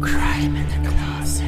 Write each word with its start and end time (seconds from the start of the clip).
Crime 0.00 0.54
in 0.58 0.66
the 0.68 0.90
Closet. 0.90 1.44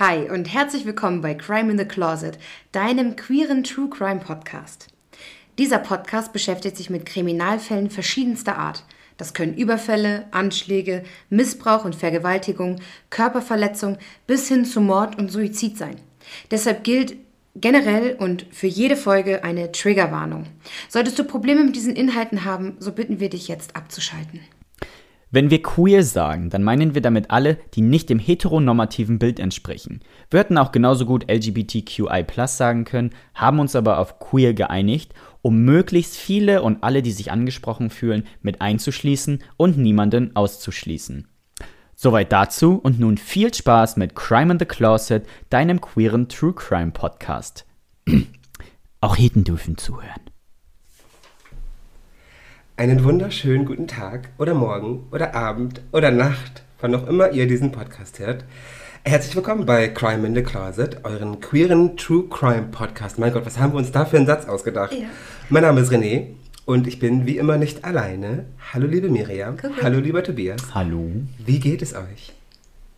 Hi 0.00 0.28
und 0.30 0.52
herzlich 0.52 0.84
willkommen 0.84 1.20
bei 1.20 1.34
Crime 1.34 1.70
in 1.70 1.78
the 1.78 1.84
Closet, 1.84 2.40
deinem 2.72 3.14
queeren 3.14 3.62
True 3.62 3.88
Crime 3.88 4.18
Podcast. 4.18 4.88
Dieser 5.58 5.78
Podcast 5.78 6.32
beschäftigt 6.32 6.76
sich 6.76 6.90
mit 6.90 7.06
Kriminalfällen 7.06 7.88
verschiedenster 7.88 8.58
Art. 8.58 8.84
Das 9.16 9.32
können 9.32 9.54
Überfälle, 9.54 10.26
Anschläge, 10.32 11.04
Missbrauch 11.28 11.84
und 11.84 11.94
Vergewaltigung, 11.94 12.80
Körperverletzung 13.10 13.96
bis 14.26 14.48
hin 14.48 14.64
zu 14.64 14.80
Mord 14.80 15.16
und 15.18 15.30
Suizid 15.30 15.78
sein. 15.78 16.00
Deshalb 16.50 16.82
gilt 16.82 17.14
generell 17.60 18.16
und 18.18 18.46
für 18.50 18.66
jede 18.66 18.96
Folge 18.96 19.44
eine 19.44 19.72
Triggerwarnung. 19.72 20.46
Solltest 20.88 21.18
du 21.18 21.24
Probleme 21.24 21.64
mit 21.64 21.76
diesen 21.76 21.96
Inhalten 21.96 22.44
haben, 22.44 22.76
so 22.78 22.92
bitten 22.92 23.20
wir 23.20 23.30
dich 23.30 23.48
jetzt 23.48 23.76
abzuschalten. 23.76 24.40
Wenn 25.32 25.50
wir 25.50 25.62
queer 25.62 26.02
sagen, 26.02 26.50
dann 26.50 26.64
meinen 26.64 26.94
wir 26.94 27.02
damit 27.02 27.30
alle, 27.30 27.56
die 27.74 27.82
nicht 27.82 28.10
dem 28.10 28.18
heteronormativen 28.18 29.20
Bild 29.20 29.38
entsprechen. 29.38 30.00
Wir 30.28 30.40
hätten 30.40 30.58
auch 30.58 30.72
genauso 30.72 31.06
gut 31.06 31.30
LGBTQI 31.30 32.24
sagen 32.46 32.84
können, 32.84 33.10
haben 33.34 33.60
uns 33.60 33.76
aber 33.76 33.98
auf 33.98 34.18
queer 34.18 34.54
geeinigt, 34.54 35.14
um 35.40 35.64
möglichst 35.64 36.16
viele 36.16 36.62
und 36.62 36.82
alle, 36.82 37.02
die 37.02 37.12
sich 37.12 37.30
angesprochen 37.30 37.90
fühlen, 37.90 38.26
mit 38.42 38.60
einzuschließen 38.60 39.44
und 39.56 39.78
niemanden 39.78 40.34
auszuschließen. 40.34 41.28
Soweit 42.02 42.32
dazu 42.32 42.80
und 42.82 42.98
nun 42.98 43.18
viel 43.18 43.52
Spaß 43.52 43.98
mit 43.98 44.16
Crime 44.16 44.52
in 44.52 44.58
the 44.58 44.64
Closet, 44.64 45.26
deinem 45.50 45.82
queeren 45.82 46.30
True 46.30 46.54
Crime 46.54 46.92
Podcast. 46.92 47.66
auch 49.02 49.18
Heten 49.18 49.44
dürfen 49.44 49.76
zuhören. 49.76 50.22
Einen 52.78 53.04
wunderschönen 53.04 53.66
guten 53.66 53.86
Tag 53.86 54.30
oder 54.38 54.54
Morgen 54.54 55.08
oder 55.10 55.34
Abend 55.34 55.82
oder 55.92 56.10
Nacht, 56.10 56.62
wann 56.80 56.94
auch 56.94 57.06
immer 57.06 57.32
ihr 57.32 57.46
diesen 57.46 57.70
Podcast 57.70 58.18
hört. 58.18 58.46
Herzlich 59.04 59.36
willkommen 59.36 59.66
bei 59.66 59.88
Crime 59.88 60.26
in 60.26 60.34
the 60.34 60.42
Closet, 60.42 61.04
euren 61.04 61.40
queeren 61.40 61.98
True 61.98 62.30
Crime 62.30 62.68
Podcast. 62.70 63.18
Mein 63.18 63.34
Gott, 63.34 63.44
was 63.44 63.58
haben 63.58 63.74
wir 63.74 63.78
uns 63.78 63.92
da 63.92 64.06
für 64.06 64.16
einen 64.16 64.24
Satz 64.24 64.48
ausgedacht? 64.48 64.94
Ja. 64.94 65.08
Mein 65.50 65.64
Name 65.64 65.82
ist 65.82 65.92
René 65.92 66.28
und 66.66 66.86
ich 66.86 66.98
bin 66.98 67.26
wie 67.26 67.38
immer 67.38 67.58
nicht 67.58 67.84
alleine. 67.84 68.44
Hallo 68.72 68.86
liebe 68.86 69.08
Miriam. 69.08 69.56
Kuckuck. 69.56 69.82
Hallo 69.82 69.98
lieber 70.00 70.22
Tobias. 70.22 70.74
Hallo. 70.74 71.10
Wie 71.44 71.58
geht 71.58 71.82
es 71.82 71.94
euch? 71.94 72.32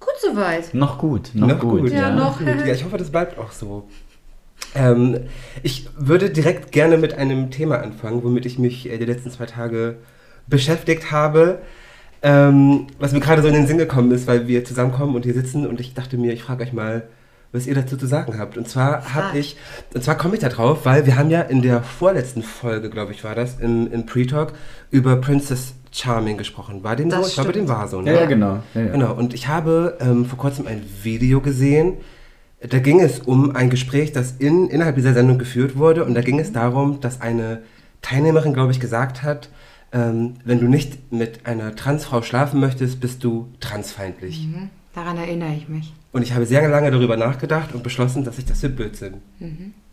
Gut 0.00 0.14
soweit. 0.20 0.74
Noch 0.74 0.98
gut, 0.98 1.30
noch, 1.34 1.58
gut. 1.58 1.90
Ja, 1.90 2.14
noch. 2.14 2.38
Gut. 2.38 2.46
Ja, 2.46 2.74
ich 2.74 2.84
hoffe, 2.84 2.98
das 2.98 3.10
bleibt 3.10 3.38
auch 3.38 3.52
so. 3.52 3.88
Ähm, 4.74 5.20
ich 5.62 5.88
würde 5.96 6.30
direkt 6.30 6.72
gerne 6.72 6.98
mit 6.98 7.14
einem 7.14 7.50
Thema 7.50 7.80
anfangen, 7.80 8.22
womit 8.24 8.46
ich 8.46 8.58
mich 8.58 8.90
äh, 8.90 8.98
die 8.98 9.04
letzten 9.04 9.30
zwei 9.30 9.46
Tage 9.46 9.96
beschäftigt 10.46 11.10
habe. 11.10 11.58
Ähm, 12.22 12.86
was 12.98 13.12
mir 13.12 13.20
gerade 13.20 13.42
so 13.42 13.48
in 13.48 13.54
den 13.54 13.66
Sinn 13.66 13.78
gekommen 13.78 14.12
ist, 14.12 14.26
weil 14.26 14.46
wir 14.46 14.64
zusammenkommen 14.64 15.16
und 15.16 15.24
hier 15.24 15.34
sitzen 15.34 15.66
und 15.66 15.80
ich 15.80 15.94
dachte 15.94 16.16
mir, 16.16 16.32
ich 16.32 16.42
frage 16.42 16.62
euch 16.62 16.72
mal, 16.72 17.08
was 17.52 17.66
ihr 17.66 17.74
dazu 17.74 17.96
zu 17.96 18.06
sagen 18.06 18.38
habt. 18.38 18.56
Und 18.56 18.68
zwar 18.68 19.14
habe 19.14 19.38
ich, 19.38 19.56
und 19.94 20.02
zwar 20.02 20.16
komme 20.16 20.34
ich 20.34 20.40
da 20.40 20.48
drauf, 20.48 20.80
weil 20.84 21.06
wir 21.06 21.16
haben 21.16 21.30
ja 21.30 21.42
in 21.42 21.62
der 21.62 21.82
vorletzten 21.82 22.42
Folge, 22.42 22.88
glaube 22.90 23.12
ich, 23.12 23.22
war 23.24 23.34
das, 23.34 23.58
im, 23.60 23.92
im 23.92 24.06
Pre-Talk 24.06 24.54
über 24.90 25.16
Princess 25.16 25.74
Charming 25.92 26.38
gesprochen. 26.38 26.82
War 26.82 26.96
dem 26.96 27.10
Das 27.10 27.20
so? 27.20 27.26
Ich 27.28 27.34
glaube, 27.34 27.52
dem 27.52 27.68
war 27.68 27.86
so. 27.86 28.00
Ja, 28.00 28.12
ja, 28.12 28.26
genau. 28.26 28.62
Ja, 28.74 28.80
ja. 28.80 28.92
Genau, 28.92 29.12
und 29.14 29.34
ich 29.34 29.48
habe 29.48 29.98
ähm, 30.00 30.24
vor 30.24 30.38
kurzem 30.38 30.66
ein 30.66 30.82
Video 31.02 31.40
gesehen. 31.40 31.98
Da 32.66 32.78
ging 32.78 33.00
es 33.00 33.18
um 33.18 33.54
ein 33.54 33.68
Gespräch, 33.68 34.12
das 34.12 34.32
in, 34.38 34.68
innerhalb 34.68 34.96
dieser 34.96 35.12
Sendung 35.12 35.38
geführt 35.38 35.76
wurde. 35.76 36.04
Und 36.04 36.14
da 36.14 36.22
ging 36.22 36.38
es 36.38 36.52
darum, 36.52 37.00
dass 37.00 37.20
eine 37.20 37.62
Teilnehmerin, 38.00 38.54
glaube 38.54 38.72
ich, 38.72 38.80
gesagt 38.80 39.22
hat, 39.22 39.50
ähm, 39.92 40.34
wenn 40.44 40.60
du 40.60 40.66
nicht 40.66 41.12
mit 41.12 41.44
einer 41.44 41.76
Transfrau 41.76 42.22
schlafen 42.22 42.60
möchtest, 42.60 43.00
bist 43.00 43.22
du 43.22 43.48
transfeindlich. 43.60 44.46
Mhm. 44.46 44.70
Daran 44.94 45.16
erinnere 45.16 45.54
ich 45.54 45.68
mich. 45.68 45.92
Und 46.12 46.22
ich 46.22 46.34
habe 46.34 46.44
sehr 46.44 46.68
lange 46.68 46.90
darüber 46.90 47.16
nachgedacht 47.16 47.74
und 47.74 47.82
beschlossen, 47.82 48.24
dass 48.24 48.38
ich 48.38 48.44
das 48.44 48.60
für 48.60 48.68
Blödsinn 48.68 49.14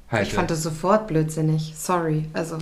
halte. 0.10 0.28
Ich 0.28 0.34
fand 0.34 0.52
das 0.52 0.64
sofort 0.64 1.08
blödsinnig. 1.08 1.74
Sorry. 1.78 2.26
Also 2.34 2.58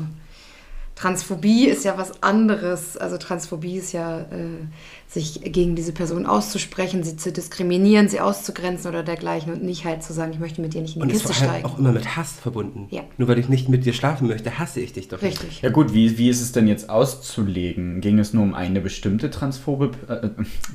Transphobie 0.97 1.65
ist 1.67 1.85
ja 1.85 1.95
was 1.97 2.23
anderes. 2.23 2.97
Also 2.97 3.17
Transphobie 3.17 3.77
ist 3.77 3.93
ja, 3.93 4.21
äh, 4.21 4.25
sich 5.07 5.41
gegen 5.43 5.75
diese 5.75 5.91
Person 5.93 6.25
auszusprechen, 6.25 7.03
sie 7.03 7.15
zu 7.15 7.31
diskriminieren, 7.31 8.09
sie 8.09 8.19
auszugrenzen 8.19 8.89
oder 8.89 9.03
dergleichen 9.03 9.53
und 9.53 9.63
nicht 9.63 9.85
halt 9.85 10.01
zu 10.03 10.11
sagen, 10.11 10.33
ich 10.33 10.39
möchte 10.39 10.59
mit 10.59 10.73
dir 10.73 10.81
nicht 10.81 10.95
in 10.95 11.01
die 11.03 11.07
und 11.07 11.13
ist 11.13 11.21
Kiste 11.21 11.33
vor 11.33 11.43
allem 11.43 11.59
steigen. 11.61 11.65
auch 11.73 11.77
immer 11.79 11.91
mit 11.91 12.17
Hass 12.17 12.33
verbunden. 12.33 12.87
Ja. 12.89 13.03
Nur 13.17 13.27
weil 13.27 13.37
ich 13.37 13.47
nicht 13.47 13.69
mit 13.69 13.85
dir 13.85 13.93
schlafen 13.93 14.27
möchte, 14.27 14.57
hasse 14.57 14.79
ich 14.79 14.91
dich 14.91 15.07
doch 15.07 15.21
nicht. 15.21 15.41
Richtig. 15.43 15.61
Ja 15.61 15.69
gut, 15.69 15.93
wie, 15.93 16.17
wie 16.17 16.29
ist 16.29 16.41
es 16.41 16.51
denn 16.51 16.67
jetzt 16.67 16.89
auszulegen? 16.89 18.01
Ging 18.01 18.17
es 18.17 18.33
nur 18.33 18.41
um 18.43 18.55
eine 18.55 18.81
bestimmte 18.81 19.29
transphobe 19.29 19.91
äh, 20.09 20.29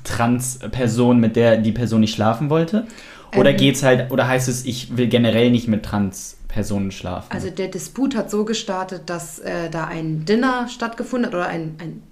Transperson, 0.04 1.18
mit 1.18 1.36
der 1.36 1.56
die 1.58 1.72
Person 1.72 2.00
nicht 2.00 2.14
schlafen 2.14 2.48
wollte? 2.48 2.86
Oder 3.36 3.50
Ähm. 3.50 3.56
geht's 3.56 3.82
halt, 3.82 4.10
oder 4.12 4.28
heißt 4.28 4.48
es, 4.48 4.64
ich 4.66 4.96
will 4.96 5.08
generell 5.08 5.50
nicht 5.50 5.66
mit 5.68 5.82
Schlafen? 6.90 7.32
Also 7.32 7.50
der 7.50 7.68
Disput 7.68 8.14
hat 8.14 8.30
so 8.30 8.44
gestartet, 8.44 9.02
dass 9.06 9.38
äh, 9.38 9.70
da 9.70 9.86
ein 9.86 10.24
Dinner 10.24 10.68
stattgefunden 10.68 11.26
hat 11.26 11.34
oder 11.34 11.46
ein, 11.46 11.76
ein 11.78 12.02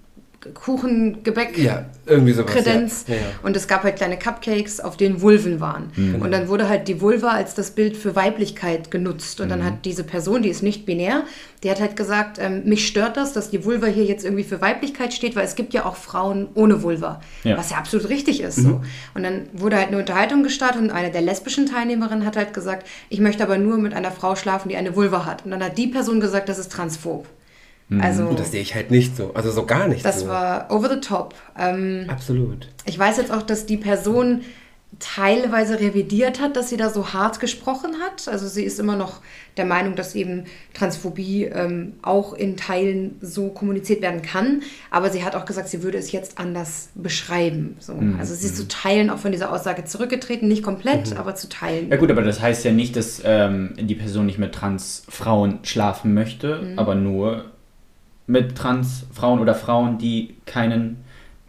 Kuchengebäck. 0.53 1.57
Ja, 1.57 1.85
irgendwie 2.05 2.33
sowas. 2.33 2.51
Kredenz. 2.51 3.05
Ja. 3.07 3.15
Ja, 3.15 3.21
ja. 3.21 3.27
Und 3.43 3.55
es 3.55 3.67
gab 3.67 3.83
halt 3.83 3.97
kleine 3.97 4.17
Cupcakes, 4.17 4.79
auf 4.79 4.97
denen 4.97 5.21
Vulven 5.21 5.59
waren. 5.59 5.91
Und 6.19 6.31
dann 6.31 6.47
wurde 6.47 6.67
halt 6.67 6.87
die 6.87 6.99
Vulva 6.99 7.29
als 7.29 7.53
das 7.53 7.71
Bild 7.71 7.95
für 7.95 8.15
Weiblichkeit 8.15 8.91
genutzt. 8.91 9.39
Und 9.39 9.49
dann 9.49 9.63
hat 9.63 9.85
diese 9.85 10.03
Person, 10.03 10.41
die 10.41 10.49
ist 10.49 10.63
nicht 10.63 10.85
binär, 10.85 11.23
die 11.63 11.69
hat 11.69 11.79
halt 11.79 11.95
gesagt, 11.95 12.39
ähm, 12.39 12.63
mich 12.65 12.87
stört 12.87 13.17
das, 13.17 13.33
dass 13.33 13.51
die 13.51 13.63
Vulva 13.63 13.85
hier 13.85 14.05
jetzt 14.05 14.25
irgendwie 14.25 14.43
für 14.43 14.61
Weiblichkeit 14.61 15.13
steht, 15.13 15.35
weil 15.35 15.45
es 15.45 15.55
gibt 15.55 15.73
ja 15.73 15.85
auch 15.85 15.95
Frauen 15.95 16.47
ohne 16.55 16.81
Vulva. 16.81 17.21
Was 17.43 17.69
ja 17.69 17.77
absolut 17.77 18.09
richtig 18.09 18.41
ist. 18.41 18.55
So. 18.55 18.81
Und 19.13 19.23
dann 19.23 19.43
wurde 19.53 19.77
halt 19.77 19.89
eine 19.89 19.99
Unterhaltung 19.99 20.41
gestartet 20.41 20.81
und 20.81 20.89
eine 20.89 21.11
der 21.11 21.21
lesbischen 21.21 21.67
Teilnehmerinnen 21.67 22.25
hat 22.25 22.35
halt 22.35 22.53
gesagt, 22.53 22.87
ich 23.09 23.19
möchte 23.19 23.43
aber 23.43 23.57
nur 23.59 23.77
mit 23.77 23.93
einer 23.93 24.11
Frau 24.11 24.35
schlafen, 24.35 24.69
die 24.69 24.75
eine 24.75 24.95
Vulva 24.95 25.25
hat. 25.25 25.45
Und 25.45 25.51
dann 25.51 25.63
hat 25.63 25.77
die 25.77 25.87
Person 25.87 26.19
gesagt, 26.19 26.49
das 26.49 26.57
ist 26.57 26.71
transphob. 26.71 27.27
Also 27.99 28.25
Und 28.27 28.39
das 28.39 28.51
sehe 28.51 28.61
ich 28.61 28.73
halt 28.75 28.89
nicht 28.91 29.17
so. 29.17 29.33
Also 29.33 29.51
so 29.51 29.65
gar 29.65 29.87
nicht 29.87 30.05
das 30.05 30.21
so. 30.21 30.27
war 30.27 30.67
over 30.71 30.89
the 30.89 31.01
top. 31.01 31.33
Ähm, 31.57 32.05
Absolut. 32.07 32.67
ich 32.85 32.97
weiß 32.97 33.17
jetzt 33.17 33.31
auch, 33.31 33.41
dass 33.41 33.65
die 33.65 33.77
Person 33.77 34.41
teilweise 34.99 35.79
revidiert 35.79 36.41
hat, 36.41 36.55
dass 36.57 36.69
sie 36.69 36.77
da 36.77 36.89
so 36.89 37.13
hart 37.13 37.39
gesprochen 37.39 37.91
hat. 38.03 38.27
Also 38.27 38.47
sie 38.47 38.63
ist 38.63 38.77
immer 38.79 38.95
noch 38.97 39.21
der 39.57 39.65
Meinung, 39.65 39.95
dass 39.95 40.15
eben 40.15 40.43
Transphobie 40.73 41.45
ähm, 41.45 41.93
auch 42.01 42.33
in 42.33 42.57
Teilen 42.57 43.15
so 43.21 43.47
kommuniziert 43.49 44.01
werden 44.01 44.21
kann. 44.21 44.61
Aber 44.91 45.09
sie 45.09 45.23
hat 45.23 45.35
auch 45.35 45.45
gesagt, 45.45 45.69
sie 45.69 45.81
würde 45.81 45.97
es 45.97 46.11
jetzt 46.11 46.37
anders 46.39 46.89
beschreiben. 46.93 47.77
So. 47.79 47.97
Also 48.19 48.35
sie 48.35 48.45
ist 48.47 48.57
zu 48.57 48.67
Teilen 48.67 49.09
auch 49.09 49.17
von 49.19 49.31
dieser 49.31 49.51
Aussage 49.51 49.85
zurückgetreten. 49.85 50.47
Nicht 50.49 50.61
komplett, 50.63 51.15
aber 51.17 51.35
zu 51.35 51.47
Teilen. 51.47 51.89
ja 51.89 51.95
gut, 51.97 52.11
aber 52.11 52.21
das 52.21 52.41
heißt 52.41 52.65
ja 52.65 52.71
nicht, 52.71 52.95
dass 52.97 53.21
ähm, 53.23 53.73
die 53.79 53.95
Person 53.95 54.25
nicht 54.25 54.39
mit 54.39 54.53
Transfrauen 54.53 55.59
schlafen 55.63 56.13
möchte, 56.13 56.61
Mhm. 56.61 56.79
aber 56.79 56.95
nur 56.95 57.45
mit 58.31 58.55
Transfrauen 58.55 59.39
oder 59.39 59.53
Frauen, 59.53 59.97
die 59.97 60.35
keinen 60.45 60.97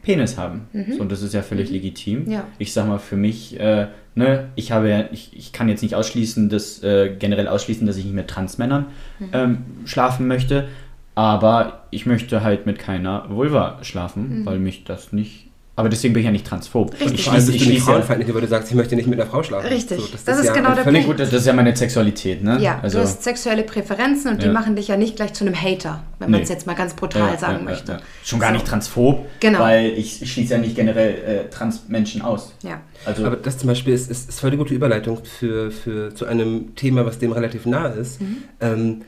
Penis 0.03 0.37
haben. 0.37 0.63
So, 0.97 1.03
und 1.03 1.13
das 1.13 1.23
ist 1.23 1.33
ja 1.33 1.43
völlig 1.43 1.71
legitim. 1.71 2.25
Mhm. 2.25 2.31
Ja. 2.33 2.45
Ich 2.59 2.73
sag 2.73 2.89
mal, 2.89 2.99
für 2.99 3.15
mich, 3.17 3.59
äh, 3.61 3.87
ne, 4.17 4.49
ich 4.57 4.73
habe 4.73 4.89
ja, 4.91 5.05
ich, 5.13 5.31
ich 5.37 5.53
kann 5.53 5.69
jetzt 5.69 5.83
nicht 5.83 5.95
ausschließen, 5.95 6.49
dass, 6.49 6.83
äh, 6.83 7.15
generell 7.17 7.47
ausschließen, 7.47 7.87
dass 7.87 7.97
ich 7.97 8.05
nicht 8.05 8.15
mit 8.15 8.27
Transmännern 8.29 8.87
Mhm. 9.21 9.29
ähm, 9.33 9.59
schlafen 9.85 10.27
möchte, 10.27 10.67
aber 11.15 11.85
ich 11.91 12.05
möchte 12.05 12.43
halt 12.43 12.67
mit 12.67 12.81
keiner 12.81 13.27
Vulva 13.31 13.79
schlafen, 13.83 14.45
weil 14.45 14.59
mich 14.59 14.83
das 14.85 15.13
nicht. 15.13 15.51
Aber 15.75 15.89
deswegen 15.89 16.13
bin 16.13 16.21
ich 16.21 16.27
ja 16.27 16.33
nicht 16.33 16.47
transphob. 16.47 16.93
Richtig. 16.93 17.15
Ich 17.15 17.25
Vor 17.25 17.33
allem 17.33 17.43
schließe, 17.45 17.57
ich 17.57 17.63
schließe 17.63 17.79
ja, 17.87 17.93
frauenfeindlich, 17.95 18.35
weil 18.35 18.43
du 18.43 18.47
sagst, 18.47 18.69
ich 18.69 18.75
möchte 18.77 18.95
nicht 18.95 19.07
mit 19.09 19.19
einer 19.19 19.31
Frau 19.31 19.43
schlafen. 19.43 19.69
Richtig. 19.69 20.01
Das 20.27 20.39
ist 20.39 20.53
genau 20.53 20.75
der 20.75 20.83
Punkt. 20.83 21.07
gut, 21.07 21.19
das 21.19 21.33
ist 21.33 21.47
ja 21.47 21.55
meine 21.55 21.75
Sexualität, 21.75 22.45
ne? 22.45 22.59
Ja, 22.61 22.79
also, 22.83 22.99
du 22.99 23.05
hast 23.05 23.23
sexuelle 23.25 23.63
Präferenzen 23.63 24.33
und 24.33 24.43
die 24.43 24.47
Ja. 24.49 24.53
machen 24.53 24.77
dich 24.77 24.89
ja 24.89 24.99
nicht 24.99 25.17
gleich 25.17 25.33
zu 25.33 25.47
einem 25.47 25.55
Hater, 25.55 26.03
wenn 26.19 26.31
man 26.31 26.41
Nee. 26.41 26.45
es 26.45 26.51
jetzt 26.51 26.67
mal 26.67 26.75
ganz 26.75 26.93
brutal 26.93 27.33
ja, 27.33 27.39
sagen 27.39 27.59
ja, 27.61 27.65
möchte. 27.65 27.93
Ja, 27.93 27.99
ja. 27.99 28.05
Schon 28.23 28.39
gar 28.39 28.51
So. 28.51 28.55
nicht 28.57 28.67
transphob, 28.67 29.25
Genau. 29.41 29.61
weil 29.61 29.87
ich 29.97 30.31
schließe 30.31 30.53
ja 30.53 30.59
nicht 30.59 30.77
generell 30.77 31.15
äh, 31.47 31.49
Transmenschen 31.51 32.21
aus. 32.21 32.53
Ja. 32.63 32.83
Also, 33.07 33.25
Aber 33.25 33.37
das 33.37 33.57
zum 33.57 33.69
Beispiel 33.69 33.95
ist, 33.95 34.11
ist, 34.11 34.29
ist 34.29 34.41
voll 34.41 34.51
die 34.51 34.59
gute 34.59 34.75
Überleitung 34.75 35.21
für, 35.25 35.71
für, 35.71 36.15
zu 36.15 36.27
einem 36.27 36.75
Thema, 36.77 37.07
was 37.07 37.19
dem 37.19 37.33
relativ 37.33 37.65
nahe 37.65 37.95
ist. 37.95 38.21
Mhm. 38.21 38.37
Ähm, 38.61 39.03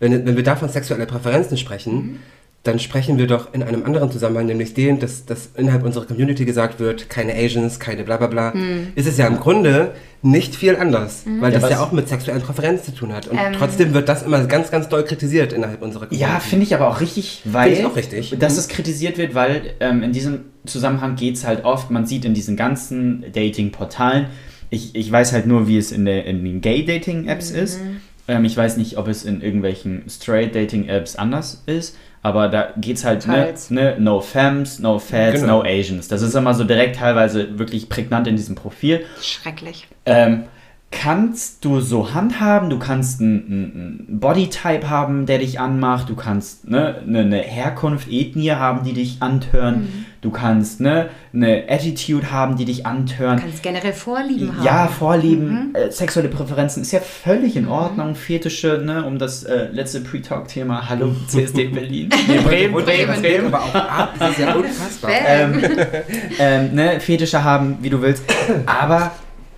wenn, 0.00 0.24
wenn 0.26 0.36
wir 0.36 0.42
da 0.42 0.56
von 0.56 0.70
sexuellen 0.70 1.06
Präferenzen 1.06 1.58
sprechen, 1.58 1.92
Mhm. 1.94 2.18
Dann 2.66 2.78
sprechen 2.78 3.18
wir 3.18 3.26
doch 3.26 3.52
in 3.54 3.62
einem 3.62 3.84
anderen 3.84 4.10
Zusammenhang, 4.10 4.46
nämlich 4.46 4.74
den, 4.74 4.98
dass, 4.98 5.24
dass 5.26 5.50
innerhalb 5.56 5.84
unserer 5.84 6.06
Community 6.06 6.44
gesagt 6.44 6.80
wird, 6.80 7.08
keine 7.08 7.34
Asians, 7.34 7.78
keine 7.80 8.04
bla 8.04 8.16
bla 8.16 8.26
bla. 8.26 8.52
Mhm. 8.54 8.88
Ist 8.94 9.06
es 9.06 9.16
ja 9.18 9.26
im 9.26 9.38
Grunde 9.38 9.92
nicht 10.22 10.56
viel 10.56 10.74
anders, 10.76 11.22
weil 11.40 11.52
Ja, 11.52 11.58
das 11.60 11.70
ja 11.70 11.80
auch 11.80 11.92
mit 11.92 12.08
sexuellen 12.08 12.42
Präferenzen 12.42 12.92
zu 12.94 13.00
tun 13.00 13.12
hat. 13.12 13.28
Und 13.28 13.38
Ähm. 13.38 13.52
trotzdem 13.56 13.94
wird 13.94 14.08
das 14.08 14.22
immer 14.24 14.42
ganz, 14.46 14.70
ganz 14.70 14.88
doll 14.88 15.04
kritisiert 15.04 15.52
innerhalb 15.52 15.82
unserer 15.82 16.06
Community. 16.06 16.30
Ja, 16.32 16.40
finde 16.40 16.64
ich 16.64 16.74
aber 16.74 16.88
auch 16.88 17.00
richtig, 17.00 17.42
weil 17.44 17.72
ich 17.72 17.84
auch 17.84 17.94
richtig. 17.96 18.34
dass 18.38 18.54
Mhm. 18.54 18.58
es 18.58 18.68
kritisiert 18.68 19.18
wird, 19.18 19.34
weil 19.34 19.74
ähm, 19.80 20.02
in 20.02 20.12
diesem 20.12 20.40
Zusammenhang 20.64 21.14
geht 21.16 21.36
es 21.36 21.46
halt 21.46 21.64
oft, 21.64 21.90
man 21.90 22.06
sieht 22.06 22.24
in 22.24 22.34
diesen 22.34 22.56
ganzen 22.56 23.24
Dating-Portalen, 23.32 24.26
ich, 24.70 24.96
ich 24.96 25.12
weiß 25.12 25.32
halt 25.32 25.46
nur, 25.46 25.68
wie 25.68 25.78
es 25.78 25.92
in, 25.92 26.04
der, 26.06 26.24
in 26.26 26.44
den 26.44 26.60
Gay-Dating-Apps 26.60 27.50
ist, 27.50 27.80
Ähm, 28.28 28.44
ich 28.44 28.56
weiß 28.56 28.76
nicht, 28.76 28.98
ob 28.98 29.06
es 29.06 29.24
in 29.24 29.40
irgendwelchen 29.40 30.02
Straight-Dating-Apps 30.08 31.14
anders 31.14 31.62
ist, 31.66 31.96
aber 32.26 32.48
da 32.48 32.72
geht's 32.76 33.04
halt, 33.04 33.26
ne, 33.28 33.54
ne, 33.70 33.96
no 34.00 34.20
femmes, 34.20 34.80
no 34.80 34.98
fats, 34.98 35.40
Genau. 35.42 35.62
no 35.62 35.64
Asians. 35.64 36.08
Das 36.08 36.22
ist 36.22 36.34
immer 36.34 36.54
so 36.54 36.64
direkt 36.64 36.96
teilweise 36.96 37.56
wirklich 37.56 37.88
prägnant 37.88 38.26
in 38.26 38.34
diesem 38.34 38.56
Profil. 38.56 39.04
Schrecklich. 39.22 39.86
Ähm, 40.06 40.44
kannst 40.92 41.64
du 41.64 41.80
so 41.80 42.14
handhaben, 42.14 42.70
du 42.70 42.78
kannst 42.78 43.20
einen 43.20 44.06
Bodytype 44.08 44.88
haben, 44.88 45.26
der 45.26 45.38
dich 45.38 45.58
anmacht, 45.60 46.08
du 46.08 46.14
kannst 46.14 46.68
ne, 46.70 47.02
eine, 47.06 47.20
eine 47.20 47.38
Herkunft, 47.38 48.08
Ethnie 48.10 48.52
haben, 48.52 48.84
die 48.84 48.92
dich 48.92 49.16
antören, 49.20 49.74
Mhm. 49.80 50.04
du 50.22 50.30
kannst 50.30 50.80
ne, 50.80 51.10
eine 51.34 51.64
Attitude 51.68 52.30
haben, 52.30 52.56
die 52.56 52.64
dich 52.64 52.86
antören. 52.86 53.36
Du 53.36 53.42
kannst 53.42 53.62
generell 53.64 53.92
Vorlieben 53.92 54.56
haben. 54.56 54.64
Ja, 54.64 54.86
Vorlieben, 54.86 55.48
Mhm. 55.70 55.74
äh, 55.74 55.90
sexuelle 55.90 56.28
Präferenzen 56.28 56.82
ist 56.82 56.92
ja 56.92 57.00
völlig 57.00 57.56
in 57.56 57.66
Ordnung. 57.68 58.14
Fetische, 58.14 58.80
ne, 58.84 59.04
um 59.04 59.18
das 59.18 59.42
äh, 59.42 59.68
letzte 59.72 60.00
Pre-Talk-Thema. 60.00 60.88
Hallo, 60.88 61.12
CSD 61.26 61.64
Berlin. 61.66 62.10
Nee, 62.28 62.38
Bremen, 62.38 62.72
Bremen, 62.84 63.20
Bremen. 63.20 63.46
aber 63.52 63.64
auch 63.64 63.74
ab. 63.74 64.14
Das 64.18 64.30
ist 64.30 64.38
ja 64.38 64.52
unfassbar. 64.54 65.10
Ähm, 65.26 65.62
ähm, 66.38 66.74
ne, 66.74 67.00
Fetische 67.00 67.42
haben, 67.42 67.78
wie 67.82 67.90
du 67.90 68.00
willst. 68.00 68.22
Aber 68.66 69.10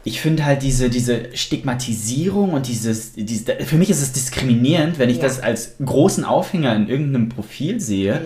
ich 0.04 0.20
finde 0.20 0.44
halt 0.44 0.62
diese, 0.62 0.88
diese 0.90 1.36
Stigmatisierung 1.36 2.52
und 2.52 2.66
dieses, 2.68 3.12
dieses, 3.14 3.44
für 3.66 3.76
mich 3.76 3.90
ist 3.90 4.00
es 4.00 4.12
diskriminierend, 4.12 4.98
wenn 4.98 5.10
ich 5.10 5.18
Ja. 5.18 5.24
das 5.24 5.40
als 5.40 5.74
großen 5.84 6.24
Aufhänger 6.24 6.74
in 6.76 6.88
irgendeinem 6.88 7.28
Profil 7.28 7.80
sehe. 7.80 8.22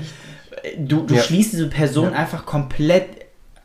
Du, 0.78 1.02
du 1.02 1.14
Ja. 1.14 1.22
schließt 1.22 1.52
diese 1.54 1.66
Person 1.68 2.12
einfach 2.12 2.46
komplett 2.46 3.06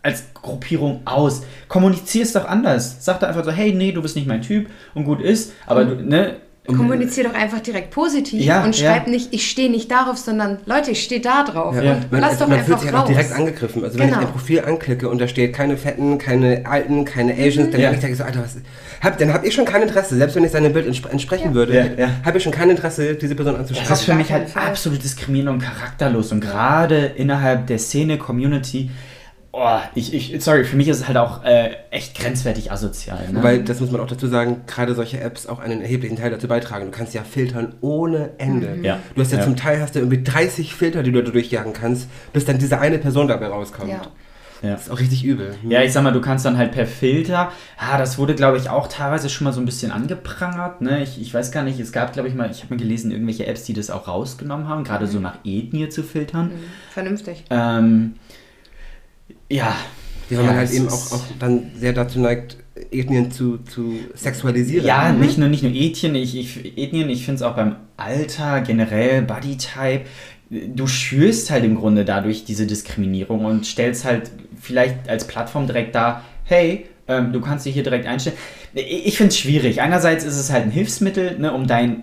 als 0.01 0.23
Gruppierung 0.33 1.01
aus. 1.05 1.41
Kommunizier 1.67 2.23
es 2.23 2.31
doch 2.33 2.45
anders. 2.45 2.97
Sag 3.03 3.19
da 3.19 3.27
einfach 3.27 3.43
so, 3.43 3.51
hey, 3.51 3.73
nee, 3.73 3.91
du 3.91 4.01
bist 4.01 4.15
nicht 4.15 4.27
mein 4.27 4.41
Typ 4.41 4.69
und 4.93 5.03
gut 5.03 5.21
ist, 5.21 5.51
aber 5.65 5.83
du, 5.85 5.95
ne? 6.03 6.37
Kommunizier 6.67 7.23
doch 7.23 7.33
einfach 7.33 7.59
direkt 7.61 7.91
positiv 7.91 8.43
Ja, 8.43 8.63
und 8.65 8.75
schreib 8.75 9.05
ja. 9.05 9.11
nicht, 9.11 9.33
ich 9.33 9.49
stehe 9.49 9.71
nicht 9.71 9.89
darauf, 9.89 10.17
sondern 10.17 10.57
Leute, 10.65 10.91
ich 10.91 11.01
stehe 11.03 11.21
da 11.21 11.43
drauf. 11.43 11.75
Ja. 11.81 11.93
Und 11.93 12.11
Man, 12.11 12.21
lass 12.21 12.37
doch 12.37 12.47
man 12.47 12.57
einfach 12.59 12.67
fühlt 12.77 12.81
sich 12.81 12.93
raus. 12.93 13.01
auch 13.03 13.07
direkt 13.07 13.31
angegriffen. 13.31 13.83
Also 13.83 13.97
wenn 13.97 14.07
Genau. 14.09 14.19
ich 14.21 14.27
ein 14.27 14.31
Profil 14.33 14.59
anklicke 14.65 15.09
und 15.09 15.19
da 15.21 15.27
steht 15.27 15.53
keine 15.53 15.77
Fetten, 15.77 16.17
keine 16.17 16.63
Alten, 16.65 17.05
keine 17.05 17.33
Asians, 17.33 17.71
dann 17.71 17.79
Ja. 17.81 17.91
denke 17.91 18.09
ich 18.11 18.17
so, 18.17 18.23
Alter, 18.23 18.41
was, 18.43 18.57
hab, 19.01 19.17
dann 19.17 19.33
habe 19.33 19.47
ich 19.47 19.53
schon 19.53 19.65
kein 19.65 19.81
Interesse, 19.81 20.15
selbst 20.17 20.35
wenn 20.35 20.43
ich 20.43 20.51
seinem 20.51 20.73
Bild 20.73 20.87
entspre 20.87 21.09
entsprechen 21.11 21.53
würde, 21.53 21.73
Ja, 21.75 21.85
ja. 22.05 22.09
habe 22.25 22.37
ich 22.37 22.43
schon 22.43 22.51
kein 22.51 22.69
Interesse, 22.69 23.15
diese 23.15 23.35
Person 23.35 23.55
anzusprechen. 23.55 23.89
Das 23.89 23.99
ist 23.99 24.05
für 24.05 24.15
mich 24.15 24.31
halt 24.31 24.47
absolut 24.57 25.03
diskriminierend 25.03 25.53
und 25.53 25.59
charakterlos. 25.67 26.31
Und 26.31 26.41
gerade 26.41 27.11
innerhalb 27.15 27.67
der 27.67 27.79
Szene, 27.79 28.17
Community, 28.17 28.89
oh, 29.51 29.79
ich, 29.95 30.13
ich, 30.13 30.43
sorry, 30.43 30.63
für 30.63 30.75
mich 30.75 30.87
ist 30.87 30.97
es 30.97 31.07
halt 31.07 31.17
auch 31.17 31.43
äh, 31.43 31.71
echt 31.91 32.17
grenzwertig 32.17 32.71
asozial. 32.71 33.29
Ne? 33.31 33.43
Weil, 33.43 33.63
das 33.63 33.79
muss 33.79 33.91
man 33.91 34.01
auch 34.01 34.07
dazu 34.07 34.27
sagen, 34.27 34.61
gerade 34.67 34.93
solche 34.95 35.19
Apps 35.19 35.47
auch 35.47 35.59
einen 35.59 35.81
erheblichen 35.81 36.15
Teil 36.17 36.31
dazu 36.31 36.47
beitragen. 36.47 36.85
Du 36.85 36.91
kannst 36.91 37.13
ja 37.13 37.23
filtern 37.23 37.75
ohne 37.81 38.31
Ende. 38.37 38.75
Mhm. 38.75 38.83
Ja. 38.83 38.99
Du 39.15 39.21
hast 39.21 39.31
ja, 39.31 39.39
Ja. 39.39 39.43
zum 39.43 39.55
Teil 39.55 39.81
hast 39.81 39.95
du 39.95 39.99
irgendwie 39.99 40.23
30 40.23 40.73
Filter, 40.73 41.03
die 41.03 41.11
du 41.11 41.23
da 41.23 41.31
durchjagen 41.31 41.73
kannst, 41.73 42.07
bis 42.33 42.45
dann 42.45 42.57
diese 42.59 42.79
eine 42.79 42.97
Person 42.99 43.27
dabei 43.27 43.47
rauskommt. 43.47 43.89
Ja. 43.89 44.01
ja. 44.61 44.71
Das 44.71 44.83
ist 44.87 44.89
auch 44.89 44.99
richtig 44.99 45.23
übel. 45.23 45.53
Ja, 45.69 45.83
ich 45.83 45.93
sag 45.93 46.03
mal, 46.03 46.11
du 46.11 46.19
kannst 46.21 46.43
dann 46.43 46.57
halt 46.57 46.71
per 46.71 46.87
Filter, 46.87 47.51
ah, 47.77 47.97
das 47.99 48.17
wurde, 48.17 48.33
glaube 48.33 48.57
ich, 48.57 48.69
auch 48.71 48.87
teilweise 48.87 49.29
schon 49.29 49.45
mal 49.45 49.53
so 49.53 49.59
ein 49.59 49.65
bisschen 49.65 49.91
angeprangert, 49.91 50.81
ne? 50.81 51.03
Ich, 51.03 51.21
ich 51.21 51.31
weiß 51.31 51.51
gar 51.51 51.63
nicht, 51.63 51.79
es 51.79 51.91
gab, 51.91 52.13
glaube 52.13 52.27
ich, 52.27 52.33
mal, 52.33 52.49
ich 52.49 52.63
habe 52.63 52.73
mal 52.73 52.79
gelesen, 52.79 53.11
irgendwelche 53.11 53.45
Apps, 53.45 53.65
die 53.65 53.73
das 53.73 53.91
auch 53.91 54.07
rausgenommen 54.07 54.67
haben, 54.67 54.83
gerade 54.83 55.05
so 55.05 55.19
nach 55.19 55.35
Ethnie 55.43 55.89
zu 55.89 56.01
filtern. 56.01 56.49
Vernünftig. 56.91 57.43
Ähm, 57.51 58.15
ja. 59.49 59.75
Ja, 60.29 60.39
weil 60.39 60.45
man 60.45 60.55
Ja, 60.55 60.59
halt 60.59 60.71
eben 60.71 60.87
auch, 60.89 61.11
auch 61.11 61.23
dann 61.39 61.71
sehr 61.79 61.93
dazu 61.93 62.19
neigt, 62.19 62.57
Ethnien 62.91 63.31
zu, 63.31 63.59
zu 63.59 63.95
sexualisieren. 64.13 64.85
Ja, 64.85 65.11
nicht 65.11 65.37
nur, 65.37 65.47
nicht 65.47 65.63
nur 65.63 65.71
Ethnien, 65.71 66.15
ich, 66.15 66.37
ich, 66.37 66.77
Ethnien, 66.77 67.09
ich 67.09 67.25
finde 67.25 67.37
es 67.37 67.41
auch 67.41 67.55
beim 67.55 67.75
Alter, 67.95 68.61
generell 68.61 69.21
Bodytype. 69.21 70.01
Du 70.49 70.87
schürst 70.87 71.49
halt 71.49 71.63
im 71.63 71.75
Grunde 71.75 72.05
dadurch 72.05 72.45
diese 72.45 72.67
Diskriminierung 72.67 73.45
und 73.45 73.65
stellst 73.65 74.05
halt 74.05 74.31
vielleicht 74.59 75.09
als 75.09 75.27
Plattform 75.27 75.67
direkt 75.67 75.95
da, 75.95 76.23
hey, 76.43 76.85
ähm, 77.07 77.31
du 77.31 77.41
kannst 77.41 77.65
dich 77.65 77.73
hier 77.73 77.83
direkt 77.83 78.05
einstellen. 78.05 78.37
Ich 78.73 79.17
finde 79.17 79.29
es 79.29 79.39
schwierig. 79.39 79.81
Einerseits 79.81 80.23
ist 80.23 80.37
es 80.37 80.51
halt 80.51 80.65
ein 80.65 80.71
Hilfsmittel, 80.71 81.39
ne, 81.39 81.53
um 81.53 81.67
deine 81.67 82.01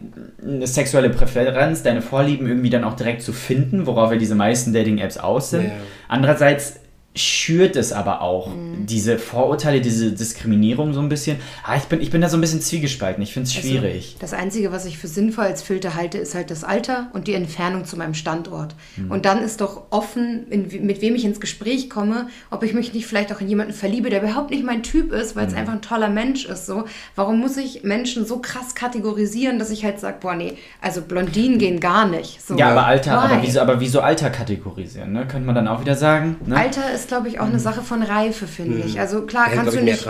sexuelle 0.62 1.10
Präferenz, 1.10 1.82
deine 1.82 2.02
Vorlieben 2.02 2.48
irgendwie 2.48 2.70
dann 2.70 2.84
auch 2.84 2.96
direkt 2.96 3.22
zu 3.22 3.32
finden, 3.32 3.86
worauf 3.86 4.10
ja 4.12 4.18
diese 4.18 4.34
meisten 4.34 4.72
Dating-Apps 4.72 5.18
aus 5.18 5.50
sind. 5.50 5.64
Ja. 5.64 5.72
Andererseits 6.08 6.80
schürt 7.16 7.76
es 7.76 7.92
aber 7.92 8.22
auch 8.22 8.50
diese 8.86 9.18
Vorurteile, 9.18 9.80
diese 9.80 10.12
Diskriminierung 10.12 10.92
so 10.92 11.00
ein 11.00 11.08
bisschen. 11.08 11.36
Ah, 11.62 11.76
ich, 11.76 11.84
bin, 11.84 12.00
ich 12.00 12.10
bin 12.10 12.20
da 12.20 12.28
so 12.28 12.36
ein 12.36 12.40
bisschen 12.40 12.60
zwiegespalten. 12.60 13.22
Ich 13.22 13.32
finde 13.32 13.46
es 13.46 13.54
schwierig. 13.54 14.06
Also, 14.14 14.18
das 14.20 14.32
Einzige, 14.32 14.72
was 14.72 14.84
ich 14.84 14.98
für 14.98 15.06
sinnvoll 15.06 15.44
als 15.44 15.62
Filter 15.62 15.94
halte, 15.94 16.18
ist 16.18 16.34
halt 16.34 16.50
das 16.50 16.64
Alter 16.64 17.10
und 17.12 17.28
die 17.28 17.34
Entfernung 17.34 17.84
zu 17.84 17.96
meinem 17.96 18.14
Standort. 18.14 18.74
Mhm. 18.96 19.10
Und 19.10 19.24
dann 19.26 19.42
ist 19.42 19.60
doch 19.60 19.82
offen, 19.90 20.46
in, 20.50 20.86
mit 20.86 21.00
wem 21.02 21.14
ich 21.14 21.24
ins 21.24 21.40
Gespräch 21.40 21.88
komme, 21.88 22.28
ob 22.50 22.62
ich 22.64 22.74
mich 22.74 22.92
nicht 22.92 23.06
vielleicht 23.06 23.32
auch 23.32 23.40
in 23.40 23.48
jemanden 23.48 23.72
verliebe, 23.72 24.10
der 24.10 24.22
überhaupt 24.22 24.50
nicht 24.50 24.64
mein 24.64 24.82
Typ 24.82 25.12
ist, 25.12 25.34
Mhm. 25.36 25.40
weil 25.40 25.46
es 25.46 25.54
einfach 25.54 25.72
ein 25.74 25.82
toller 25.82 26.08
Mensch 26.08 26.44
ist. 26.46 26.66
So. 26.66 26.84
Warum 27.14 27.38
muss 27.38 27.56
ich 27.56 27.84
Menschen 27.84 28.26
so 28.26 28.38
krass 28.38 28.74
kategorisieren, 28.74 29.58
dass 29.58 29.70
ich 29.70 29.84
halt 29.84 30.00
sage, 30.00 30.16
boah, 30.20 30.34
nee, 30.34 30.54
also 30.80 31.00
Blondinen 31.02 31.58
gehen 31.58 31.78
gar 31.78 32.08
nicht. 32.08 32.44
So. 32.44 32.56
ja, 32.56 32.70
aber 32.70 32.86
Alter, 32.86 33.18
aber 33.20 33.40
wieso, 33.42 33.60
aber 33.60 33.78
wieso 33.80 34.00
Alter 34.00 34.30
kategorisieren, 34.30 35.12
ne? 35.12 35.26
Könnte 35.28 35.46
man 35.46 35.54
dann 35.54 35.68
auch 35.68 35.80
wieder 35.80 35.94
sagen. 35.94 36.36
Ne? 36.46 36.56
Alter 36.56 36.92
ist, 36.92 37.03
glaube 37.08 37.28
ich, 37.28 37.40
auch 37.40 37.46
eine 37.46 37.58
Sache 37.60 37.82
von 37.82 38.02
Reife, 38.02 38.46
finde 38.46 38.78
ich. 38.86 39.00
Also 39.00 39.22
klar, 39.22 39.46
Da 39.50 39.56
kannst 39.56 39.76
du 39.76 39.80
nicht, 39.80 40.06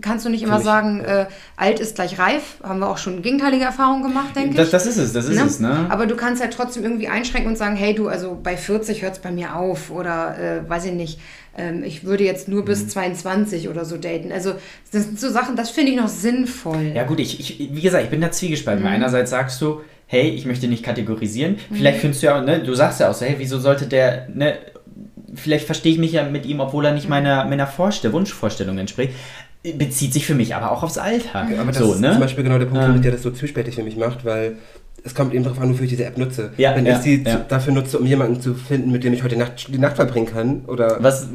kannst 0.00 0.24
du 0.24 0.30
nicht 0.30 0.42
immer 0.42 0.60
sagen, 0.60 1.00
äh, 1.00 1.26
alt 1.56 1.80
ist 1.80 1.96
gleich 1.96 2.18
reif. 2.18 2.58
Haben 2.62 2.78
wir 2.80 2.88
auch 2.88 2.98
schon 2.98 3.20
gegenteilige 3.22 3.64
Erfahrungen 3.64 4.02
gemacht, 4.02 4.36
denke 4.36 4.50
ich. 4.62 4.70
Das, 4.70 4.86
ist 4.86 4.96
es, 4.96 5.12
das 5.12 5.26
ist 5.28 5.36
Ne? 5.36 5.42
es, 5.44 5.58
ne? 5.60 5.86
Aber 5.88 6.06
du 6.06 6.14
kannst 6.14 6.40
halt 6.40 6.52
trotzdem 6.54 6.84
irgendwie 6.84 7.08
einschränken 7.08 7.50
und 7.50 7.56
sagen, 7.58 7.74
hey 7.76 7.94
du, 7.94 8.08
also 8.08 8.38
bei 8.40 8.56
40 8.56 9.02
hört 9.02 9.14
es 9.14 9.18
bei 9.18 9.32
mir 9.32 9.56
auf 9.56 9.90
oder 9.90 10.38
äh, 10.38 10.68
weiß 10.70 10.84
ich 10.84 10.92
nicht, 10.92 11.18
ähm, 11.56 11.82
ich 11.82 12.04
würde 12.04 12.22
jetzt 12.22 12.46
nur 12.48 12.60
Mhm. 12.62 12.66
bis 12.66 12.88
22 12.88 13.68
oder 13.68 13.84
so 13.84 13.96
daten. 13.96 14.30
Also 14.30 14.52
das 14.92 15.04
sind 15.04 15.18
so 15.18 15.30
Sachen, 15.30 15.56
das 15.56 15.70
finde 15.70 15.90
ich 15.92 15.96
noch 15.98 16.08
sinnvoll. 16.08 16.92
Ja 16.94 17.02
gut, 17.04 17.18
ich, 17.18 17.40
ich, 17.40 17.58
wie 17.74 17.80
gesagt, 17.80 18.04
ich 18.04 18.10
bin 18.10 18.20
da 18.20 18.30
zwiegespalten. 18.30 18.84
Mhm. 18.84 18.90
Einerseits 18.90 19.30
sagst 19.30 19.60
du, 19.60 19.80
hey, 20.06 20.28
ich 20.30 20.46
möchte 20.46 20.68
nicht 20.68 20.84
kategorisieren. 20.84 21.56
Vielleicht 21.72 22.00
findest 22.00 22.22
du 22.22 22.28
ja, 22.28 22.40
ne, 22.40 22.60
du 22.62 22.72
sagst 22.74 23.00
ja 23.00 23.10
auch 23.10 23.14
so, 23.14 23.26
hey, 23.26 23.34
wieso 23.38 23.58
sollte 23.58 23.86
der, 23.86 24.28
ne, 24.32 24.54
vielleicht 25.34 25.66
verstehe 25.66 25.92
ich 25.92 25.98
mich 25.98 26.12
ja 26.12 26.24
mit 26.24 26.46
ihm, 26.46 26.60
obwohl 26.60 26.84
er 26.84 26.92
nicht 26.92 27.08
meiner, 27.08 27.44
meiner 27.44 27.66
Vorstell 27.66 28.12
Wunschvorstellung 28.12 28.78
entspricht. 28.78 29.14
Bezieht 29.62 30.12
sich 30.12 30.24
für 30.24 30.34
mich 30.34 30.54
aber 30.54 30.70
auch 30.70 30.82
aufs 30.82 30.98
Alter. 30.98 31.44
Mhm. 31.44 31.58
Aber 31.58 31.72
das 31.72 31.78
so, 31.78 31.92
ist 31.92 32.00
ne? 32.00 32.12
zum 32.12 32.20
Beispiel 32.20 32.44
genau 32.44 32.58
der 32.58 32.66
Punkt, 32.66 32.84
Ähm. 32.84 33.02
der 33.02 33.12
das 33.12 33.22
so 33.22 33.30
zwiespältig 33.30 33.74
für 33.74 33.82
mich 33.82 33.96
macht, 33.96 34.24
weil 34.24 34.56
es 35.04 35.14
kommt 35.14 35.32
eben 35.32 35.44
darauf 35.44 35.60
an, 35.60 35.70
wofür 35.70 35.84
ich 35.84 35.90
diese 35.90 36.04
App 36.04 36.18
nutze. 36.18 36.50
Ja, 36.56 36.74
Wenn 36.76 36.84
ja, 36.84 36.96
ich 36.96 36.98
sie 37.02 37.22
ja. 37.24 37.44
dafür 37.48 37.72
nutze, 37.72 37.98
um 37.98 38.06
jemanden 38.06 38.40
zu 38.40 38.54
finden, 38.54 38.90
mit 38.92 39.04
dem 39.04 39.12
ich 39.12 39.22
heute 39.22 39.36
Nacht, 39.36 39.72
die 39.72 39.78
Nacht 39.78 39.96
verbringen 39.96 40.26
kann, 40.26 40.62
oder 40.66 40.96
Was, 41.00 41.28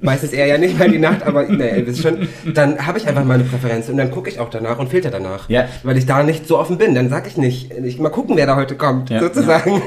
meistens 0.00 0.32
eher 0.32 0.46
ja 0.46 0.58
nicht 0.58 0.78
mal 0.78 0.90
die 0.90 0.98
Nacht, 0.98 1.22
aber 1.22 1.44
naja, 1.44 1.76
ihr 1.76 1.86
wisst 1.86 2.02
schon, 2.02 2.28
dann 2.54 2.86
habe 2.86 2.98
ich 2.98 3.06
einfach 3.06 3.24
meine 3.24 3.44
Präferenz 3.44 3.88
und 3.88 3.96
dann 3.98 4.10
gucke 4.10 4.28
ich 4.30 4.40
auch 4.40 4.50
danach 4.50 4.78
und 4.78 4.88
filter 4.88 5.10
danach. 5.10 5.48
Ja. 5.48 5.66
Weil 5.82 5.96
ich 5.96 6.06
da 6.06 6.22
nicht 6.22 6.46
so 6.46 6.58
offen 6.58 6.78
bin. 6.78 6.94
Dann 6.94 7.08
sage 7.08 7.28
ich 7.28 7.36
nicht, 7.36 7.72
ich 7.72 7.98
mal 7.98 8.08
gucken, 8.08 8.36
wer 8.36 8.46
da 8.46 8.56
heute 8.56 8.74
kommt, 8.76 9.10
sozusagen. 9.10 9.82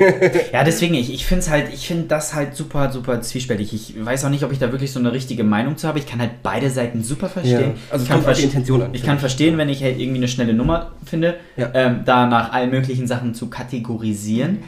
Ja, 0.52 0.64
deswegen, 0.64 0.94
ich, 0.94 1.14
ich 1.14 1.26
finde 1.26 1.42
es 1.42 1.50
halt, 1.50 1.66
ich 1.74 1.88
finde 1.88 2.06
das 2.08 2.34
halt 2.34 2.56
super, 2.56 2.92
super 2.92 3.22
zwiespältig. 3.22 3.74
Ich 3.74 3.94
weiß 4.06 4.26
auch 4.26 4.30
nicht, 4.30 4.44
ob 4.44 4.52
ich 4.52 4.60
da 4.60 4.72
wirklich 4.72 4.92
so 4.92 5.00
eine 5.00 5.12
richtige 5.12 5.44
Meinung 5.44 5.76
zu 5.78 5.88
habe. 5.88 6.00
Ich 6.00 6.06
kann 6.06 6.20
halt 6.20 6.32
beide 6.44 6.70
Seiten 6.70 7.04
super 7.04 7.30
verstehen. 7.30 7.72
Also 7.90 8.04
ich 8.04 8.10
kann 8.10 8.20
auf 8.20 8.26
die 8.26 8.32
verste- 8.32 8.44
Intention 8.44 8.82
an. 8.84 8.90
Ich 8.94 9.04
kann 9.04 9.20
verstehen, 9.20 9.58
wenn 9.58 9.70
ich 9.70 9.84
halt 9.84 10.00
irgendwie 10.00 10.18
eine 10.20 10.28
schnelle 10.28 10.54
Nummer 10.54 10.92
finde, 11.06 11.36
ähm, 11.58 12.02
da 12.06 12.28
nach 12.28 12.52
allen 12.52 12.70
möglichen 12.70 13.08
Sachen 13.08 13.23
zu 13.34 13.50
kategorisieren. 13.50 14.60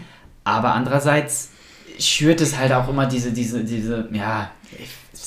Aber 0.44 0.74
andererseits 0.74 1.50
schürt 2.00 2.42
es 2.42 2.58
halt 2.58 2.72
auch 2.72 2.90
immer 2.90 3.06
diese, 3.06 3.32
diese, 3.32 3.64
diese, 3.64 4.10
ja, 4.12 4.52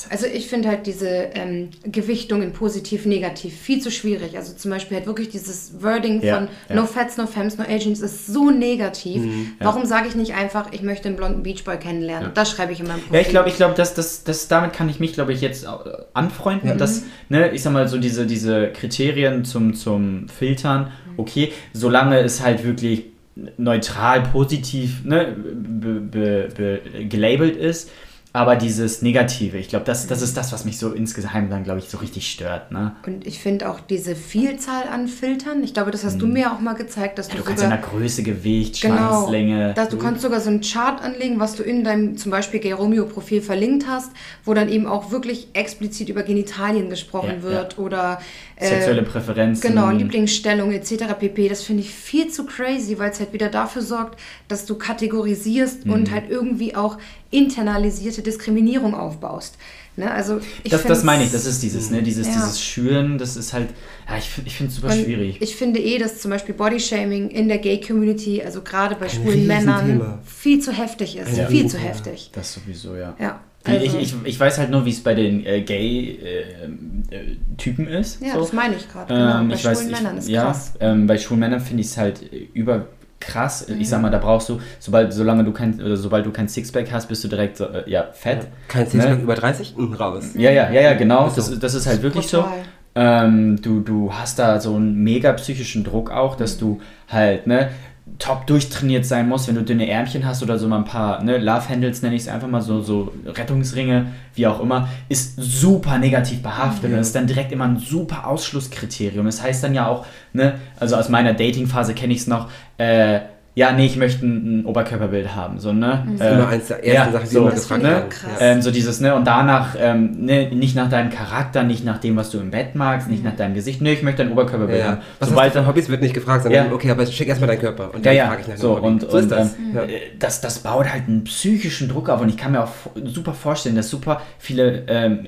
Also 0.09 0.27
ich 0.27 0.47
finde 0.47 0.69
halt 0.69 0.85
diese 0.85 1.07
ähm, 1.07 1.69
Gewichtung 1.83 2.41
in 2.41 2.53
positiv, 2.53 3.05
negativ 3.05 3.53
viel 3.55 3.81
zu 3.81 3.91
schwierig. 3.91 4.37
Also 4.37 4.53
zum 4.53 4.71
Beispiel 4.71 4.97
halt 4.97 5.07
wirklich 5.07 5.29
dieses 5.29 5.81
Wording 5.81 6.21
Ja, 6.21 6.35
von 6.35 6.47
ja. 6.69 6.75
No 6.75 6.85
Fats, 6.85 7.17
No 7.17 7.27
Femmes, 7.27 7.57
No 7.57 7.65
Agents 7.65 7.99
ist 8.01 8.27
so 8.27 8.49
negativ. 8.51 9.23
Warum 9.59 9.85
sage 9.85 10.07
ich 10.07 10.15
nicht 10.15 10.35
einfach, 10.35 10.71
ich 10.71 10.83
möchte 10.83 11.07
einen 11.07 11.17
blonden 11.17 11.43
Beachboy 11.43 11.77
kennenlernen? 11.77 12.31
Das 12.33 12.51
schreibe 12.51 12.71
ich 12.71 12.79
in 12.79 12.87
meinem 12.87 13.01
Profil. 13.01 13.15
Ja, 13.15 13.21
ich 13.21 13.29
glaube, 13.29 13.49
ich 13.49 13.55
glaube, 13.55 13.73
das, 13.75 13.93
das, 13.93 14.23
das, 14.23 14.47
damit 14.47 14.73
kann 14.73 14.89
ich 14.89 14.99
mich, 14.99 15.13
glaube 15.13 15.33
ich, 15.33 15.41
jetzt 15.41 15.65
äh, 15.65 15.67
anfreunden. 16.13 16.77
Dass, 16.77 17.03
ne, 17.29 17.51
ich 17.51 17.63
sag 17.63 17.73
mal, 17.73 17.87
so 17.87 17.97
diese, 17.97 18.25
diese 18.25 18.71
Kriterien 18.71 19.43
zum, 19.43 19.73
zum 19.73 20.29
Filtern, 20.29 20.91
okay, 21.17 21.51
solange 21.73 22.19
es 22.19 22.41
halt 22.41 22.63
wirklich 22.63 23.08
neutral, 23.57 24.23
positiv 24.23 25.03
ne, 25.05 25.35
be, 25.35 25.99
be, 26.01 26.49
be, 26.55 27.05
gelabelt 27.05 27.55
ist. 27.55 27.89
aber 28.31 28.55
dieses 28.55 29.01
Negative, 29.01 29.57
ich 29.57 29.69
glaube, 29.69 29.85
das, 29.85 30.05
das 30.05 30.21
ist 30.21 30.37
das, 30.37 30.51
was 30.53 30.63
mich 30.63 30.77
so 30.77 30.91
insgeheim 30.91 31.49
dann, 31.49 31.63
glaube 31.63 31.79
ich, 31.79 31.85
so 31.89 31.97
richtig 31.97 32.29
stört. 32.29 32.71
Ne? 32.71 32.95
Und 33.07 33.25
ich 33.25 33.39
finde 33.39 33.67
auch 33.71 33.79
diese 33.79 34.15
Vielzahl 34.15 34.83
an 34.87 35.07
Filtern, 35.07 35.63
ich 35.63 35.73
glaube, 35.73 35.89
das 35.89 36.03
hast 36.03 36.21
du 36.21 36.27
mir 36.27 36.53
auch 36.53 36.59
mal 36.59 36.75
gezeigt, 36.75 37.17
dass. 37.17 37.27
Ja, 37.29 37.33
du 37.33 37.39
du 37.39 37.45
kannst 37.45 37.63
ja 37.63 37.69
sogar... 37.69 37.81
nach 37.81 37.89
Größe, 37.89 38.21
Gewicht, 38.21 38.81
Genau, 38.81 38.95
Schwanzlänge. 38.95 39.73
dass 39.73 39.89
du 39.89 39.97
kannst 39.97 40.21
sogar 40.21 40.41
so 40.41 40.49
einen 40.51 40.61
Chart 40.61 41.01
anlegen, 41.01 41.39
was 41.39 41.55
du 41.55 41.63
in 41.63 41.83
deinem 41.83 42.17
zum 42.17 42.31
Beispiel 42.31 42.59
Gay 42.59 42.73
Romeo 42.73 43.05
Profil 43.07 43.41
verlinkt 43.41 43.87
hast, 43.87 44.11
wo 44.45 44.53
dann 44.53 44.69
eben 44.69 44.85
auch 44.85 45.09
wirklich 45.09 45.47
explizit 45.53 46.09
über 46.09 46.21
Genitalien 46.21 46.89
gesprochen 46.91 47.37
Ja, 47.37 47.43
wird 47.43 47.79
oder 47.79 48.19
äh, 48.19 48.48
Sexuelle 48.67 49.03
Präferenzen. 49.03 49.69
Genau, 49.69 49.89
Lieblingsstellung 49.89 50.71
etc. 50.71 51.13
pp. 51.19 51.47
Das 51.49 51.63
finde 51.63 51.83
ich 51.83 51.91
viel 51.91 52.27
zu 52.29 52.45
crazy, 52.45 52.99
weil 52.99 53.11
es 53.11 53.19
halt 53.19 53.31
wieder 53.33 53.49
dafür 53.49 53.81
sorgt, 53.81 54.19
dass 54.47 54.65
du 54.65 54.75
kategorisierst 54.75 55.85
Mhm. 55.85 55.91
und 55.93 56.11
halt 56.11 56.29
irgendwie 56.29 56.75
auch 56.75 56.97
internalisierte 57.31 58.21
Diskriminierung 58.21 58.93
aufbaust. 58.95 59.57
Ne? 59.95 60.09
Also 60.11 60.39
ich 60.63 60.71
Das, 60.71 60.83
das 60.83 61.03
meine 61.03 61.23
ich, 61.23 61.31
das 61.31 61.45
ist 61.45 61.61
dieses, 61.63 61.89
ne, 61.89 62.01
dieses, 62.01 62.27
Ja. 62.27 62.33
dieses 62.33 62.61
Schüren, 62.61 63.17
das 63.17 63.35
ist 63.37 63.53
halt, 63.53 63.69
ja, 64.09 64.17
ich, 64.17 64.29
ich 64.45 64.55
finde 64.57 64.71
es 64.71 64.75
super 64.77 64.93
und 64.93 65.03
schwierig. 65.03 65.41
Ich 65.41 65.55
finde 65.55 65.79
eh, 65.79 65.97
dass 65.97 66.19
zum 66.19 66.31
Beispiel 66.31 66.55
Bodyshaming 66.55 67.29
in 67.29 67.47
der 67.47 67.57
Gay-Community, 67.59 68.41
also 68.43 68.61
gerade 68.61 68.95
bei 68.95 69.09
schwulen. 69.09 69.47
Männern, 69.47 70.19
viel 70.25 70.59
zu 70.59 70.71
heftig 70.71 71.17
ist. 71.17 71.37
Ein 71.39 71.47
viel 71.47 71.67
zu 71.67 71.77
heftig. 71.77 72.29
Das 72.33 72.53
sowieso, 72.53 72.95
ja. 72.95 73.15
Ja. 73.19 73.41
Also, 73.65 73.85
ich, 73.85 73.95
ich, 74.01 74.15
ich 74.23 74.39
weiß 74.39 74.57
halt 74.57 74.71
nur, 74.71 74.85
wie 74.85 74.89
es 74.91 75.03
bei 75.03 75.13
den 75.13 75.45
äh, 75.45 75.61
Gay-Typen 75.61 77.87
ist. 77.87 78.21
ja, 78.21 78.33
so. 78.33 78.39
das 78.39 78.53
meine 78.53 78.75
ich 78.75 78.89
gerade. 78.89 79.13
Genau. 79.13 79.39
Ähm, 79.41 79.47
bei 79.49 79.55
ich 79.55 79.61
schwulen 79.61 79.75
weiß, 79.75 79.85
ich, 79.85 79.91
Männern 79.91 80.17
ist 80.17 80.29
ja, 80.29 80.43
krass. 80.43 80.73
Ähm, 80.79 81.07
bei 81.07 81.17
schwulen 81.17 81.39
Männern 81.41 81.59
finde 81.59 81.81
ich 81.81 81.87
es 81.87 81.97
halt 81.97 82.31
äh, 82.33 82.47
über 82.53 82.87
krass. 83.19 83.67
Mhm. 83.67 83.81
Ich 83.81 83.89
sag 83.89 84.01
mal, 84.01 84.09
da 84.11 84.17
brauchst 84.17 84.49
du, 84.49 84.59
sobald, 84.79 85.13
solange 85.13 85.43
du 85.43 85.51
kein, 85.51 85.81
oder 85.81 85.97
sobald 85.97 86.25
du 86.25 86.31
kein 86.31 86.47
Sixpack 86.47 86.91
hast, 86.91 87.07
bist 87.07 87.23
du 87.23 87.27
direkt 87.27 87.57
so, 87.57 87.65
äh, 87.65 87.89
ja, 87.89 88.07
fett. 88.13 88.47
Kein 88.67 88.87
Sixpack 88.87 89.17
Ne? 89.17 89.23
über 89.23 89.35
30? 89.35 89.75
Mhm, 89.77 89.93
raus. 89.93 90.29
Ja, 90.35 90.51
ja, 90.51 90.71
ja, 90.71 90.81
ja, 90.81 90.93
genau. 90.93 91.25
Das, 91.25 91.47
so. 91.47 91.53
ist- 91.53 91.63
das 91.63 91.73
ist 91.73 91.87
halt 91.87 92.01
wirklich 92.01 92.27
so. 92.27 92.37
Total. 92.37 92.59
Ähm, 92.95 93.61
du, 93.61 93.81
du 93.81 94.11
hast 94.13 94.39
da 94.39 94.59
so 94.59 94.75
einen 94.75 94.95
mega 94.95 95.31
psychischen 95.33 95.83
Druck 95.83 96.11
auch, 96.11 96.35
dass 96.35 96.57
du 96.57 96.79
halt, 97.07 97.45
ne, 97.45 97.69
top 98.17 98.47
durchtrainiert 98.47 99.05
sein 99.05 99.27
musst, 99.29 99.47
wenn 99.47 99.55
du 99.55 99.63
dünne 99.63 99.89
Ärmchen 99.89 100.25
hast 100.25 100.43
oder 100.43 100.57
so 100.57 100.67
mal 100.67 100.79
ein 100.79 100.85
paar, 100.85 101.23
ne, 101.23 101.37
Love 101.37 101.69
Handles 101.69 102.01
nenne 102.01 102.15
ich 102.15 102.23
es 102.23 102.27
einfach 102.27 102.47
mal 102.47 102.61
so, 102.61 102.81
so 102.81 103.13
Rettungsringe, 103.25 104.07
wie 104.35 104.47
auch 104.47 104.59
immer, 104.59 104.89
ist 105.07 105.35
super 105.37 105.97
negativ 105.97 106.41
behaftet 106.41 106.91
und 106.91 106.99
ist 106.99 107.15
dann 107.15 107.27
direkt 107.27 107.51
immer 107.51 107.65
ein 107.65 107.77
super 107.77 108.27
Ausschlusskriterium. 108.27 109.25
Das 109.25 109.41
heißt 109.41 109.63
dann 109.63 109.73
ja 109.73 109.87
auch, 109.87 110.05
ne, 110.33 110.55
also 110.79 110.95
aus 110.95 111.09
meiner 111.09 111.33
Dating-Phase 111.33 111.93
kenne 111.93 112.13
ich 112.13 112.19
es 112.19 112.27
noch, 112.27 112.49
äh, 112.77 113.19
ja, 113.59 113.73
nee, 113.73 113.85
ich 113.87 113.97
möchte 113.97 114.25
ein, 114.25 114.61
ein 114.61 114.65
Oberkörperbild 114.65 115.35
haben, 115.35 115.59
so, 115.59 115.73
ne? 115.73 116.03
Mhm. 116.05 116.17
Das 116.17 116.27
ist 116.27 116.33
immer 116.33 116.47
eins 116.47 116.67
der 116.67 116.85
ersten 116.85 117.11
Sachen, 117.13 117.29
die 117.29 117.35
immer 117.35 117.49
Das 117.51 117.67
gefragt. 117.67 118.15
Ja. 118.39 118.39
ähm, 118.39 118.61
so 118.61 118.71
dieses, 118.71 119.01
ne, 119.01 119.13
und 119.15 119.25
danach, 119.27 119.75
ähm, 119.77 120.25
ne, 120.25 120.49
nicht 120.49 120.75
nach 120.75 120.89
deinem 120.89 121.09
Charakter, 121.09 121.63
nicht 121.63 121.83
nach 121.83 121.97
dem, 121.97 122.15
was 122.15 122.29
du 122.29 122.39
im 122.39 122.51
Bett 122.51 122.75
magst, 122.75 123.09
nicht 123.09 123.23
nach 123.23 123.35
deinem 123.35 123.53
Gesicht, 123.55 123.81
ne, 123.81 123.91
ich 123.91 124.01
möchte 124.01 124.21
ein 124.21 124.31
Oberkörperbild 124.31 124.79
Ja, 124.79 124.85
ja. 124.85 124.91
haben. 124.93 125.01
Was 125.19 125.29
Sobald 125.29 125.53
dann, 125.55 125.67
Hobbys 125.67 125.89
wird 125.89 126.01
nicht 126.01 126.13
gefragt, 126.13 126.43
sondern 126.43 126.67
Ja. 126.67 126.73
okay, 126.73 126.89
aber 126.89 127.05
schick 127.05 127.27
erstmal 127.27 127.49
deinen 127.49 127.59
Körper 127.59 127.93
und 127.93 128.05
ja, 128.05 128.11
dann 128.11 128.15
ja, 128.15 128.27
frage 128.27 128.41
ich 128.43 128.47
nach 128.47 128.57
so, 128.57 128.75
Hobby. 128.77 128.87
und, 128.87 129.01
so 129.01 129.07
ist 129.07 129.13
und 129.23 129.29
das. 129.31 129.53
ähm, 129.57 129.75
Ja. 129.75 129.83
äh, 129.83 129.99
das, 130.17 130.39
das 130.41 130.59
baut 130.59 130.91
halt 130.91 131.03
einen 131.07 131.25
psychischen 131.25 131.89
Druck 131.89 132.07
auf 132.09 132.21
und 132.21 132.29
ich 132.29 132.37
kann 132.37 132.53
mir 132.53 132.63
auch 132.63 132.71
super 133.03 133.33
vorstellen, 133.33 133.75
dass 133.75 133.89
super 133.89 134.21
viele 134.37 134.83
ähm, 134.87 135.25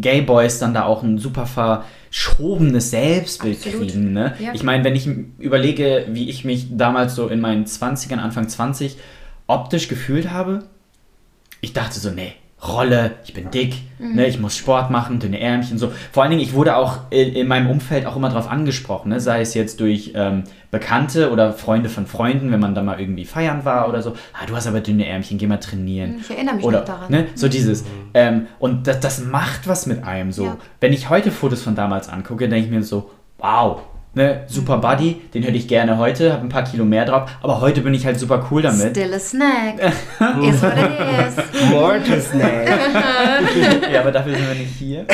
Gay 0.00 0.22
Boys 0.22 0.58
dann 0.60 0.74
da 0.74 0.84
auch 0.84 1.02
ein 1.02 1.18
super 1.18 1.46
verschobenes 2.10 2.90
Selbstbild 2.90 3.56
Absolut. 3.56 3.88
kriegen, 3.88 4.12
ne? 4.12 4.34
Ja. 4.38 4.52
Ich 4.54 4.62
meine, 4.62 4.84
wenn 4.84 4.96
ich 4.96 5.06
überlege, 5.38 6.06
wie 6.08 6.30
ich 6.30 6.44
mich 6.44 6.76
damals 6.76 7.14
so 7.14 7.28
in 7.28 7.40
meinen 7.40 7.64
20ern, 7.64 8.18
Anfang 8.18 8.48
20 8.48 8.96
optisch 9.46 9.88
gefühlt 9.88 10.30
habe, 10.30 10.64
ich 11.60 11.72
dachte 11.72 11.98
so, 11.98 12.10
nee, 12.10 12.32
Rolle, 12.66 13.12
ich 13.24 13.34
bin 13.34 13.52
dick, 13.52 13.74
ne, 14.00 14.26
ich 14.26 14.40
muss 14.40 14.56
Sport 14.56 14.90
machen, 14.90 15.20
dünne 15.20 15.38
Ärmchen, 15.38 15.78
so. 15.78 15.92
Vor 16.10 16.24
allen 16.24 16.30
Dingen, 16.30 16.42
ich 16.42 16.54
wurde 16.54 16.76
auch 16.76 16.98
in, 17.10 17.32
in 17.34 17.46
meinem 17.46 17.70
Umfeld 17.70 18.04
auch 18.04 18.16
immer 18.16 18.30
drauf 18.30 18.50
angesprochen, 18.50 19.10
ne, 19.10 19.20
sei 19.20 19.42
es 19.42 19.54
jetzt 19.54 19.78
durch 19.78 20.12
ähm, 20.16 20.42
Bekannte 20.72 21.30
oder 21.30 21.52
Freunde 21.52 21.88
von 21.88 22.06
Freunden, 22.06 22.50
wenn 22.50 22.58
man 22.58 22.74
da 22.74 22.82
mal 22.82 22.98
irgendwie 22.98 23.24
feiern 23.24 23.64
war 23.64 23.88
oder 23.88 24.02
so. 24.02 24.14
Ah, 24.32 24.44
du 24.46 24.56
hast 24.56 24.66
aber 24.66 24.80
dünne 24.80 25.06
Ärmchen, 25.06 25.38
geh 25.38 25.46
mal 25.46 25.58
trainieren. 25.58 26.16
Ich 26.20 26.30
erinnere 26.30 26.56
mich 26.56 26.64
Oder, 26.64 26.80
noch 26.80 26.86
daran. 26.86 27.10
ne, 27.12 27.26
so 27.36 27.48
dieses. 27.48 27.84
Ähm, 28.12 28.48
und 28.58 28.88
das, 28.88 28.98
das 28.98 29.24
macht 29.24 29.68
was 29.68 29.86
mit 29.86 30.02
einem 30.02 30.32
so. 30.32 30.46
Ja. 30.46 30.56
Wenn 30.80 30.92
ich 30.92 31.08
heute 31.10 31.30
Fotos 31.30 31.62
von 31.62 31.76
damals 31.76 32.08
angucke, 32.08 32.48
denke 32.48 32.66
ich 32.66 32.72
mir 32.72 32.82
so, 32.82 33.10
wow, 33.38 33.82
ne, 34.18 34.40
super 34.48 34.78
Buddy, 34.78 35.22
den 35.32 35.44
hätte 35.44 35.56
ich 35.56 35.68
gerne 35.68 35.96
heute, 35.96 36.32
habe 36.32 36.42
ein 36.42 36.48
paar 36.48 36.64
Kilo 36.64 36.84
mehr 36.84 37.04
drauf, 37.04 37.30
aber 37.40 37.60
heute 37.60 37.80
bin 37.80 37.94
ich 37.94 38.04
halt 38.04 38.18
super 38.18 38.46
cool 38.50 38.60
damit. 38.60 38.90
Still 38.90 39.14
a 39.14 39.18
snack. 39.18 39.78
is 39.80 40.62
what 40.62 40.72
it 40.76 40.90
is. 41.28 41.70
More 41.70 42.02
to 42.02 42.20
snack. 42.20 42.68
ja, 43.92 44.00
aber 44.00 44.12
dafür 44.12 44.34
sind 44.34 44.48
wir 44.48 44.54
nicht 44.54 44.74
hier. 44.76 45.06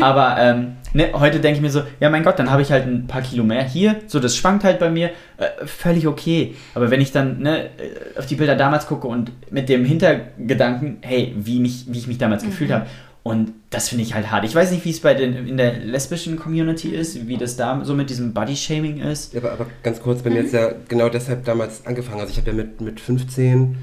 aber 0.00 0.36
ähm, 0.38 0.76
ne, 0.92 1.08
heute 1.14 1.40
denke 1.40 1.56
ich 1.56 1.62
mir 1.62 1.70
so, 1.70 1.82
ja 2.00 2.10
mein 2.10 2.22
Gott, 2.22 2.38
dann 2.38 2.50
habe 2.50 2.60
ich 2.60 2.70
halt 2.70 2.86
ein 2.86 3.06
paar 3.06 3.22
Kilo 3.22 3.44
mehr 3.44 3.64
hier, 3.64 3.96
so 4.06 4.20
das 4.20 4.36
schwankt 4.36 4.62
halt 4.62 4.78
bei 4.78 4.90
mir, 4.90 5.10
äh, 5.38 5.64
völlig 5.64 6.06
okay. 6.06 6.54
Aber 6.74 6.90
wenn 6.90 7.00
ich 7.00 7.10
dann 7.10 7.40
ne, 7.40 7.64
äh, 7.64 8.18
auf 8.18 8.26
die 8.26 8.36
Bilder 8.36 8.56
damals 8.56 8.86
gucke 8.86 9.08
und 9.08 9.32
mit 9.50 9.70
dem 9.70 9.86
Hintergedanken, 9.86 10.98
hey, 11.00 11.34
wie, 11.34 11.60
mich, 11.60 11.86
wie 11.88 11.98
ich 11.98 12.06
mich 12.06 12.18
damals 12.18 12.44
gefühlt 12.44 12.70
habe, 12.70 12.86
und 13.28 13.52
das 13.68 13.90
finde 13.90 14.04
ich 14.04 14.14
halt 14.14 14.30
hart. 14.30 14.46
Ich 14.46 14.54
weiß 14.54 14.70
nicht, 14.70 14.86
wie 14.86 14.90
es 14.90 15.00
bei 15.00 15.12
den 15.12 15.46
in 15.46 15.58
der 15.58 15.74
lesbischen 15.80 16.38
Community 16.38 16.88
ist, 16.88 17.28
wie 17.28 17.36
das 17.36 17.56
da 17.56 17.84
so 17.84 17.94
mit 17.94 18.08
diesem 18.08 18.32
Body-Shaming 18.32 19.02
ist. 19.02 19.34
Ja, 19.34 19.40
aber, 19.40 19.52
aber 19.52 19.66
ganz 19.82 20.00
kurz, 20.00 20.22
bei 20.22 20.30
mir 20.30 20.40
jetzt 20.40 20.54
ja 20.54 20.72
genau 20.88 21.10
deshalb 21.10 21.44
damals 21.44 21.84
angefangen. 21.84 22.20
Also 22.20 22.32
ich 22.32 22.38
habe 22.38 22.48
ja 22.48 22.56
mit, 22.56 22.80
mit 22.80 23.00
15 23.00 23.76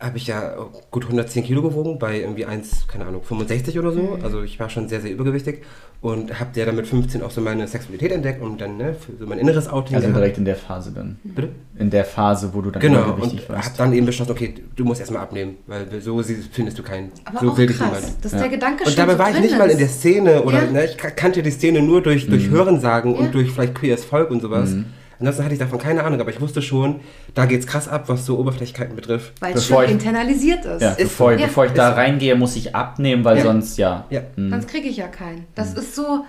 habe 0.00 0.16
ich 0.16 0.26
ja 0.26 0.54
gut 0.90 1.04
110 1.04 1.44
Kilo 1.44 1.60
gewogen, 1.62 1.98
bei 1.98 2.20
irgendwie 2.20 2.46
1, 2.46 2.88
keine 2.88 3.04
Ahnung, 3.04 3.22
65 3.22 3.78
oder 3.78 3.92
so. 3.92 4.18
Also 4.22 4.42
ich 4.42 4.58
war 4.58 4.70
schon 4.70 4.88
sehr, 4.88 5.00
sehr 5.02 5.10
übergewichtig 5.12 5.62
und 6.00 6.40
habe 6.40 6.50
ja 6.58 6.64
dann 6.64 6.76
mit 6.76 6.86
15 6.86 7.22
auch 7.22 7.30
so 7.30 7.42
meine 7.42 7.68
Sexualität 7.68 8.10
entdeckt 8.10 8.40
und 8.42 8.58
dann 8.62 8.78
ne, 8.78 8.94
für 8.94 9.12
so 9.18 9.26
mein 9.26 9.38
inneres 9.38 9.68
Outing 9.68 9.96
Also 9.96 10.08
gehabt. 10.08 10.22
direkt 10.22 10.38
in 10.38 10.46
der 10.46 10.56
Phase 10.56 10.92
dann. 10.92 11.18
Bitte? 11.22 11.50
In 11.78 11.90
der 11.90 12.06
Phase, 12.06 12.50
wo 12.54 12.62
du 12.62 12.70
dann 12.70 12.80
Genau, 12.80 13.02
übergewichtig 13.08 13.40
und 13.42 13.54
warst. 13.54 13.68
habe 13.68 13.78
dann 13.78 13.92
eben 13.92 14.06
beschlossen, 14.06 14.30
okay, 14.32 14.54
du 14.74 14.84
musst 14.86 15.00
erstmal 15.00 15.22
abnehmen, 15.22 15.56
weil 15.66 15.86
so 16.00 16.22
findest 16.50 16.78
du 16.78 16.82
keinen. 16.82 17.12
Aber 17.26 17.40
so 17.40 17.50
auch 17.50 17.58
will 17.58 17.66
krass, 17.66 18.00
niemand. 18.02 18.24
dass 18.24 18.32
Ja. 18.32 18.38
der 18.38 18.48
Gedanke 18.48 18.84
Und 18.84 18.90
schon 18.90 18.96
dabei 18.96 19.12
so 19.12 19.18
war 19.18 19.30
ich 19.30 19.40
nicht 19.40 19.58
mal 19.58 19.64
in 19.66 19.70
ist. 19.72 19.80
der 19.80 19.88
Szene 19.88 20.42
oder 20.44 20.64
Ja. 20.64 20.70
ne, 20.70 20.84
ich 20.86 20.96
ka- 20.96 21.10
kannte 21.10 21.42
die 21.42 21.50
Szene 21.50 21.82
nur 21.82 22.00
durch, 22.02 22.26
durch 22.26 22.46
Mhm. 22.48 22.52
Hörensagen 22.52 23.12
Ja. 23.12 23.18
und 23.18 23.34
durch 23.34 23.50
vielleicht 23.52 23.74
queeres 23.74 24.04
Volk 24.06 24.30
und 24.30 24.40
sowas. 24.40 24.74
Ansonsten 25.20 25.44
hatte 25.44 25.52
ich 25.54 25.60
davon 25.60 25.78
keine 25.78 26.02
Ahnung, 26.02 26.20
aber 26.20 26.30
ich 26.30 26.40
wusste 26.40 26.60
schon, 26.62 27.00
da 27.34 27.46
geht's 27.46 27.66
krass 27.66 27.86
ab, 27.88 28.08
was 28.08 28.26
so 28.26 28.38
Oberflächlichkeiten 28.38 28.96
betrifft. 28.96 29.32
Weil 29.40 29.54
es 29.54 29.66
Bevor 29.68 29.82
schon 29.84 29.96
ich- 29.96 30.04
internalisiert 30.04 30.64
ist. 30.64 30.82
Ja, 30.82 30.90
Ist 30.92 30.98
bevor, 30.98 31.32
so. 31.32 31.36
ich- 31.38 31.44
bevor 31.46 31.66
ich 31.66 31.72
da 31.72 31.90
Ist 31.90 31.96
reingehe, 31.98 32.34
muss 32.34 32.56
ich 32.56 32.74
abnehmen, 32.74 33.22
weil 33.24 33.36
Ja. 33.38 33.42
sonst 33.44 33.76
ja. 33.78 34.06
Ja. 34.10 34.22
Sonst 34.36 34.66
kriege 34.68 34.88
ich 34.88 34.96
ja 34.96 35.06
keinen. 35.08 35.46
Das 35.54 35.74
ist 35.74 35.94
so, 35.94 36.24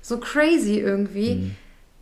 so 0.00 0.18
crazy 0.18 0.78
irgendwie. 0.78 1.50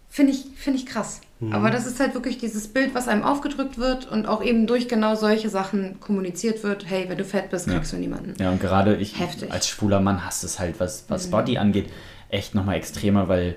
Finde 0.08 0.32
ich, 0.32 0.44
finde 0.56 0.78
ich 0.78 0.86
krass. 0.86 1.20
Aber 1.50 1.70
das 1.70 1.84
ist 1.86 2.00
halt 2.00 2.14
wirklich 2.14 2.38
dieses 2.38 2.68
Bild, 2.68 2.94
was 2.94 3.06
einem 3.08 3.22
aufgedrückt 3.22 3.76
wird 3.76 4.10
und 4.10 4.26
auch 4.26 4.42
eben 4.42 4.66
durch 4.66 4.88
genau 4.88 5.14
solche 5.14 5.50
Sachen 5.50 5.98
kommuniziert 6.00 6.62
wird. 6.62 6.86
Hey, 6.88 7.04
wenn 7.08 7.18
du 7.18 7.24
fett 7.24 7.50
bist, 7.50 7.68
kriegst 7.68 7.92
du 7.92 7.96
niemanden. 7.96 8.32
Ja, 8.40 8.50
und 8.50 8.60
gerade 8.62 8.96
ich 8.96 9.18
Heftig. 9.20 9.52
als 9.52 9.68
schwuler 9.68 10.00
Mann 10.00 10.24
hast 10.24 10.42
es 10.44 10.58
halt, 10.58 10.76
was, 10.78 11.04
was 11.08 11.26
Body 11.26 11.58
angeht, 11.58 11.90
echt 12.30 12.54
nochmal 12.54 12.76
extremer, 12.76 13.28
weil 13.28 13.56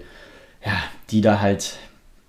ja, 0.65 0.73
die 1.11 1.21
da 1.21 1.39
halt 1.39 1.77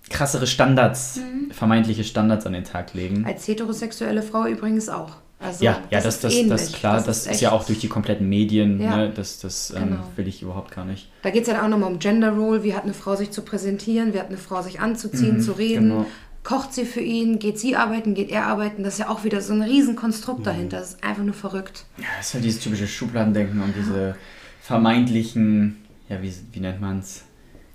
krassere 0.09 0.47
Standards, 0.47 1.19
vermeintliche 1.51 2.03
Standards 2.03 2.45
an 2.45 2.53
den 2.53 2.63
Tag 2.63 2.93
legen. 2.93 3.25
Als 3.25 3.47
heterosexuelle 3.47 4.21
Frau 4.21 4.45
übrigens 4.45 4.89
auch. 4.89 5.17
Also, 5.41 5.63
ja, 5.63 5.81
ja, 5.89 6.01
das, 6.01 6.19
das, 6.19 6.33
ist 6.33 6.49
das, 6.49 6.61
ähnlich. 6.61 6.73
klar, 6.79 7.01
das, 7.01 7.19
ist, 7.25 7.39
ja 7.41 7.47
echt- 7.47 7.53
auch 7.53 7.63
durch 7.65 7.79
die 7.79 7.87
kompletten 7.87 8.27
Medien, 8.27 8.81
Ja. 8.81 8.97
ne, 8.97 9.09
das, 9.09 9.39
das 9.39 9.71
ähm, 9.71 9.89
Genau. 9.91 10.03
will 10.17 10.27
ich 10.27 10.41
überhaupt 10.41 10.75
gar 10.75 10.83
nicht. 10.83 11.09
Da 11.21 11.29
geht 11.29 11.43
es 11.43 11.47
ja 11.47 11.63
auch 11.63 11.69
nochmal 11.69 11.89
um 11.91 11.99
Gender 11.99 12.31
Role. 12.31 12.63
Wie 12.63 12.73
hat 12.75 12.83
eine 12.83 12.93
Frau 12.93 13.15
sich 13.15 13.31
zu 13.31 13.43
präsentieren? 13.43 14.13
Wie 14.13 14.19
hat 14.19 14.27
eine 14.27 14.37
Frau 14.37 14.61
sich 14.61 14.81
anzuziehen, 14.81 15.39
zu 15.41 15.53
reden? 15.53 15.89
genau. 15.89 16.05
Kocht 16.43 16.73
sie 16.73 16.85
für 16.85 17.01
ihn? 17.01 17.37
Geht 17.39 17.59
sie 17.59 17.75
arbeiten? 17.75 18.15
Geht 18.15 18.31
er 18.31 18.45
arbeiten? 18.47 18.83
Das 18.83 18.93
ist 18.93 18.99
ja 18.99 19.09
auch 19.09 19.23
wieder 19.23 19.39
so 19.41 19.53
ein 19.53 19.61
Riesenkonstrukt 19.61 20.45
dahinter. 20.47 20.79
Das 20.79 20.89
ist 20.95 21.03
einfach 21.03 21.23
nur 21.23 21.33
verrückt. 21.33 21.85
Ja, 21.97 22.05
das 22.17 22.27
ist 22.29 22.33
halt 22.33 22.43
dieses 22.45 22.61
typische 22.61 22.87
Schubladendenken 22.87 23.61
und 23.61 23.73
diese 23.77 24.15
vermeintlichen, 24.61 25.77
ja, 26.07 26.21
wie, 26.21 26.33
wie 26.53 26.59
nennt 26.61 26.79
man 26.81 26.99
es, 26.99 27.23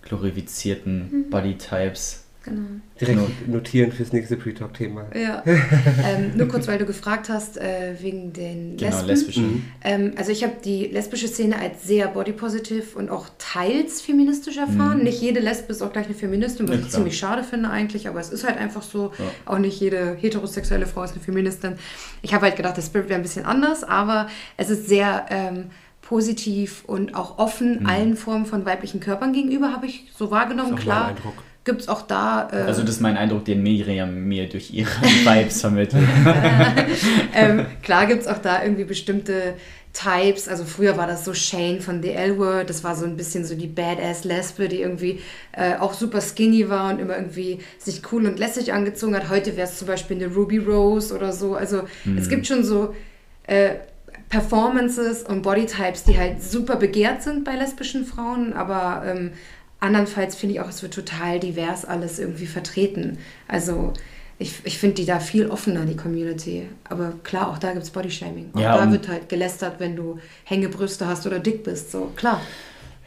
glorifizierten 0.02 1.26
Bodytypes. 1.30 2.23
Genau. 2.44 2.80
Direkt 3.00 3.48
notieren 3.48 3.90
fürs 3.90 4.12
nächste 4.12 4.36
Pre-Talk-Thema. 4.36 5.06
Ja. 5.14 5.42
ähm, 5.46 6.32
nur 6.36 6.46
kurz, 6.48 6.68
weil 6.68 6.78
du 6.78 6.84
gefragt 6.84 7.28
hast, 7.28 7.56
äh, 7.56 7.94
wegen 8.00 8.32
den 8.32 8.76
Genau, 8.76 8.90
Lesben. 8.90 9.06
lesbische. 9.08 9.44
Ähm, 9.82 10.12
also 10.16 10.30
ich 10.30 10.42
habe 10.44 10.54
die 10.62 10.84
lesbische 10.86 11.26
Szene 11.28 11.58
als 11.58 11.84
sehr 11.84 12.08
bodypositive 12.08 12.98
und 12.98 13.08
auch 13.10 13.26
teils 13.38 14.00
feministisch 14.02 14.58
erfahren. 14.58 15.02
Nicht 15.02 15.20
jede 15.22 15.40
Lesbe 15.40 15.72
ist 15.72 15.80
auch 15.82 15.92
gleich 15.92 16.06
eine 16.06 16.14
Feministin, 16.14 16.68
was 16.68 16.74
Mhm. 16.76 16.80
Ja, 16.80 16.84
ich 16.84 16.88
klar. 16.90 16.98
ziemlich 17.00 17.18
schade 17.18 17.42
finde 17.44 17.70
eigentlich, 17.70 18.08
aber 18.08 18.20
es 18.20 18.28
ist 18.30 18.44
halt 18.44 18.58
einfach 18.58 18.82
so. 18.82 19.12
Ja. 19.18 19.24
Auch 19.46 19.58
nicht 19.58 19.80
jede 19.80 20.14
heterosexuelle 20.14 20.86
Frau 20.86 21.02
ist 21.02 21.12
eine 21.12 21.20
Feministin. 21.22 21.74
Ich 22.22 22.34
habe 22.34 22.44
halt 22.46 22.56
gedacht, 22.56 22.76
der 22.76 22.82
Spirit 22.82 23.08
wäre 23.08 23.18
ein 23.18 23.22
bisschen 23.22 23.44
anders, 23.46 23.84
aber 23.84 24.28
es 24.56 24.68
ist 24.70 24.86
sehr 24.88 25.26
ähm, 25.30 25.66
positiv 26.02 26.84
und 26.86 27.14
auch 27.14 27.38
offen 27.38 27.80
Mhm. 27.80 27.86
allen 27.86 28.16
Formen 28.16 28.44
von 28.46 28.66
weiblichen 28.66 29.00
Körpern 29.00 29.32
gegenüber, 29.32 29.72
habe 29.72 29.86
ich 29.86 30.12
so 30.14 30.30
wahrgenommen. 30.30 30.76
Klar, 30.76 31.06
mein 31.14 31.16
Eindruck. 31.64 31.76
Gibt's 31.76 31.88
auch 31.88 32.02
da. 32.02 32.48
Äh, 32.52 32.56
Also 32.66 32.82
das 32.82 32.96
ist 32.96 33.00
mein 33.00 33.16
Eindruck, 33.16 33.44
den 33.44 33.62
Miriam 33.62 34.24
mir 34.24 34.48
durch 34.48 34.72
ihre 34.72 34.90
Vibes 35.24 35.60
vermittelt. 35.60 36.06
ähm, 37.34 37.66
klar 37.82 38.06
gibt 38.06 38.22
es 38.22 38.26
auch 38.26 38.38
da 38.38 38.62
irgendwie 38.62 38.84
bestimmte 38.84 39.54
Types. 39.92 40.48
Also 40.48 40.64
früher 40.64 40.96
war 40.96 41.06
das 41.06 41.24
so 41.24 41.34
Shane 41.34 41.80
von 41.80 42.02
The 42.02 42.10
L-Word. 42.10 42.68
Das 42.68 42.82
war 42.84 42.96
so 42.96 43.04
ein 43.06 43.16
bisschen 43.16 43.44
so 43.44 43.54
die 43.54 43.68
Badass-Lesbe, 43.68 44.68
die 44.68 44.80
irgendwie 44.80 45.20
äh, 45.52 45.76
auch 45.76 45.94
super 45.94 46.20
skinny 46.20 46.68
war 46.68 46.92
und 46.92 47.00
immer 47.00 47.16
irgendwie 47.16 47.60
sich 47.78 48.02
cool 48.12 48.26
und 48.26 48.38
lässig 48.38 48.72
angezogen 48.72 49.14
hat. 49.14 49.28
Heute 49.28 49.56
wäre 49.56 49.68
es 49.68 49.78
zum 49.78 49.86
Beispiel 49.86 50.16
eine 50.16 50.34
Ruby 50.34 50.58
Rose 50.58 51.14
oder 51.14 51.32
so. 51.32 51.54
Also 51.54 51.84
es 52.18 52.28
gibt 52.28 52.46
schon 52.46 52.64
so 52.64 52.94
äh, 53.46 53.76
Performances 54.28 55.22
und 55.22 55.42
Bodytypes, 55.42 56.04
die 56.04 56.18
halt 56.18 56.42
super 56.42 56.76
begehrt 56.76 57.22
sind 57.22 57.44
bei 57.44 57.54
lesbischen 57.54 58.04
Frauen, 58.04 58.52
aber 58.52 59.04
ähm, 59.06 59.30
andernfalls 59.84 60.34
finde 60.34 60.54
ich 60.54 60.60
auch, 60.60 60.68
es 60.68 60.82
wird 60.82 60.94
total 60.94 61.38
divers 61.38 61.84
alles 61.84 62.18
irgendwie 62.18 62.46
vertreten. 62.46 63.18
Also 63.46 63.92
ich, 64.38 64.54
ich 64.64 64.78
finde 64.78 64.96
die 64.96 65.06
da 65.06 65.20
viel 65.20 65.48
offener, 65.48 65.84
die 65.84 65.96
Community. 65.96 66.68
Aber 66.88 67.12
klar, 67.22 67.50
auch 67.50 67.58
da 67.58 67.72
gibt 67.72 67.84
es 67.84 67.90
Bodyshaming. 67.90 68.50
Auch 68.54 68.60
Ja, 68.60 68.76
da 68.76 68.90
wird 68.90 69.08
halt 69.08 69.28
gelästert, 69.28 69.74
wenn 69.78 69.94
du 69.94 70.18
Hängebrüste 70.44 71.06
hast 71.06 71.26
oder 71.26 71.38
dick 71.38 71.62
bist. 71.62 71.92
So, 71.92 72.12
klar. 72.16 72.40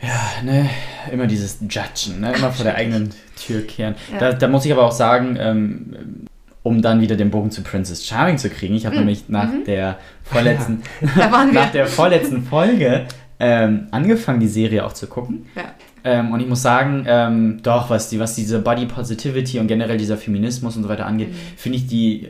Ja, 0.01 0.43
ne, 0.43 0.69
immer 1.12 1.25
dieses 1.25 1.57
Judgen, 1.62 2.22
ne, 2.22 2.34
immer 2.34 2.51
vor 2.51 2.63
der 2.63 2.75
eigenen 2.75 3.10
Tür 3.36 3.65
kehren. 3.65 3.96
Ja. 4.12 4.19
Da, 4.19 4.34
da 4.34 4.48
muss 4.48 4.63
ich 4.63 4.72
aber 4.72 4.86
auch 4.86 4.91
sagen, 4.91 5.38
ähm, 5.39 6.27
um 6.62 6.81
dann 6.81 7.01
wieder 7.01 7.15
den 7.15 7.31
Bogen 7.31 7.50
zu 7.50 7.63
Princess 7.63 8.05
Charming 8.05 8.38
zu 8.38 8.50
kriegen, 8.50 8.75
ich 8.75 8.86
habe 8.86 8.96
nämlich 8.98 9.27
nach 9.27 9.50
der 9.65 9.98
vorletzten, 10.24 10.84
wir. 11.01 11.46
nach 11.53 11.72
der 11.72 11.88
vorletzten 11.88 12.43
Folge 12.43 13.07
ähm, 13.39 13.88
angefangen, 13.91 14.39
die 14.39 14.48
Serie 14.48 14.86
auch 14.86 14.93
zu 14.93 15.07
gucken. 15.07 15.48
Ja. 15.55 15.74
Ähm, 16.07 16.31
und 16.31 16.39
ich 16.39 16.47
muss 16.47 16.61
sagen, 16.61 17.03
ähm, 17.05 17.59
doch, 17.63 17.89
was, 17.89 18.07
die, 18.07 18.17
was 18.17 18.33
diese 18.33 18.59
Body 18.59 18.85
Positivity 18.85 19.59
und 19.59 19.67
generell 19.67 19.97
dieser 19.97 20.15
Feminismus 20.15 20.77
und 20.77 20.83
so 20.83 20.89
weiter 20.89 21.05
angeht, 21.05 21.35
finde 21.57 21.79
ich 21.79 21.87
die 21.87 22.27
äh, 22.27 22.29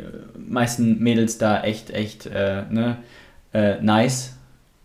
meisten 0.49 0.97
Mädels 0.97 1.37
da 1.37 1.61
echt, 1.61 1.91
echt 1.91 2.25
äh, 2.25 2.63
ne, 2.71 2.97
äh, 3.53 3.79
nice. 3.79 4.35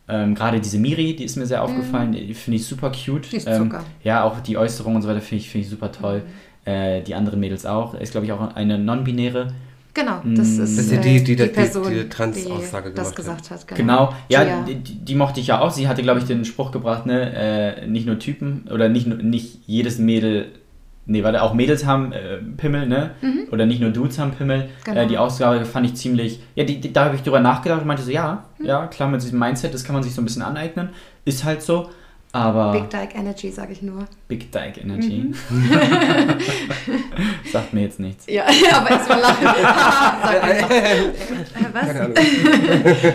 Ähm, 0.09 0.35
Gerade 0.35 0.61
diese 0.61 0.77
Miri, 0.77 1.17
die 1.17 1.25
ist 1.25 1.37
mir 1.37 1.47
sehr 1.47 1.63
aufgefallen, 1.63 2.13
die 2.13 2.35
finde 2.35 2.57
ich 2.57 2.67
super 2.67 2.93
cute. 2.93 3.33
Die 3.33 3.37
ist 3.37 3.47
ähm, 3.47 3.71
Zucker. 3.71 3.83
ja, 4.05 4.25
auch 4.25 4.41
die 4.41 4.59
Äußerung 4.59 4.97
und 4.97 5.01
so 5.01 5.09
weiter 5.09 5.23
finde 5.23 5.43
ich, 5.43 5.49
finde 5.49 5.65
ich 5.65 5.71
super 5.71 5.91
toll. 5.91 6.23
Äh, 6.67 7.01
die 7.01 7.15
anderen 7.15 7.41
Mädels 7.41 7.65
auch. 7.65 7.95
Ist, 7.95 8.13
glaube 8.13 8.27
ich, 8.27 8.33
auch 8.33 8.55
eine 8.55 8.79
non-binäre. 8.79 9.55
Genau, 9.95 10.21
das 10.25 10.49
ist, 10.49 10.59
Das 10.59 10.71
ist 10.71 10.91
ja 10.93 10.99
äh, 10.99 11.01
die, 11.03 11.23
die, 11.25 11.37
die, 11.37 11.47
Person, 11.49 11.85
die, 11.91 12.01
die 12.01 12.09
Trans-Aussage 12.09 12.91
die 12.91 12.95
das 12.95 13.15
gemacht 13.15 13.29
hat. 13.31 13.43
gesagt 13.43 13.71
hat. 13.73 13.77
Genau, 13.77 14.15
ja, 14.29 14.43
Gia. 14.45 14.63
die, 14.63 14.77
die 14.77 14.95
die 15.05 15.15
mochte 15.15 15.41
ich 15.41 15.49
ja 15.49 15.61
auch. 15.61 15.71
Sie 15.71 15.87
hatte, 15.87 16.03
glaube 16.03 16.19
ich, 16.21 16.25
den 16.27 16.45
Spruch 16.47 16.71
gebracht, 16.73 17.05
ne, 17.05 17.35
äh, 17.83 17.87
nicht 17.87 18.07
nur 18.07 18.19
Typen 18.19 18.65
oder 18.73 18.89
nicht, 18.89 19.07
nur- 19.07 19.19
nicht 19.19 19.59
jedes 19.67 19.99
Mädel, 19.99 20.47
nee, 21.05 21.23
warte, 21.23 21.43
auch 21.43 21.53
Mädels 21.53 21.85
haben 21.85 22.13
äh, 22.13 22.39
Pimmel, 22.57 22.87
ne? 22.87 23.11
Oder 23.51 23.67
nicht 23.67 23.81
nur 23.83 23.91
Dudes 23.91 24.19
haben 24.19 24.31
Pimmel. 24.33 24.59
Mhm. 24.65 24.69
Genau. 24.85 25.01
Äh, 25.03 25.07
die 25.09 25.19
Aussage 25.19 25.65
fand 25.67 25.85
ich 25.87 25.95
ziemlich, 25.95 26.41
ja, 26.55 26.65
die, 26.65 26.81
die, 26.81 26.91
da 26.93 27.05
habe 27.07 27.17
ich 27.17 27.23
drüber 27.23 27.41
nachgedacht 27.41 27.83
und 27.83 27.87
meinte 27.87 28.03
so, 28.03 28.11
ja, 28.11 28.45
Mhm. 28.59 28.67
ja, 28.67 28.87
klar, 28.87 29.11
mit 29.11 29.23
diesem 29.23 29.39
Mindset, 29.39 29.75
das 29.75 29.85
kann 29.85 29.95
man 29.95 30.03
sich 30.03 30.15
so 30.15 30.23
ein 30.23 30.25
bisschen 30.25 30.43
aneignen. 30.43 30.89
Ist 31.27 31.45
halt 31.45 31.61
so, 31.61 31.91
aber 32.33 32.73
Big 32.73 32.89
Dyke 32.91 33.17
Energy, 33.19 33.51
sage 33.51 33.73
ich 33.73 33.83
nur. 33.83 34.07
Big 34.29 34.51
Dyke 34.51 34.81
Energy. 34.81 35.31
Mhm. 35.51 35.51
Sagt 37.53 37.75
mir 37.75 37.83
jetzt 37.83 38.01
nichts. 38.01 38.25
Ja, 38.27 38.45
aber 38.73 38.91
erstmal 38.91 39.21
lachen. 39.21 39.45
Sag 40.23 40.43
einfach. 40.45 40.71
Äh, 40.71 40.95
Was? 41.73 41.89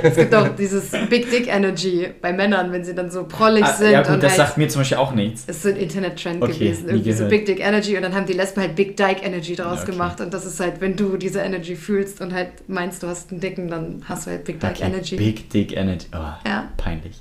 Es 0.04 0.16
gibt 0.16 0.36
auch 0.36 0.50
dieses 0.56 0.92
Big 1.10 1.30
Dick 1.32 1.48
Energy 1.48 2.08
bei 2.22 2.32
Männern, 2.34 2.72
wenn 2.72 2.84
sie 2.84 2.94
dann 2.94 3.10
so 3.10 3.24
prollig 3.26 3.64
Ah, 3.66 3.74
sind 3.74 3.92
ja 3.92 4.04
gut, 4.04 4.12
und 4.14 4.24
das 4.24 4.38
halt 4.38 4.48
sagt 4.48 4.58
mir 4.58 4.68
zum 4.70 4.82
Beispiel 4.82 4.98
auch 4.98 5.14
nichts. 5.14 5.46
ist 5.46 5.64
so 5.64 5.70
ein 5.70 5.78
Internet-Trend 5.78 6.44
Okay, 6.44 6.54
gewesen. 6.54 6.90
Irgendwie 6.90 7.12
so. 7.14 7.28
Big 7.28 7.46
Dick 7.48 7.60
Energy 7.60 7.96
und 7.98 8.04
dann 8.04 8.14
haben 8.16 8.26
die 8.28 8.34
Lesben 8.34 8.62
halt 8.62 8.76
Big 8.76 8.96
Dyke 8.98 9.24
Energy 9.24 9.56
draus 9.56 9.82
Okay. 9.82 9.92
gemacht. 9.94 10.22
Und 10.22 10.32
das 10.34 10.46
ist 10.46 10.60
halt, 10.60 10.80
wenn 10.80 10.96
du 10.96 11.18
diese 11.18 11.40
Energy 11.40 11.76
fühlst 11.76 12.22
und 12.22 12.34
halt 12.34 12.50
meinst, 12.68 13.02
du 13.04 13.08
hast 13.08 13.32
einen 13.32 13.40
Dicken, 13.42 13.68
dann 13.70 14.04
hast 14.08 14.28
du 14.28 14.32
halt 14.32 14.44
Big 14.46 14.60
Dyke 14.60 14.74
Okay, 14.76 14.84
Energy. 14.86 15.16
Big 15.16 15.50
Dick 15.50 15.76
Energy. 15.76 16.06
Oh, 16.14 16.18
Ja. 16.48 16.68
peinlich. 16.78 17.16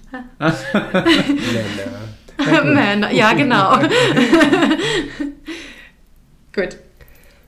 Männer. 2.39 2.65
Männer, 2.65 3.11
ja, 3.13 3.33
genau. 3.33 3.79
Gut. 6.55 6.77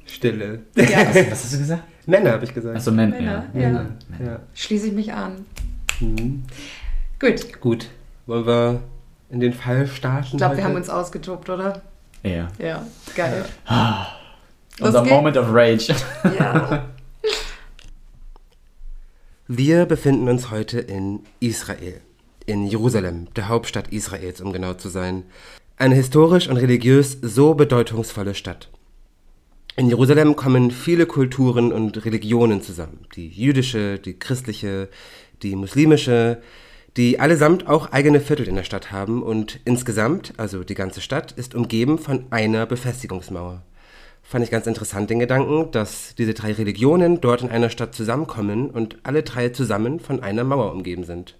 Stille. 0.06 0.60
Ja, 0.74 1.06
Was, 1.08 1.16
was 1.30 1.44
hast 1.44 1.52
du 1.54 1.58
gesagt? 1.58 1.82
Männer, 2.06 2.32
habe 2.32 2.44
ich 2.44 2.54
gesagt. 2.54 2.76
Achso, 2.76 2.90
Men 2.90 3.10
Männer, 3.10 3.46
ja. 3.54 3.60
ja. 3.60 3.68
Männer. 3.68 3.86
Ja. 4.24 4.40
schließe 4.54 4.86
ich 4.88 4.92
mich 4.94 5.12
an. 5.12 5.44
Mhm. 6.00 6.44
Gut. 7.20 7.60
Gut. 7.60 7.88
Wollen 8.26 8.46
wir 8.46 8.80
in 9.30 9.40
den 9.40 9.52
Fall 9.52 9.86
starten? 9.86 10.28
Ich 10.32 10.36
glaube, 10.38 10.56
wir 10.56 10.64
haben 10.64 10.74
uns 10.74 10.88
ausgetobt, 10.88 11.50
oder? 11.50 11.82
Ja. 12.22 12.48
Ja, 12.58 12.86
geil. 13.14 13.44
Unser 14.80 15.00
Los 15.00 15.02
geht's. 15.02 15.10
Moment 15.14 15.36
of 15.36 15.46
Rage. 15.50 15.94
Ja. 16.38 16.84
Wir 19.50 19.86
befinden 19.86 20.28
uns 20.28 20.50
heute 20.50 20.78
in 20.78 21.20
Israel, 21.40 22.02
in 22.48 22.66
Jerusalem, 22.66 23.28
der 23.36 23.48
Hauptstadt 23.48 23.88
Israels, 23.92 24.40
um 24.40 24.52
genau 24.52 24.72
zu 24.72 24.88
sein. 24.88 25.24
Eine 25.76 25.94
historisch 25.94 26.48
und 26.48 26.56
religiös 26.56 27.18
so 27.20 27.54
bedeutungsvolle 27.54 28.34
Stadt. 28.34 28.70
In 29.76 29.88
Jerusalem 29.88 30.34
kommen 30.34 30.70
viele 30.70 31.04
Kulturen 31.06 31.72
und 31.72 32.04
Religionen 32.04 32.62
zusammen. 32.62 33.06
Die 33.14 33.28
jüdische, 33.28 33.98
die 33.98 34.18
christliche, 34.18 34.88
die 35.42 35.54
muslimische, 35.56 36.40
die 36.96 37.20
allesamt 37.20 37.68
auch 37.68 37.92
eigene 37.92 38.18
Viertel 38.18 38.48
in 38.48 38.56
der 38.56 38.64
Stadt 38.64 38.90
haben 38.90 39.22
und 39.22 39.60
insgesamt, 39.66 40.32
also 40.38 40.64
die 40.64 40.74
ganze 40.74 41.02
Stadt, 41.02 41.32
ist 41.32 41.54
umgeben 41.54 41.98
von 41.98 42.24
einer 42.30 42.64
Befestigungsmauer. 42.64 43.62
Fand 44.22 44.42
ich 44.42 44.50
ganz 44.50 44.66
interessant 44.66 45.10
den 45.10 45.18
Gedanken, 45.20 45.70
dass 45.70 46.14
diese 46.16 46.34
drei 46.34 46.52
Religionen 46.52 47.20
dort 47.20 47.42
in 47.42 47.50
einer 47.50 47.70
Stadt 47.70 47.94
zusammenkommen 47.94 48.70
und 48.70 48.96
alle 49.02 49.22
drei 49.22 49.50
zusammen 49.50 50.00
von 50.00 50.22
einer 50.22 50.44
Mauer 50.44 50.72
umgeben 50.72 51.04
sind. 51.04 51.36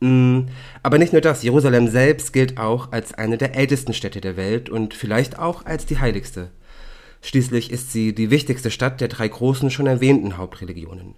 Mm, 0.00 0.42
Aber 0.82 0.98
nicht 0.98 1.12
nur 1.12 1.22
das, 1.22 1.42
Jerusalem 1.42 1.88
selbst 1.88 2.32
gilt 2.32 2.58
auch 2.58 2.92
als 2.92 3.14
eine 3.14 3.38
der 3.38 3.54
ältesten 3.54 3.94
Städte 3.94 4.20
der 4.20 4.36
Welt 4.36 4.68
und 4.68 4.94
vielleicht 4.94 5.38
auch 5.38 5.64
als 5.64 5.86
die 5.86 5.98
heiligste. 5.98 6.50
Schließlich 7.22 7.70
ist 7.70 7.92
sie 7.92 8.14
die 8.14 8.30
wichtigste 8.30 8.70
Stadt 8.70 9.00
der 9.00 9.08
drei 9.08 9.26
großen 9.26 9.70
schon 9.70 9.86
erwähnten 9.86 10.36
Hauptreligionen. 10.36 11.14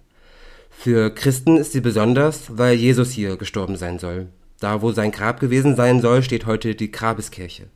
Für 0.69 1.13
Christen 1.13 1.57
ist 1.57 1.73
sie 1.73 1.81
besonders, 1.81 2.57
weil 2.57 2.75
Jesus 2.75 3.11
hier 3.11 3.35
gestorben 3.35 3.75
sein 3.75 3.99
soll. 3.99 4.27
Da, 4.59 4.81
wo 4.81 4.91
sein 4.91 5.11
Grab 5.11 5.39
gewesen 5.39 5.75
sein 5.75 6.01
soll, 6.01 6.23
steht 6.23 6.45
heute 6.45 6.73
die 6.73 6.91
Grabeskirche. 6.91 7.67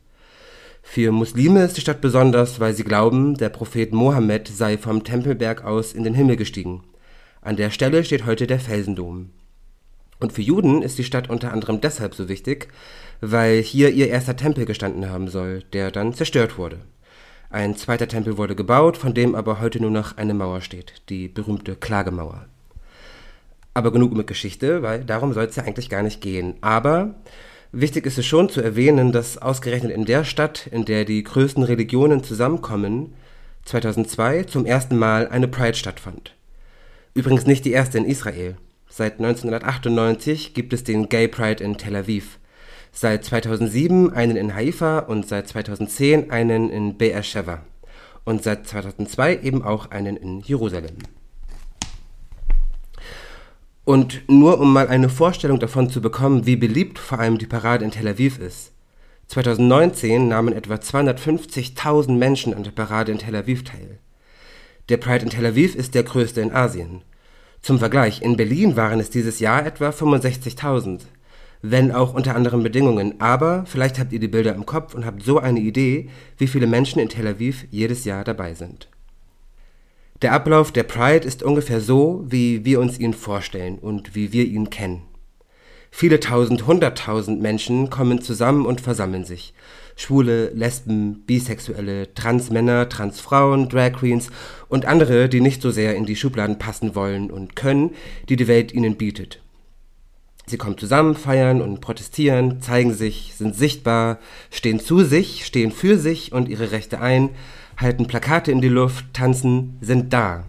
Für 0.82 1.12
Muslime 1.12 1.64
ist 1.64 1.76
die 1.76 1.80
Stadt 1.80 2.00
besonders, 2.00 2.60
weil 2.60 2.74
sie 2.74 2.84
glauben, 2.84 3.36
der 3.36 3.48
Prophet 3.48 3.92
Mohammed 3.92 4.48
sei 4.48 4.78
vom 4.78 5.04
Tempelberg 5.04 5.64
aus 5.64 5.92
in 5.92 6.04
den 6.04 6.14
Himmel 6.14 6.36
gestiegen. 6.36 6.82
An 7.40 7.56
der 7.56 7.70
Stelle 7.70 8.04
steht 8.04 8.26
heute 8.26 8.46
der 8.46 8.60
Felsendom. 8.60 9.30
Und 10.24 10.32
für 10.32 10.40
Juden 10.40 10.80
ist 10.80 10.96
die 10.96 11.04
Stadt 11.04 11.28
unter 11.28 11.52
anderem 11.52 11.82
deshalb 11.82 12.14
so 12.14 12.30
wichtig, 12.30 12.68
weil 13.20 13.60
hier 13.60 13.90
ihr 13.90 14.08
erster 14.08 14.34
Tempel 14.34 14.64
gestanden 14.64 15.10
haben 15.10 15.28
soll, 15.28 15.62
der 15.74 15.90
dann 15.90 16.14
zerstört 16.14 16.56
wurde. 16.56 16.78
Ein 17.50 17.76
zweiter 17.76 18.08
Tempel 18.08 18.38
wurde 18.38 18.56
gebaut, 18.56 18.96
von 18.96 19.12
dem 19.12 19.34
aber 19.34 19.60
heute 19.60 19.82
nur 19.82 19.90
noch 19.90 20.16
eine 20.16 20.32
Mauer 20.32 20.62
steht, 20.62 21.02
die 21.10 21.28
berühmte 21.28 21.76
Klagemauer. 21.76 22.46
Aber 23.74 23.92
genug 23.92 24.14
mit 24.14 24.26
Geschichte, 24.26 24.80
weil 24.80 25.04
darum 25.04 25.34
soll 25.34 25.44
es 25.44 25.56
ja 25.56 25.64
eigentlich 25.64 25.90
gar 25.90 26.02
nicht 26.02 26.22
gehen. 26.22 26.54
Aber 26.62 27.16
wichtig 27.70 28.06
ist 28.06 28.16
es 28.16 28.24
schon 28.24 28.48
zu 28.48 28.62
erwähnen, 28.62 29.12
dass 29.12 29.36
ausgerechnet 29.36 29.92
in 29.92 30.06
der 30.06 30.24
Stadt, 30.24 30.66
in 30.68 30.86
der 30.86 31.04
die 31.04 31.22
größten 31.22 31.64
Religionen 31.64 32.24
zusammenkommen, 32.24 33.12
2002 33.66 34.44
zum 34.44 34.64
ersten 34.64 34.96
Mal 34.96 35.28
eine 35.28 35.48
Pride 35.48 35.76
stattfand. 35.76 36.34
Übrigens 37.12 37.44
nicht 37.44 37.66
die 37.66 37.72
erste 37.72 37.98
in 37.98 38.06
Israel. 38.06 38.56
Seit 38.96 39.14
1998 39.14 40.54
gibt 40.54 40.72
es 40.72 40.84
den 40.84 41.08
Gay 41.08 41.26
Pride 41.26 41.64
in 41.64 41.76
Tel 41.76 41.96
Aviv. 41.96 42.38
Seit 42.92 43.24
2007 43.24 44.12
einen 44.12 44.36
in 44.36 44.54
Haifa 44.54 45.00
und 45.00 45.26
seit 45.26 45.48
2010 45.48 46.30
einen 46.30 46.70
in 46.70 46.96
Beersheba. 46.96 47.64
Und 48.24 48.44
seit 48.44 48.68
2002 48.68 49.40
eben 49.40 49.64
auch 49.64 49.90
einen 49.90 50.16
in 50.16 50.42
Jerusalem. 50.42 50.94
Und 53.84 54.22
nur 54.28 54.60
um 54.60 54.72
mal 54.72 54.86
eine 54.86 55.08
Vorstellung 55.08 55.58
davon 55.58 55.90
zu 55.90 56.00
bekommen, 56.00 56.46
wie 56.46 56.54
beliebt 56.54 57.00
vor 57.00 57.18
allem 57.18 57.38
die 57.38 57.46
Parade 57.46 57.84
in 57.84 57.90
Tel 57.90 58.06
Aviv 58.06 58.38
ist. 58.38 58.70
2019 59.26 60.28
nahmen 60.28 60.54
etwa 60.54 60.74
250.000 60.74 62.12
Menschen 62.12 62.54
an 62.54 62.62
der 62.62 62.70
Parade 62.70 63.10
in 63.10 63.18
Tel 63.18 63.34
Aviv 63.34 63.64
teil. 63.64 63.98
Der 64.88 64.98
Pride 64.98 65.24
in 65.24 65.30
Tel 65.30 65.46
Aviv 65.46 65.74
ist 65.74 65.96
der 65.96 66.04
größte 66.04 66.40
in 66.40 66.52
Asien. 66.52 67.02
Zum 67.64 67.78
Vergleich, 67.78 68.20
in 68.20 68.36
Berlin 68.36 68.76
waren 68.76 69.00
es 69.00 69.08
dieses 69.08 69.40
Jahr 69.40 69.64
etwa 69.64 69.88
65.000. 69.88 71.00
Wenn 71.62 71.92
auch 71.92 72.12
unter 72.12 72.36
anderen 72.36 72.62
Bedingungen, 72.62 73.18
aber 73.22 73.64
vielleicht 73.66 73.98
habt 73.98 74.12
ihr 74.12 74.20
die 74.20 74.28
Bilder 74.28 74.54
im 74.54 74.66
Kopf 74.66 74.94
und 74.94 75.06
habt 75.06 75.22
so 75.22 75.38
eine 75.38 75.60
Idee, 75.60 76.10
wie 76.36 76.46
viele 76.46 76.66
Menschen 76.66 76.98
in 76.98 77.08
Tel 77.08 77.26
Aviv 77.26 77.64
jedes 77.70 78.04
Jahr 78.04 78.22
dabei 78.22 78.52
sind. 78.52 78.90
Der 80.20 80.34
Ablauf 80.34 80.72
der 80.72 80.82
Pride 80.82 81.26
ist 81.26 81.42
ungefähr 81.42 81.80
so, 81.80 82.22
wie 82.28 82.66
wir 82.66 82.80
uns 82.80 83.00
ihn 83.00 83.14
vorstellen 83.14 83.78
und 83.78 84.14
wie 84.14 84.34
wir 84.34 84.44
ihn 84.44 84.68
kennen. 84.68 85.00
Viele 85.90 86.20
tausend, 86.20 86.66
hunderttausend 86.66 87.40
Menschen 87.40 87.88
kommen 87.88 88.20
zusammen 88.20 88.66
und 88.66 88.82
versammeln 88.82 89.24
sich. 89.24 89.54
Schwule, 89.96 90.50
Lesben, 90.50 91.22
Bisexuelle, 91.26 92.12
Transmänner, 92.14 92.88
Transfrauen, 92.88 93.68
Drag 93.68 93.92
Queens 93.92 94.30
und 94.68 94.86
andere, 94.86 95.28
die 95.28 95.40
nicht 95.40 95.62
so 95.62 95.70
sehr 95.70 95.94
in 95.94 96.06
die 96.06 96.16
Schubladen 96.16 96.58
passen 96.58 96.94
wollen 96.94 97.30
und 97.30 97.56
können, 97.56 97.90
die 98.28 98.36
die 98.36 98.48
Welt 98.48 98.72
ihnen 98.72 98.96
bietet. 98.96 99.40
Sie 100.46 100.58
kommen 100.58 100.76
zusammen, 100.76 101.14
feiern 101.14 101.62
und 101.62 101.80
protestieren, 101.80 102.60
zeigen 102.60 102.92
sich, 102.92 103.32
sind 103.36 103.56
sichtbar, 103.56 104.18
stehen 104.50 104.78
zu 104.78 105.02
sich, 105.02 105.46
stehen 105.46 105.72
für 105.72 105.96
sich 105.96 106.32
und 106.32 106.48
ihre 106.48 106.70
Rechte 106.70 107.00
ein, 107.00 107.30
halten 107.78 108.06
Plakate 108.06 108.52
in 108.52 108.60
die 108.60 108.68
Luft, 108.68 109.06
tanzen, 109.14 109.78
sind 109.80 110.12
da. 110.12 110.44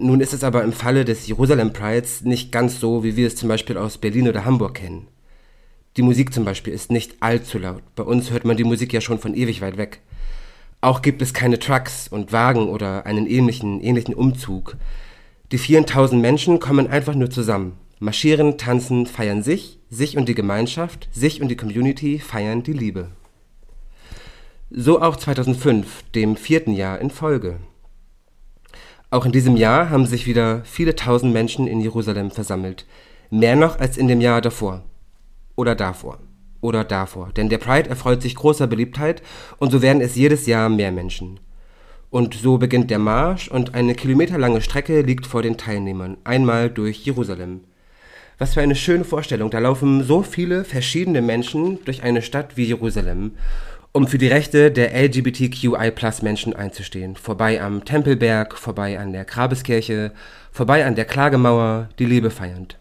Nun 0.00 0.20
ist 0.20 0.34
es 0.34 0.42
aber 0.42 0.64
im 0.64 0.72
Falle 0.72 1.04
des 1.04 1.26
Jerusalem 1.28 1.72
Prides 1.72 2.22
nicht 2.22 2.50
ganz 2.50 2.80
so, 2.80 3.04
wie 3.04 3.16
wir 3.16 3.28
es 3.28 3.36
zum 3.36 3.48
Beispiel 3.48 3.78
aus 3.78 3.98
Berlin 3.98 4.28
oder 4.28 4.44
Hamburg 4.44 4.74
kennen. 4.74 5.06
Die 5.96 6.02
Musik 6.02 6.34
zum 6.34 6.44
Beispiel 6.44 6.74
ist 6.74 6.90
nicht 6.90 7.16
allzu 7.20 7.58
laut. 7.58 7.82
Bei 7.94 8.02
uns 8.02 8.30
hört 8.30 8.44
man 8.44 8.58
die 8.58 8.64
Musik 8.64 8.92
ja 8.92 9.00
schon 9.00 9.18
von 9.18 9.34
ewig 9.34 9.62
weit 9.62 9.78
weg. 9.78 10.00
Auch 10.82 11.00
gibt 11.00 11.22
es 11.22 11.32
keine 11.32 11.58
Trucks 11.58 12.06
und 12.08 12.32
Wagen 12.32 12.68
oder 12.68 13.06
einen 13.06 13.26
ähnlichen, 13.26 13.80
ähnlichen 13.80 14.12
Umzug. 14.12 14.76
Die 15.52 15.58
vielen 15.58 15.86
tausend 15.86 16.20
Menschen 16.20 16.60
kommen 16.60 16.86
einfach 16.86 17.14
nur 17.14 17.30
zusammen, 17.30 17.78
marschieren, 17.98 18.58
tanzen, 18.58 19.06
feiern 19.06 19.42
sich, 19.42 19.78
sich 19.88 20.18
und 20.18 20.28
die 20.28 20.34
Gemeinschaft, 20.34 21.08
sich 21.12 21.40
und 21.40 21.48
die 21.48 21.56
Community 21.56 22.18
feiern 22.18 22.62
die 22.62 22.74
Liebe. 22.74 23.08
So 24.70 25.00
auch 25.00 25.16
2005, 25.16 26.02
dem 26.14 26.36
vierten 26.36 26.74
Jahr 26.74 27.00
in 27.00 27.08
Folge. 27.08 27.58
Auch 29.10 29.24
in 29.24 29.32
diesem 29.32 29.56
Jahr 29.56 29.88
haben 29.88 30.04
sich 30.04 30.26
wieder 30.26 30.62
viele 30.64 30.94
tausend 30.94 31.32
Menschen 31.32 31.66
in 31.66 31.80
Jerusalem 31.80 32.30
versammelt, 32.30 32.84
mehr 33.30 33.56
noch 33.56 33.78
als 33.78 33.96
in 33.96 34.08
dem 34.08 34.20
Jahr 34.20 34.42
davor 34.42 34.84
oder 35.56 35.74
davor 35.74 36.18
oder 36.60 36.84
davor, 36.84 37.30
denn 37.36 37.48
der 37.48 37.58
Pride 37.58 37.90
erfreut 37.90 38.22
sich 38.22 38.34
großer 38.34 38.66
Beliebtheit 38.66 39.22
und 39.58 39.70
so 39.70 39.82
werden 39.82 40.00
es 40.00 40.14
jedes 40.16 40.46
Jahr 40.46 40.68
mehr 40.68 40.92
Menschen. 40.92 41.40
Und 42.10 42.34
so 42.34 42.58
beginnt 42.58 42.90
der 42.90 42.98
Marsch 42.98 43.48
und 43.48 43.74
eine 43.74 43.94
kilometerlange 43.94 44.60
Strecke 44.60 45.02
liegt 45.02 45.26
vor 45.26 45.42
den 45.42 45.56
Teilnehmern, 45.56 46.16
einmal 46.24 46.70
durch 46.70 47.04
Jerusalem. 47.04 47.62
Was 48.38 48.54
für 48.54 48.60
eine 48.60 48.76
schöne 48.76 49.04
Vorstellung, 49.04 49.50
da 49.50 49.58
laufen 49.58 50.04
so 50.04 50.22
viele 50.22 50.64
verschiedene 50.64 51.22
Menschen 51.22 51.82
durch 51.84 52.02
eine 52.02 52.22
Stadt 52.22 52.56
wie 52.56 52.64
Jerusalem, 52.64 53.32
um 53.92 54.06
für 54.06 54.18
die 54.18 54.28
Rechte 54.28 54.70
der 54.70 54.92
LGBTQI-Plus-Menschen 54.94 56.54
einzustehen. 56.54 57.16
Vorbei 57.16 57.62
am 57.62 57.84
Tempelberg, 57.84 58.58
vorbei 58.58 58.98
an 58.98 59.12
der 59.12 59.24
Grabeskirche, 59.24 60.12
vorbei 60.52 60.84
an 60.84 60.96
der 60.96 61.06
Klagemauer, 61.06 61.88
die 61.98 62.04
Liebe 62.04 62.30
feiernd. 62.30 62.78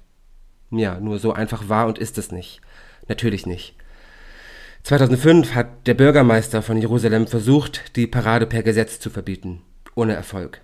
Ja, 0.71 0.99
nur 0.99 1.19
so 1.19 1.31
einfach 1.31 1.69
war 1.69 1.87
und 1.87 1.99
ist 1.99 2.17
es 2.17 2.33
nicht. 2.33 2.59
Natürlich 3.07 3.45
nicht. 3.45 3.75
2005 4.83 5.55
hat 5.55 5.87
der 5.87 5.95
Bürgermeister 5.95 6.61
von 6.61 6.77
Jerusalem 6.77 7.25
versucht, 7.25 7.95
die 7.95 8.05
Parade 8.05 8.45
per 8.45 8.61
Gesetz 8.61 8.99
zu 8.99 9.09
verbieten. 9.09 9.63
Ohne 9.95 10.13
Erfolg. 10.13 10.61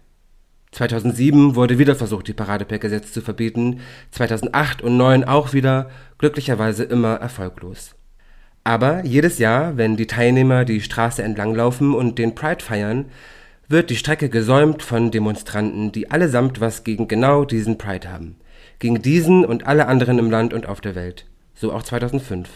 2007 0.74 1.56
wurde 1.56 1.80
wieder 1.80 1.96
versucht, 1.96 2.28
die 2.28 2.34
Parade 2.34 2.66
per 2.66 2.78
Gesetz 2.78 3.12
zu 3.12 3.22
verbieten. 3.22 3.80
2008 4.12 4.84
und 4.84 4.98
2009 4.98 5.24
auch 5.24 5.54
wieder, 5.54 5.90
glücklicherweise 6.20 6.84
immer 6.84 7.16
erfolglos. 7.16 7.96
Aber 8.64 9.04
jedes 9.04 9.40
Jahr, 9.40 9.76
wenn 9.78 9.98
die 9.98 10.06
Teilnehmer 10.06 10.66
die 10.66 10.82
Straße 10.82 11.24
entlanglaufen 11.24 11.96
und 11.96 12.20
den 12.20 12.36
Pride 12.36 12.64
feiern, 12.64 13.06
wird 13.68 13.90
die 13.90 13.96
Strecke 13.96 14.30
gesäumt 14.30 14.84
von 14.84 15.10
Demonstranten, 15.10 15.92
die 15.92 16.12
allesamt 16.12 16.62
was 16.62 16.84
gegen 16.84 17.08
genau 17.08 17.44
diesen 17.44 17.80
Pride 17.80 18.12
haben. 18.12 18.36
Gegen 18.78 19.02
diesen 19.02 19.46
und 19.46 19.66
alle 19.66 19.88
anderen 19.88 20.20
im 20.20 20.30
Land 20.30 20.54
und 20.54 20.68
auf 20.68 20.80
der 20.80 20.94
Welt 20.94 21.26
so 21.62 21.72
auch 21.72 21.84
2005. 21.84 22.50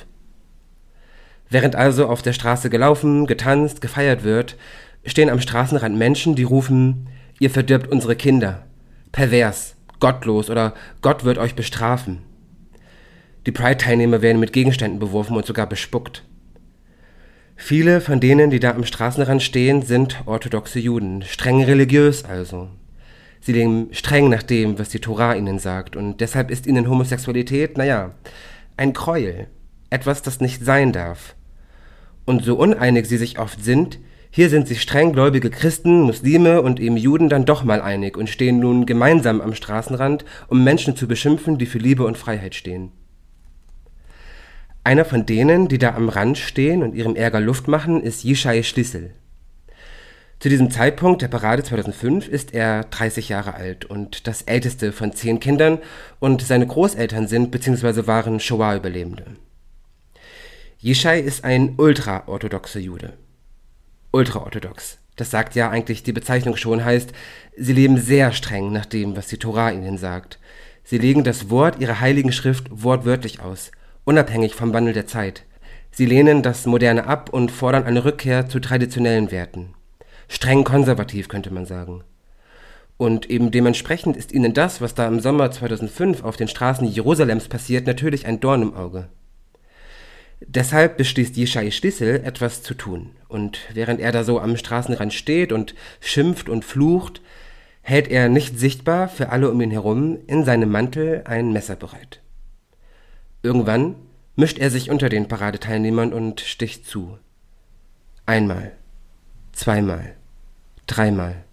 Während 1.49 1.75
also 1.75 2.07
auf 2.07 2.23
der 2.23 2.33
Straße 2.33 2.71
gelaufen, 2.71 3.27
getanzt, 3.27 3.79
gefeiert 3.79 4.23
wird, 4.23 4.57
stehen 5.05 5.29
am 5.29 5.39
Straßenrand 5.39 5.95
Menschen, 5.95 6.35
die 6.35 6.43
rufen, 6.43 7.07
ihr 7.39 7.51
verdirbt 7.51 7.91
unsere 7.91 8.15
Kinder, 8.15 8.65
pervers, 9.11 9.75
gottlos 9.99 10.49
oder 10.49 10.73
Gott 11.01 11.23
wird 11.23 11.37
euch 11.37 11.53
bestrafen. 11.53 12.23
Die 13.45 13.51
Pride-Teilnehmer 13.51 14.23
werden 14.23 14.39
mit 14.39 14.53
Gegenständen 14.53 14.99
beworfen 14.99 15.37
und 15.37 15.45
sogar 15.45 15.69
bespuckt. 15.69 16.23
Viele 17.55 18.01
von 18.01 18.19
denen, 18.19 18.49
die 18.49 18.59
da 18.59 18.71
am 18.71 18.83
Straßenrand 18.83 19.43
stehen, 19.43 19.83
sind 19.83 20.23
orthodoxe 20.25 20.79
Juden, 20.79 21.21
streng 21.21 21.63
religiös 21.63 22.25
also. 22.25 22.69
Sie 23.39 23.53
leben 23.53 23.89
streng 23.91 24.29
nach 24.29 24.41
dem, 24.41 24.79
was 24.79 24.89
die 24.89 24.99
Tora 24.99 25.35
ihnen 25.35 25.59
sagt, 25.59 25.95
und 25.95 26.19
deshalb 26.19 26.49
ist 26.49 26.65
ihnen 26.65 26.89
Homosexualität, 26.89 27.77
naja, 27.77 28.15
ein 28.77 28.93
Gräuel, 28.93 29.47
etwas, 29.89 30.21
das 30.21 30.39
nicht 30.39 30.63
sein 30.63 30.91
darf. 30.91 31.35
Und 32.25 32.43
so 32.43 32.55
uneinig 32.55 33.07
sie 33.07 33.17
sich 33.17 33.39
oft 33.39 33.63
sind, 33.63 33.99
hier 34.31 34.49
sind 34.49 34.67
sich 34.67 34.81
strenggläubige 34.81 35.49
Christen, 35.49 36.01
Muslime 36.01 36.61
und 36.61 36.81
eben 36.81 36.97
Juden 36.97 37.29
dann 37.29 37.45
doch 37.45 37.63
mal 37.63 37.81
einig 37.81 38.17
und 38.17 38.29
stehen 38.29 38.59
nun 38.59 38.85
gemeinsam 38.85 39.39
am 39.39 39.55
Straßenrand, 39.55 40.25
um 40.47 40.61
Menschen 40.61 40.97
zu 40.97 41.07
beschimpfen, 41.07 41.57
die 41.57 41.65
für 41.65 41.77
Liebe 41.77 42.03
und 42.03 42.17
Freiheit 42.17 42.53
stehen. 42.53 42.91
Einer 44.83 45.05
von 45.05 45.25
denen, 45.25 45.69
die 45.69 45.77
da 45.77 45.95
am 45.95 46.09
Rand 46.09 46.37
stehen 46.37 46.83
und 46.83 46.95
ihrem 46.95 47.15
Ärger 47.15 47.39
Luft 47.39 47.67
machen, 47.69 48.03
ist 48.03 48.25
Yishai 48.25 48.61
Schlüssel. 48.63 49.13
Zu 50.39 50.49
diesem 50.49 50.69
Zeitpunkt 50.69 51.21
der 51.21 51.27
Parade 51.29 51.63
2005 51.63 52.27
ist 52.27 52.53
er 52.53 52.83
30 52.83 53.29
Jahre 53.29 53.55
alt 53.55 53.85
und 53.85 54.27
das 54.27 54.41
älteste 54.43 54.91
von 54.91 55.13
zehn 55.13 55.39
Kindern 55.39 55.79
und 56.19 56.41
seine 56.41 56.67
Großeltern 56.67 57.27
sind 57.27 57.51
bzw. 57.51 58.05
waren 58.05 58.39
Shoah-Überlebende. 58.39 59.25
Yishai 60.79 61.19
ist 61.19 61.43
ein 61.45 61.75
ultraorthodoxer 61.77 62.79
Jude. 62.79 63.13
Ultraorthodox. 64.11 64.99
Das 65.15 65.31
sagt 65.31 65.55
ja 65.55 65.69
eigentlich 65.69 66.03
die 66.03 66.11
Bezeichnung 66.11 66.57
schon, 66.57 66.83
heißt, 66.83 67.11
sie 67.57 67.73
leben 67.73 67.97
sehr 67.97 68.33
streng 68.33 68.71
nach 68.71 68.85
dem, 68.85 69.15
was 69.15 69.27
die 69.27 69.37
Tora 69.37 69.71
ihnen 69.71 69.97
sagt. 69.97 70.37
Sie 70.83 70.97
legen 70.97 71.23
das 71.23 71.49
Wort 71.49 71.79
ihrer 71.79 72.01
heiligen 72.01 72.33
Schrift 72.33 72.67
wortwörtlich 72.69 73.39
aus, 73.39 73.71
unabhängig 74.03 74.53
vom 74.53 74.73
Wandel 74.73 74.93
der 74.93 75.07
Zeit. 75.07 75.43
Sie 75.91 76.05
lehnen 76.05 76.43
das 76.43 76.65
Moderne 76.65 77.07
ab 77.07 77.29
und 77.29 77.49
fordern 77.51 77.85
eine 77.85 78.03
Rückkehr 78.03 78.47
zu 78.49 78.59
traditionellen 78.59 79.31
Werten 79.31 79.73
streng 80.27 80.63
konservativ, 80.63 81.27
könnte 81.27 81.53
man 81.53 81.65
sagen. 81.65 82.03
Und 82.97 83.29
eben 83.29 83.51
dementsprechend 83.51 84.15
ist 84.15 84.31
ihnen 84.31 84.53
das, 84.53 84.79
was 84.79 84.95
da 84.95 85.07
im 85.07 85.19
Sommer 85.19 85.51
2005 85.51 86.23
auf 86.23 86.37
den 86.37 86.47
Straßen 86.47 86.87
Jerusalems 86.87 87.49
passiert, 87.49 87.87
natürlich 87.87 88.25
ein 88.25 88.39
Dorn 88.39 88.61
im 88.61 88.73
Auge. 88.73 89.09
Deshalb 90.39 90.97
beschließt 90.97 91.35
Jeschai 91.35 91.71
Schlüssel, 91.71 92.21
etwas 92.23 92.61
zu 92.61 92.73
tun. 92.73 93.11
Und 93.27 93.59
während 93.73 93.99
er 93.99 94.11
da 94.11 94.23
so 94.23 94.39
am 94.39 94.57
Straßenrand 94.57 95.13
steht 95.13 95.51
und 95.51 95.75
schimpft 95.99 96.49
und 96.49 96.63
flucht, 96.63 97.21
hält 97.81 98.07
er 98.07 98.29
nicht 98.29 98.59
sichtbar 98.59 99.07
für 99.07 99.29
alle 99.29 99.49
um 99.51 99.61
ihn 99.61 99.71
herum 99.71 100.17
in 100.27 100.43
seinem 100.43 100.71
Mantel 100.71 101.23
ein 101.25 101.51
Messer 101.51 101.75
bereit. 101.75 102.21
Irgendwann 103.43 103.95
mischt 104.35 104.57
er 104.57 104.71
sich 104.71 104.89
unter 104.89 105.09
den 105.09 105.27
Paradeteilnehmern 105.27 106.13
und 106.13 106.41
sticht 106.41 106.87
zu. 106.87 107.17
Einmal, 108.25 108.71
zweimal, 109.55 110.15
dreimal. 110.87 111.43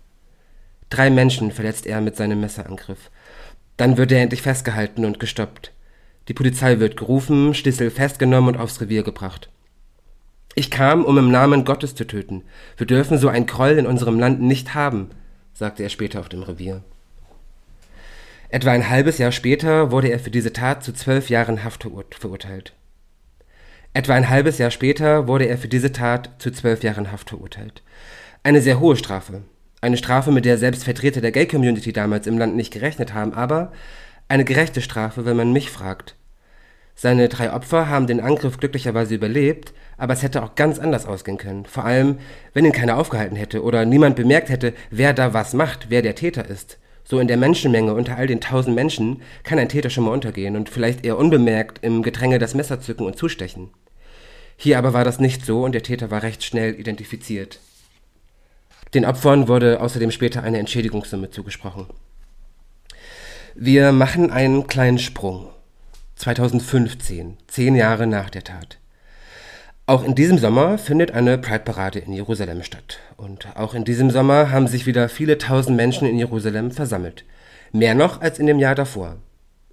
Drei 0.91 1.09
Menschen 1.09 1.53
verletzt 1.53 1.87
er 1.87 2.01
mit 2.01 2.17
seinem 2.17 2.41
Messerangriff. 2.41 3.11
Dann 3.77 3.97
wird 3.97 4.13
er 4.13 4.21
endlich 4.21 4.43
festgehalten 4.43 5.05
und 5.05 5.19
gestoppt. 5.19 5.73
Die 6.29 6.35
Polizei 6.35 6.79
wird 6.79 6.97
gerufen, 6.97 7.55
Schlüssel 7.55 7.91
festgenommen 7.91 8.55
und 8.55 8.61
aufs 8.61 8.81
Revier 8.81 9.03
gebracht. 9.03 9.49
Ich 10.55 10.71
kam, 10.71 11.05
um 11.05 11.17
im 11.17 11.31
Namen 11.31 11.65
Gottes 11.65 11.95
zu 11.95 12.07
töten. 12.07 12.43
Wir 12.77 12.87
dürfen 12.87 13.17
so 13.17 13.29
ein 13.29 13.47
Groll 13.47 13.79
in 13.79 13.87
unserem 13.87 14.19
Land 14.19 14.43
nicht 14.43 14.75
haben, 14.75 15.09
sagte 15.55 15.83
er 15.83 15.89
später 15.89 16.21
auf 16.21 16.29
dem 16.29 16.43
Revier. 16.43 16.83
Etwa 18.51 18.71
ein 18.73 18.91
halbes 18.91 19.17
Jahr 19.17 19.33
später 19.33 19.91
wurde 19.91 20.09
er 20.09 20.19
für 20.19 20.31
diese 20.31 20.53
Tat 20.53 20.85
zu 20.85 20.93
zwölf 20.93 21.31
Jahren 21.31 21.65
Haft 21.65 21.87
verurteilt. 22.11 22.75
Etwa 23.95 24.15
ein 24.15 24.31
halbes 24.31 24.57
Jahr 24.57 24.71
später 24.71 25.29
wurde 25.29 25.45
er 25.45 25.59
für 25.59 25.69
diese 25.69 25.93
Tat 25.93 26.31
zu 26.39 26.51
zwölf 26.51 26.83
Jahren 26.83 27.13
Haft 27.13 27.29
verurteilt. 27.29 27.83
Eine 28.43 28.63
sehr 28.63 28.81
hohe 28.81 28.97
Strafe. 28.97 29.43
Eine 29.83 29.99
Strafe, 29.99 30.31
mit 30.33 30.47
der 30.47 30.57
selbst 30.57 30.85
Vertreter 30.85 31.21
der 31.21 31.33
Gay-Community 31.33 31.93
damals 31.93 32.27
im 32.27 32.39
Land 32.39 32.57
nicht 32.57 32.73
gerechnet 32.73 33.13
haben, 33.13 33.35
aber 33.35 33.71
eine 34.29 34.47
gerechte 34.47 34.81
Strafe, 34.81 35.27
wenn 35.27 35.37
man 35.37 35.53
mich 35.53 35.71
fragt. 35.71 36.17
Seine 36.95 37.29
drei 37.29 37.53
Opfer 37.53 37.91
haben 37.91 38.07
den 38.07 38.21
Angriff 38.21 38.57
glücklicherweise 38.57 39.15
überlebt, 39.15 39.75
aber 39.99 40.15
es 40.15 40.23
hätte 40.23 40.43
auch 40.43 40.55
ganz 40.55 40.79
anders 40.79 41.05
ausgehen 41.05 41.37
können. 41.37 41.67
Vor 41.67 41.85
allem, 41.85 42.19
wenn 42.55 42.65
ihn 42.65 42.73
keiner 42.73 42.97
aufgehalten 42.97 43.37
hätte 43.37 43.63
oder 43.63 43.85
niemand 43.85 44.17
bemerkt 44.17 44.49
hätte, 44.49 44.73
wer 44.91 45.13
da 45.13 45.35
was 45.35 45.53
macht, 45.53 45.91
wer 45.91 46.01
der 46.01 46.15
Täter 46.15 46.49
ist. 46.49 46.79
So 47.05 47.19
in 47.19 47.29
der 47.29 47.37
Menschenmenge 47.37 47.93
unter 47.93 48.17
all 48.17 48.27
den 48.27 48.41
tausend 48.41 48.75
Menschen 48.75 49.21
kann 49.43 49.59
ein 49.59 49.69
Täter 49.69 49.91
schon 49.91 50.05
mal 50.05 50.13
untergehen 50.13 50.57
und 50.57 50.71
vielleicht 50.71 51.05
eher 51.05 51.19
unbemerkt 51.19 51.81
im 51.83 52.03
Gedränge 52.03 52.39
das 52.39 52.55
Messer 52.55 52.81
zücken 52.81 53.05
und 53.05 53.17
zustechen. 53.17 53.71
Hier 54.57 54.79
aber 54.79 54.93
war 54.93 55.05
das 55.05 55.21
nicht 55.21 55.45
so 55.45 55.65
und 55.65 55.73
der 55.73 55.83
Täter 55.83 56.11
war 56.11 56.23
recht 56.23 56.45
schnell 56.45 56.79
identifiziert. 56.79 57.59
Den 58.95 59.05
Opfern 59.05 59.49
wurde 59.49 59.81
außerdem 59.81 60.11
später 60.11 60.43
eine 60.43 60.59
Entschädigungssumme 60.59 61.31
zugesprochen. 61.31 61.87
Wir 63.55 63.93
machen 63.93 64.31
einen 64.31 64.67
kleinen 64.67 64.99
Sprung. 64.99 65.49
2015, 66.17 67.39
zehn 67.47 67.75
Jahre 67.75 68.07
nach 68.07 68.31
der 68.31 68.45
Tat. 68.45 68.79
Auch 69.87 70.05
in 70.05 70.15
diesem 70.15 70.39
Sommer 70.39 70.79
findet 70.79 71.11
eine 71.11 71.39
Pride-Parade 71.39 71.99
in 71.99 72.13
Jerusalem 72.13 72.63
statt. 72.63 73.01
Und 73.17 73.57
auch 73.57 73.75
in 73.75 73.85
diesem 73.85 74.11
Sommer 74.11 74.51
haben 74.51 74.69
sich 74.69 74.87
wieder 74.87 75.09
viele 75.09 75.39
tausend 75.39 75.77
Menschen 75.77 76.07
in 76.07 76.19
Jerusalem 76.19 76.71
versammelt. 76.71 77.25
Mehr 77.73 77.95
noch 77.95 78.21
als 78.21 78.39
in 78.39 78.47
dem 78.47 78.59
Jahr 78.59 78.75
davor. 78.75 79.17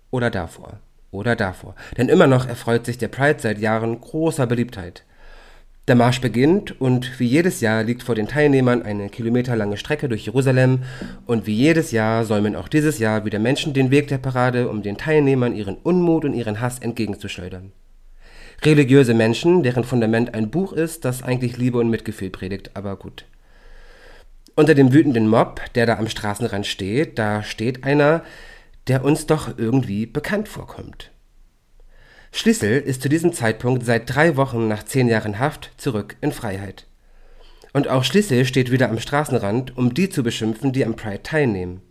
Oder 0.09 0.31
davor. 0.31 0.79
Oder 1.11 1.35
davor. 1.35 1.75
Denn 1.97 2.09
immer 2.09 2.27
noch 2.27 2.47
erfreut 2.47 2.85
sich 2.85 2.97
der 2.97 3.07
Pride 3.07 3.39
seit 3.39 3.59
Jahren 3.59 3.99
großer 3.99 4.45
Beliebtheit. 4.45 5.03
Der 5.89 5.95
Marsch 5.95 6.21
beginnt 6.21 6.79
und 6.79 7.19
wie 7.19 7.25
jedes 7.25 7.61
Jahr 7.61 7.81
liegt 7.81 8.03
vor 8.03 8.13
den 8.13 8.27
Teilnehmern 8.27 8.83
eine 8.83 9.09
kilometerlange 9.09 9.75
Strecke 9.75 10.07
durch 10.07 10.23
Jerusalem 10.23 10.83
und 11.25 11.47
wie 11.47 11.55
jedes 11.55 11.91
Jahr 11.91 12.25
säumen 12.25 12.55
auch 12.55 12.67
dieses 12.67 12.99
Jahr 12.99 13.25
wieder 13.25 13.39
Menschen 13.39 13.73
den 13.73 13.89
Weg 13.89 14.07
der 14.07 14.19
Parade, 14.19 14.69
um 14.69 14.83
den 14.83 14.97
Teilnehmern 14.97 15.55
ihren 15.55 15.77
Unmut 15.77 16.25
und 16.25 16.35
ihren 16.35 16.61
Hass 16.61 16.77
entgegenzuschleudern. 16.77 17.71
Religiöse 18.63 19.15
Menschen, 19.15 19.63
deren 19.63 19.83
Fundament 19.83 20.35
ein 20.35 20.51
Buch 20.51 20.73
ist, 20.73 21.05
das 21.05 21.23
eigentlich 21.23 21.57
Liebe 21.57 21.79
und 21.79 21.89
Mitgefühl 21.89 22.29
predigt, 22.29 22.69
aber 22.75 22.95
gut. 22.95 23.25
Unter 24.55 24.75
dem 24.75 24.93
wütenden 24.93 25.27
Mob, 25.27 25.61
der 25.73 25.87
da 25.87 25.97
am 25.97 26.07
Straßenrand 26.07 26.67
steht, 26.67 27.17
da 27.17 27.41
steht 27.41 27.83
einer, 27.83 28.23
der 28.89 29.05
uns 29.05 29.27
doch 29.27 29.57
irgendwie 29.57 30.05
bekannt 30.05 30.47
vorkommt. 30.47 31.11
Schlüssel 32.31 32.79
ist 32.79 33.01
zu 33.01 33.09
diesem 33.09 33.33
Zeitpunkt 33.33 33.85
seit 33.85 34.13
drei 34.13 34.35
Wochen 34.35 34.67
nach 34.67 34.83
zehn 34.83 35.07
Jahren 35.07 35.39
Haft 35.39 35.71
zurück 35.77 36.15
in 36.21 36.31
Freiheit. 36.31 36.85
Und 37.71 37.87
auch 37.87 38.03
Schlüssel 38.03 38.45
steht 38.45 38.71
wieder 38.71 38.89
am 38.89 38.99
Straßenrand, 38.99 39.77
um 39.77 39.93
die 39.93 40.09
zu 40.09 40.23
beschimpfen, 40.23 40.73
die 40.73 40.85
am 40.85 40.95
Pride 40.95 41.23
teilnehmen. 41.23 41.81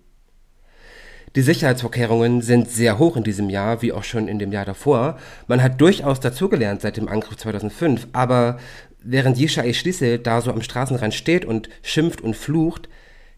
Die 1.36 1.42
Sicherheitsvorkehrungen 1.42 2.42
sind 2.42 2.70
sehr 2.70 2.98
hoch 2.98 3.16
in 3.16 3.22
diesem 3.22 3.48
Jahr, 3.48 3.82
wie 3.82 3.92
auch 3.92 4.02
schon 4.02 4.26
in 4.26 4.38
dem 4.38 4.50
Jahr 4.50 4.64
davor. 4.64 5.18
Man 5.46 5.62
hat 5.62 5.80
durchaus 5.80 6.18
dazugelernt 6.20 6.80
seit 6.80 6.96
dem 6.96 7.08
Angriff 7.08 7.36
2005, 7.36 8.08
aber 8.12 8.58
während 9.02 9.38
Yishai 9.38 9.72
Schlüssel 9.72 10.18
da 10.18 10.40
so 10.40 10.50
am 10.50 10.62
Straßenrand 10.62 11.14
steht 11.14 11.44
und 11.44 11.68
schimpft 11.82 12.22
und 12.22 12.34
flucht, 12.34 12.88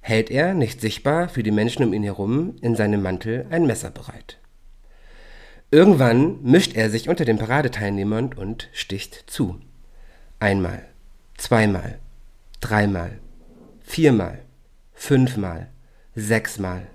hält 0.01 0.31
er, 0.31 0.55
nicht 0.55 0.81
sichtbar 0.81 1.29
für 1.29 1.43
die 1.43 1.51
Menschen 1.51 1.85
um 1.85 1.93
ihn 1.93 2.03
herum, 2.03 2.57
in 2.61 2.77
seinem 2.77 3.03
Mantel 3.03 3.47
ein 3.51 3.67
Messer 3.67 3.91
bereit. 3.91 4.39
Irgendwann 5.71 6.43
mischt 6.43 6.75
er 6.75 6.91
sich 6.91 7.09
unter 7.09 7.25
den 7.25 7.39
Paradeteilnehmern 7.39 8.33
und 8.33 8.69
sticht 8.73 9.25
zu. 9.31 9.61
Einmal, 10.41 10.85
zweimal, 11.37 11.99
dreimal, 12.61 13.19
viermal, 13.81 14.41
fünfmal, 14.93 15.69
sechsmal. 16.15 16.89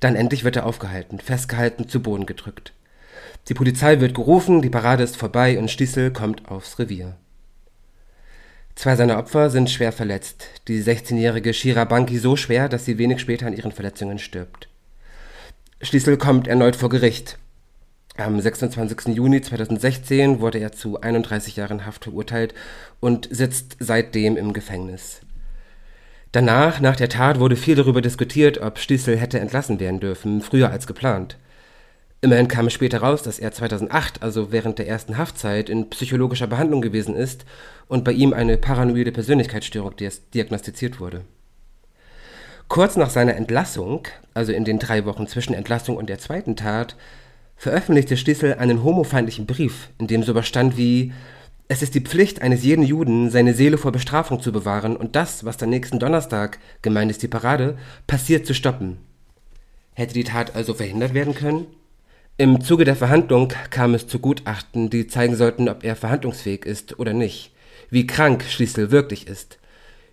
Dann 0.00 0.16
endlich 0.16 0.42
wird 0.42 0.56
er 0.56 0.66
aufgehalten, 0.66 1.20
festgehalten, 1.20 1.88
zu 1.88 2.02
Boden 2.02 2.26
gedrückt. 2.26 2.72
Die 3.48 3.54
Polizei 3.54 4.00
wird 4.00 4.14
gerufen, 4.14 4.62
die 4.62 4.70
Parade 4.70 5.04
ist 5.04 5.16
vorbei 5.16 5.58
und 5.58 5.70
Stiesel 5.70 6.12
kommt 6.12 6.48
aufs 6.48 6.78
Revier. 6.78 7.16
Zwei 8.76 8.94
seiner 8.94 9.18
Opfer 9.18 9.48
sind 9.48 9.70
schwer 9.70 9.90
verletzt. 9.90 10.48
Die 10.68 10.82
16-jährige 10.82 11.54
Shira 11.54 11.84
Banki 11.84 12.18
so 12.18 12.36
schwer, 12.36 12.68
dass 12.68 12.84
sie 12.84 12.98
wenig 12.98 13.20
später 13.20 13.46
an 13.46 13.56
ihren 13.56 13.72
Verletzungen 13.72 14.18
stirbt. 14.18 14.68
Schließel 15.80 16.18
kommt 16.18 16.46
erneut 16.46 16.76
vor 16.76 16.90
Gericht. 16.90 17.38
Am 18.18 18.38
26. 18.38 19.16
Juni 19.16 19.40
2016 19.40 20.40
wurde 20.40 20.58
er 20.58 20.72
zu 20.72 21.00
31 21.00 21.56
Jahren 21.56 21.86
Haft 21.86 22.04
verurteilt 22.04 22.52
und 23.00 23.28
sitzt 23.30 23.76
seitdem 23.78 24.36
im 24.36 24.52
Gefängnis. 24.52 25.20
Danach, 26.32 26.78
nach 26.80 26.96
der 26.96 27.08
Tat, 27.08 27.40
wurde 27.40 27.56
viel 27.56 27.76
darüber 27.76 28.02
diskutiert, 28.02 28.58
ob 28.58 28.78
Stiesel 28.78 29.16
hätte 29.16 29.40
entlassen 29.40 29.80
werden 29.80 30.00
dürfen, 30.00 30.42
früher 30.42 30.70
als 30.70 30.86
geplant. 30.86 31.38
Immerhin 32.22 32.48
kam 32.48 32.66
es 32.66 32.72
später 32.72 33.00
raus, 33.02 33.22
dass 33.22 33.38
er 33.38 33.52
2008, 33.52 34.22
also 34.22 34.50
während 34.50 34.78
der 34.78 34.88
ersten 34.88 35.18
Haftzeit, 35.18 35.68
in 35.68 35.90
psychologischer 35.90 36.46
Behandlung 36.46 36.80
gewesen 36.80 37.14
ist 37.14 37.44
und 37.88 38.04
bei 38.04 38.12
ihm 38.12 38.32
eine 38.32 38.56
paranoide 38.56 39.12
Persönlichkeitsstörung 39.12 39.94
diagnostiziert 40.34 40.98
wurde. 40.98 41.22
Kurz 42.68 42.96
nach 42.96 43.10
seiner 43.10 43.36
Entlassung, 43.36 44.08
also 44.34 44.52
in 44.52 44.64
den 44.64 44.78
drei 44.78 45.04
Wochen 45.04 45.26
zwischen 45.28 45.54
Entlassung 45.54 45.96
und 45.96 46.08
der 46.08 46.18
zweiten 46.18 46.56
Tat, 46.56 46.96
veröffentlichte 47.56 48.16
Stissel 48.16 48.54
einen 48.54 48.82
homofeindlichen 48.82 49.46
Brief, 49.46 49.90
in 49.98 50.06
dem 50.06 50.22
sowas 50.22 50.46
stand 50.46 50.76
wie 50.76 51.12
Es 51.68 51.82
ist 51.82 51.94
die 51.94 52.00
Pflicht 52.00 52.42
eines 52.42 52.64
jeden 52.64 52.84
Juden, 52.84 53.30
seine 53.30 53.54
Seele 53.54 53.78
vor 53.78 53.92
Bestrafung 53.92 54.40
zu 54.40 54.52
bewahren 54.52 54.96
und 54.96 55.16
das, 55.16 55.44
was 55.44 55.56
dann 55.58 55.70
nächsten 55.70 55.98
Donnerstag, 55.98 56.58
gemeint 56.82 57.10
ist 57.10 57.22
die 57.22 57.28
Parade, 57.28 57.76
passiert 58.06 58.46
zu 58.46 58.54
stoppen. 58.54 58.98
Hätte 59.94 60.14
die 60.14 60.24
Tat 60.24 60.56
also 60.56 60.74
verhindert 60.74 61.14
werden 61.14 61.34
können? 61.34 61.66
Im 62.38 62.60
Zuge 62.60 62.84
der 62.84 62.96
Verhandlung 62.96 63.50
kam 63.70 63.94
es 63.94 64.08
zu 64.08 64.18
Gutachten, 64.18 64.90
die 64.90 65.06
zeigen 65.06 65.36
sollten, 65.36 65.70
ob 65.70 65.84
er 65.84 65.96
verhandlungsfähig 65.96 66.66
ist 66.66 66.98
oder 66.98 67.14
nicht, 67.14 67.52
wie 67.88 68.06
krank 68.06 68.44
Schließel 68.44 68.90
wirklich 68.90 69.26
ist. 69.26 69.58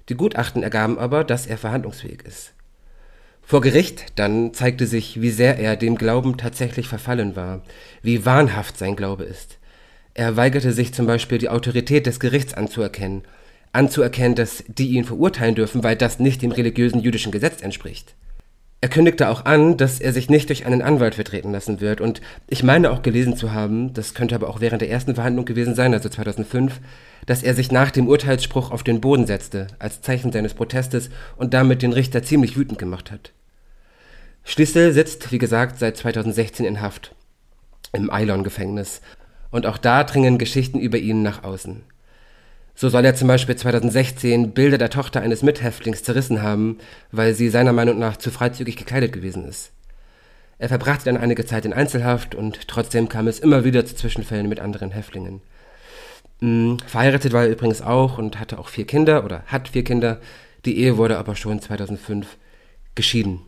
Die 0.08 0.16
Gutachten 0.16 0.64
ergaben 0.64 0.98
aber, 0.98 1.26
dass 1.26 1.48
er 1.48 1.58
verhandlungsfähig 1.58 2.22
ist. 2.24 2.54
Vor 3.42 3.60
Gericht 3.60 4.18
dann 4.18 4.54
zeigte 4.54 4.88
sich, 4.88 5.22
wie 5.22 5.32
sehr 5.32 5.60
er 5.60 5.76
dem 5.76 5.98
Glauben 5.98 6.38
tatsächlich 6.38 6.88
verfallen 6.88 7.36
war, 7.36 7.62
wie 8.04 8.26
wahnhaft 8.26 8.78
sein 8.78 8.96
Glaube 8.96 9.26
ist. 9.26 9.58
Er 10.14 10.38
weigerte 10.38 10.72
sich 10.72 10.94
zum 10.94 11.06
Beispiel 11.06 11.40
die 11.40 11.50
Autorität 11.50 12.06
des 12.06 12.22
Gerichts 12.22 12.54
anzuerkennen, 12.54 13.24
anzuerkennen, 13.74 14.36
dass 14.36 14.64
die 14.70 14.92
ihn 14.92 15.04
verurteilen 15.04 15.56
dürfen, 15.56 15.84
weil 15.84 15.98
das 15.98 16.20
nicht 16.20 16.42
dem 16.42 16.54
religiösen 16.54 17.02
jüdischen 17.02 17.34
Gesetz 17.34 17.62
entspricht. 17.62 18.16
Er 18.84 18.90
kündigte 18.90 19.30
auch 19.30 19.46
an, 19.46 19.78
dass 19.78 20.02
er 20.02 20.12
sich 20.12 20.30
nicht 20.30 20.50
durch 20.50 20.66
einen 20.66 20.82
Anwalt 20.82 21.16
vertreten 21.16 21.54
lassen 21.54 21.80
wird, 21.80 22.02
und 22.02 22.20
ich 22.50 22.64
meine 22.64 22.92
auch 22.92 23.02
gelesen 23.02 23.38
zu 23.38 23.54
haben, 23.54 23.94
das 23.94 24.14
könnte 24.14 24.36
aber 24.36 24.50
auch 24.50 24.60
während 24.60 24.82
der 24.82 24.90
ersten 24.90 25.16
Verhandlung 25.16 25.46
gewesen 25.46 25.74
sein, 25.74 25.94
also 25.94 26.10
2005, 26.10 26.82
dass 27.26 27.44
er 27.44 27.54
sich 27.54 27.72
nach 27.72 27.92
dem 27.92 28.10
Urteilsspruch 28.10 28.72
auf 28.72 28.84
den 28.84 29.00
Boden 29.00 29.26
setzte, 29.26 29.68
als 29.80 30.02
Zeichen 30.02 30.34
seines 30.34 30.54
Protestes 30.54 31.12
und 31.38 31.54
damit 31.54 31.82
den 31.82 31.94
Richter 31.94 32.24
ziemlich 32.24 32.58
wütend 32.58 32.78
gemacht 32.78 33.10
hat. 33.10 33.32
Schlüssel 34.44 34.92
sitzt, 34.92 35.32
wie 35.32 35.38
gesagt, 35.38 35.80
seit 35.80 35.96
2016 35.96 36.66
in 36.66 36.82
Haft, 36.82 37.16
im 37.94 38.12
Eilon-Gefängnis, 38.12 39.00
und 39.50 39.66
auch 39.66 39.78
da 39.78 40.04
dringen 40.04 40.38
Geschichten 40.38 40.82
über 40.82 40.98
ihn 40.98 41.22
nach 41.22 41.46
außen. 41.46 41.84
So 42.76 42.90
soll 42.90 43.06
er 43.06 43.16
zum 43.16 43.28
Beispiel 43.28 43.56
2016 43.56 44.54
Bilder 44.54 44.78
der 44.78 44.90
Tochter 44.90 45.22
eines 45.22 45.44
Mithäftlings 45.44 46.04
zerrissen 46.04 46.42
haben, 46.42 46.80
weil 47.12 47.34
sie 47.34 47.50
seiner 47.50 47.74
Meinung 47.74 48.00
nach 48.00 48.18
zu 48.18 48.32
freizügig 48.32 48.78
gekleidet 48.78 49.14
gewesen 49.14 49.48
ist. 49.48 49.72
Er 50.58 50.70
verbrachte 50.70 51.06
dann 51.06 51.18
einige 51.18 51.46
Zeit 51.46 51.66
in 51.66 51.74
Einzelhaft 51.74 52.36
und 52.36 52.68
trotzdem 52.68 53.10
kam 53.10 53.28
es 53.28 53.40
immer 53.40 53.64
wieder 53.64 53.86
zu 53.86 53.96
Zwischenfällen 53.96 54.50
mit 54.50 54.60
anderen 54.60 54.92
Häftlingen. 54.92 55.42
Hm, 56.40 56.78
verheiratet 56.88 57.34
war 57.34 57.44
er 57.44 57.52
übrigens 57.52 57.82
auch 57.82 58.18
und 58.18 58.40
hatte 58.40 58.58
auch 58.58 58.70
vier 58.70 58.86
Kinder 58.86 59.24
oder 59.24 59.44
hat 59.46 59.70
vier 59.70 59.84
Kinder. 59.84 60.20
Die 60.66 60.78
Ehe 60.78 60.98
wurde 60.98 61.18
aber 61.18 61.36
schon 61.36 61.62
2005 61.62 62.38
geschieden. 62.96 63.42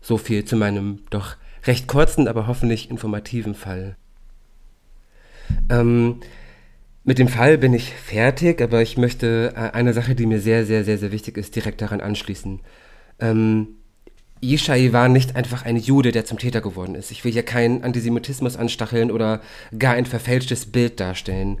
So 0.00 0.18
viel 0.18 0.44
zu 0.44 0.56
meinem 0.56 1.00
doch 1.10 1.36
recht 1.64 1.88
kurzen, 1.88 2.28
aber 2.28 2.46
hoffentlich 2.46 2.90
informativen 2.90 3.54
Fall. 3.54 3.96
Ähm, 5.68 6.20
mit 7.06 7.20
dem 7.20 7.28
Fall 7.28 7.56
bin 7.56 7.72
ich 7.72 7.92
fertig, 7.94 8.60
aber 8.60 8.82
ich 8.82 8.98
möchte 8.98 9.54
äh, 9.56 9.70
eine 9.74 9.92
Sache, 9.92 10.16
die 10.16 10.26
mir 10.26 10.40
sehr, 10.40 10.66
sehr, 10.66 10.82
sehr, 10.82 10.98
sehr 10.98 11.12
wichtig 11.12 11.38
ist, 11.38 11.54
direkt 11.54 11.80
daran 11.80 12.00
anschließen. 12.00 12.60
Ähm, 13.20 13.68
Yishai 14.42 14.92
war 14.92 15.08
nicht 15.08 15.36
einfach 15.36 15.64
ein 15.64 15.76
Jude, 15.76 16.10
der 16.10 16.24
zum 16.24 16.38
Täter 16.38 16.60
geworden 16.60 16.96
ist. 16.96 17.12
Ich 17.12 17.24
will 17.24 17.32
hier 17.32 17.44
keinen 17.44 17.84
Antisemitismus 17.84 18.56
anstacheln 18.56 19.12
oder 19.12 19.40
gar 19.78 19.94
ein 19.94 20.04
verfälschtes 20.04 20.66
Bild 20.66 20.98
darstellen. 20.98 21.58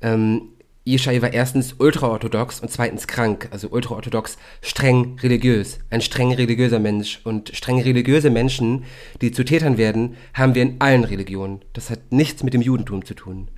Ähm, 0.00 0.48
Yeshai 0.86 1.20
war 1.20 1.32
erstens 1.32 1.74
ultraorthodox 1.78 2.60
und 2.60 2.70
zweitens 2.70 3.06
krank, 3.06 3.48
also 3.50 3.68
ultraorthodox 3.68 4.38
streng 4.62 5.18
religiös, 5.20 5.78
ein 5.90 6.00
streng 6.00 6.32
religiöser 6.32 6.78
Mensch. 6.78 7.20
Und 7.22 7.54
streng 7.54 7.82
religiöse 7.82 8.30
Menschen, 8.30 8.84
die 9.20 9.30
zu 9.30 9.44
Tätern 9.44 9.76
werden, 9.76 10.16
haben 10.32 10.54
wir 10.54 10.62
in 10.62 10.76
allen 10.78 11.04
Religionen. 11.04 11.60
Das 11.74 11.90
hat 11.90 12.12
nichts 12.12 12.42
mit 12.42 12.54
dem 12.54 12.62
Judentum 12.62 13.04
zu 13.04 13.12
tun. 13.12 13.48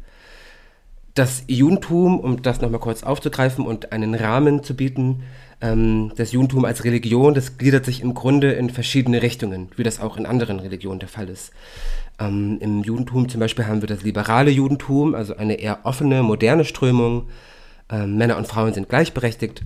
Das 1.19 1.43
Judentum, 1.49 2.21
um 2.21 2.43
das 2.43 2.61
nochmal 2.61 2.79
kurz 2.79 3.03
aufzugreifen 3.03 3.67
und 3.67 3.91
einen 3.91 4.15
Rahmen 4.15 4.63
zu 4.63 4.77
bieten, 4.77 5.25
ähm, 5.61 6.13
das 6.15 6.31
Judentum 6.31 6.65
als 6.65 6.85
Religion, 6.85 7.35
das 7.35 7.59
gliedert 7.59 7.85
sich 7.85 8.03
im 8.03 8.15
Grunde 8.15 8.53
in 8.53 8.71
verschiedene 8.71 9.21
Richtungen, 9.21 9.69
wie 9.75 9.83
das 9.83 9.99
auch 9.99 10.17
in 10.17 10.27
anderen 10.27 10.61
Religionen 10.61 11.01
der 11.01 11.09
Fall 11.09 11.29
ist. 11.29 11.51
Ähm, 12.21 12.59
Im 12.61 12.85
Judentum 12.85 13.29
zum 13.29 13.41
Beispiel 13.41 13.67
haben 13.67 13.83
wir 13.83 13.89
das 13.89 14.05
liberale 14.05 14.53
Judentum, 14.53 15.17
also 15.17 15.37
eine 15.37 15.55
eher 15.55 15.81
offene, 15.83 16.23
moderne 16.23 16.65
Strömung. 16.65 17.27
Ähm, 17.91 18.17
Männer 18.17 18.37
und 18.37 18.47
Frauen 18.47 18.73
sind 18.73 18.89
gleichberechtigt. 18.89 19.65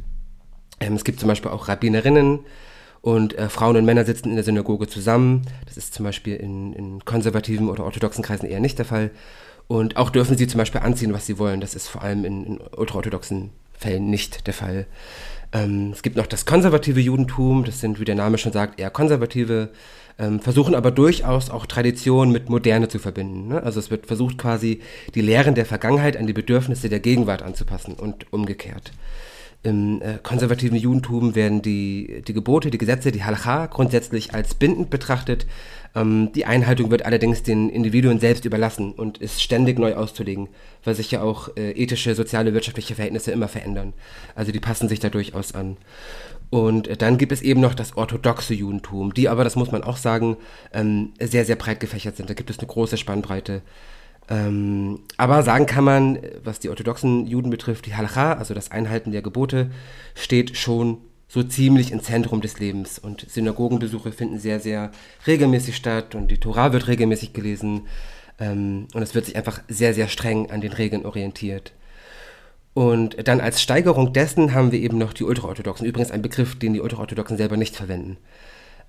Ähm, 0.80 0.94
es 0.94 1.04
gibt 1.04 1.20
zum 1.20 1.28
Beispiel 1.28 1.50
auch 1.50 1.68
Rabbinerinnen 1.68 2.38
und 3.02 3.36
äh, 3.36 3.50
Frauen 3.50 3.76
und 3.76 3.84
Männer 3.84 4.06
sitzen 4.06 4.30
in 4.30 4.36
der 4.36 4.44
Synagoge 4.44 4.86
zusammen. 4.86 5.42
Das 5.66 5.76
ist 5.76 5.92
zum 5.92 6.06
Beispiel 6.06 6.36
in, 6.36 6.72
in 6.72 7.04
konservativen 7.04 7.68
oder 7.68 7.84
orthodoxen 7.84 8.24
Kreisen 8.24 8.46
eher 8.46 8.60
nicht 8.60 8.78
der 8.78 8.86
Fall. 8.86 9.10
Und 9.72 9.96
auch 9.96 10.10
dürfen 10.10 10.36
sie 10.36 10.46
zum 10.46 10.58
Beispiel 10.58 10.82
anziehen, 10.82 11.14
was 11.14 11.24
sie 11.24 11.38
wollen. 11.38 11.62
Das 11.62 11.74
ist 11.74 11.88
vor 11.88 12.02
allem 12.02 12.26
in, 12.26 12.44
in 12.44 12.60
ultraorthodoxen 12.76 13.48
Fällen 13.72 14.10
nicht 14.10 14.46
der 14.46 14.52
Fall. 14.52 14.84
Ähm, 15.50 15.92
es 15.94 16.02
gibt 16.02 16.16
noch 16.16 16.26
das 16.26 16.44
konservative 16.44 17.00
Judentum, 17.00 17.64
das 17.64 17.80
sind, 17.80 17.98
wie 17.98 18.04
der 18.04 18.14
Name 18.14 18.36
schon 18.36 18.52
sagt, 18.52 18.78
eher 18.78 18.90
konservative, 18.90 19.70
ähm, 20.18 20.40
versuchen 20.40 20.74
aber 20.74 20.90
durchaus 20.90 21.48
auch 21.48 21.64
Tradition 21.64 22.30
mit 22.30 22.50
Moderne 22.50 22.88
zu 22.88 22.98
verbinden. 22.98 23.48
Ne? 23.48 23.62
Also 23.62 23.80
es 23.80 23.90
wird 23.90 24.04
versucht 24.04 24.36
quasi 24.36 24.80
die 25.14 25.22
Lehren 25.22 25.54
der 25.54 25.64
Vergangenheit 25.64 26.18
an 26.18 26.26
die 26.26 26.34
Bedürfnisse 26.34 26.90
der 26.90 27.00
Gegenwart 27.00 27.40
anzupassen 27.40 27.94
und 27.94 28.30
umgekehrt. 28.30 28.92
Im 29.62 30.02
äh, 30.02 30.18
konservativen 30.22 30.76
Judentum 30.76 31.34
werden 31.34 31.62
die, 31.62 32.22
die 32.26 32.34
Gebote, 32.34 32.70
die 32.70 32.78
Gesetze, 32.78 33.10
die 33.10 33.24
Halacha 33.24 33.66
grundsätzlich 33.66 34.34
als 34.34 34.54
bindend 34.54 34.90
betrachtet. 34.90 35.46
Ähm, 35.94 36.32
die 36.32 36.46
Einhaltung 36.46 36.90
wird 36.90 37.04
allerdings 37.04 37.42
den 37.42 37.68
Individuen 37.68 38.18
selbst 38.18 38.44
überlassen 38.44 38.92
und 38.92 39.18
ist 39.18 39.42
ständig 39.42 39.78
neu 39.78 39.94
auszulegen, 39.94 40.48
weil 40.84 40.94
sich 40.94 41.10
ja 41.10 41.22
auch 41.22 41.56
äh, 41.56 41.72
ethische, 41.72 42.14
soziale, 42.14 42.54
wirtschaftliche 42.54 42.94
Verhältnisse 42.94 43.32
immer 43.32 43.48
verändern. 43.48 43.92
Also 44.34 44.52
die 44.52 44.60
passen 44.60 44.88
sich 44.88 45.00
da 45.00 45.10
durchaus 45.10 45.54
an. 45.54 45.76
Und 46.50 46.88
äh, 46.88 46.96
dann 46.96 47.18
gibt 47.18 47.32
es 47.32 47.42
eben 47.42 47.60
noch 47.60 47.74
das 47.74 47.96
orthodoxe 47.96 48.54
Judentum, 48.54 49.14
die 49.14 49.28
aber, 49.28 49.44
das 49.44 49.56
muss 49.56 49.72
man 49.72 49.82
auch 49.82 49.96
sagen, 49.96 50.36
ähm, 50.72 51.12
sehr, 51.18 51.44
sehr 51.44 51.56
breit 51.56 51.80
gefächert 51.80 52.16
sind. 52.16 52.28
Da 52.28 52.34
gibt 52.34 52.50
es 52.50 52.58
eine 52.58 52.68
große 52.68 52.96
Spannbreite. 52.96 53.62
Ähm, 54.28 55.00
aber 55.16 55.42
sagen 55.42 55.66
kann 55.66 55.84
man, 55.84 56.18
was 56.44 56.60
die 56.60 56.68
orthodoxen 56.68 57.26
Juden 57.26 57.50
betrifft, 57.50 57.86
die 57.86 57.94
Halacha, 57.94 58.34
also 58.34 58.54
das 58.54 58.70
Einhalten 58.70 59.12
der 59.12 59.22
Gebote, 59.22 59.70
steht 60.14 60.56
schon 60.56 60.98
so 61.32 61.42
ziemlich 61.42 61.92
im 61.92 62.02
Zentrum 62.02 62.42
des 62.42 62.58
Lebens. 62.58 62.98
Und 62.98 63.24
Synagogenbesuche 63.26 64.12
finden 64.12 64.38
sehr, 64.38 64.60
sehr 64.60 64.90
regelmäßig 65.26 65.74
statt 65.76 66.14
und 66.14 66.30
die 66.30 66.36
Tora 66.36 66.74
wird 66.74 66.88
regelmäßig 66.88 67.32
gelesen. 67.32 67.86
Ähm, 68.38 68.86
und 68.92 69.00
es 69.00 69.14
wird 69.14 69.24
sich 69.24 69.36
einfach 69.36 69.62
sehr, 69.66 69.94
sehr 69.94 70.08
streng 70.08 70.50
an 70.50 70.60
den 70.60 70.72
Regeln 70.72 71.06
orientiert. 71.06 71.72
Und 72.74 73.26
dann 73.26 73.40
als 73.40 73.62
Steigerung 73.62 74.12
dessen 74.12 74.52
haben 74.52 74.72
wir 74.72 74.80
eben 74.80 74.98
noch 74.98 75.14
die 75.14 75.24
Ultraorthodoxen. 75.24 75.86
Übrigens 75.86 76.10
ein 76.10 76.20
Begriff, 76.20 76.58
den 76.58 76.74
die 76.74 76.80
Ultraorthodoxen 76.80 77.38
selber 77.38 77.56
nicht 77.56 77.76
verwenden 77.76 78.18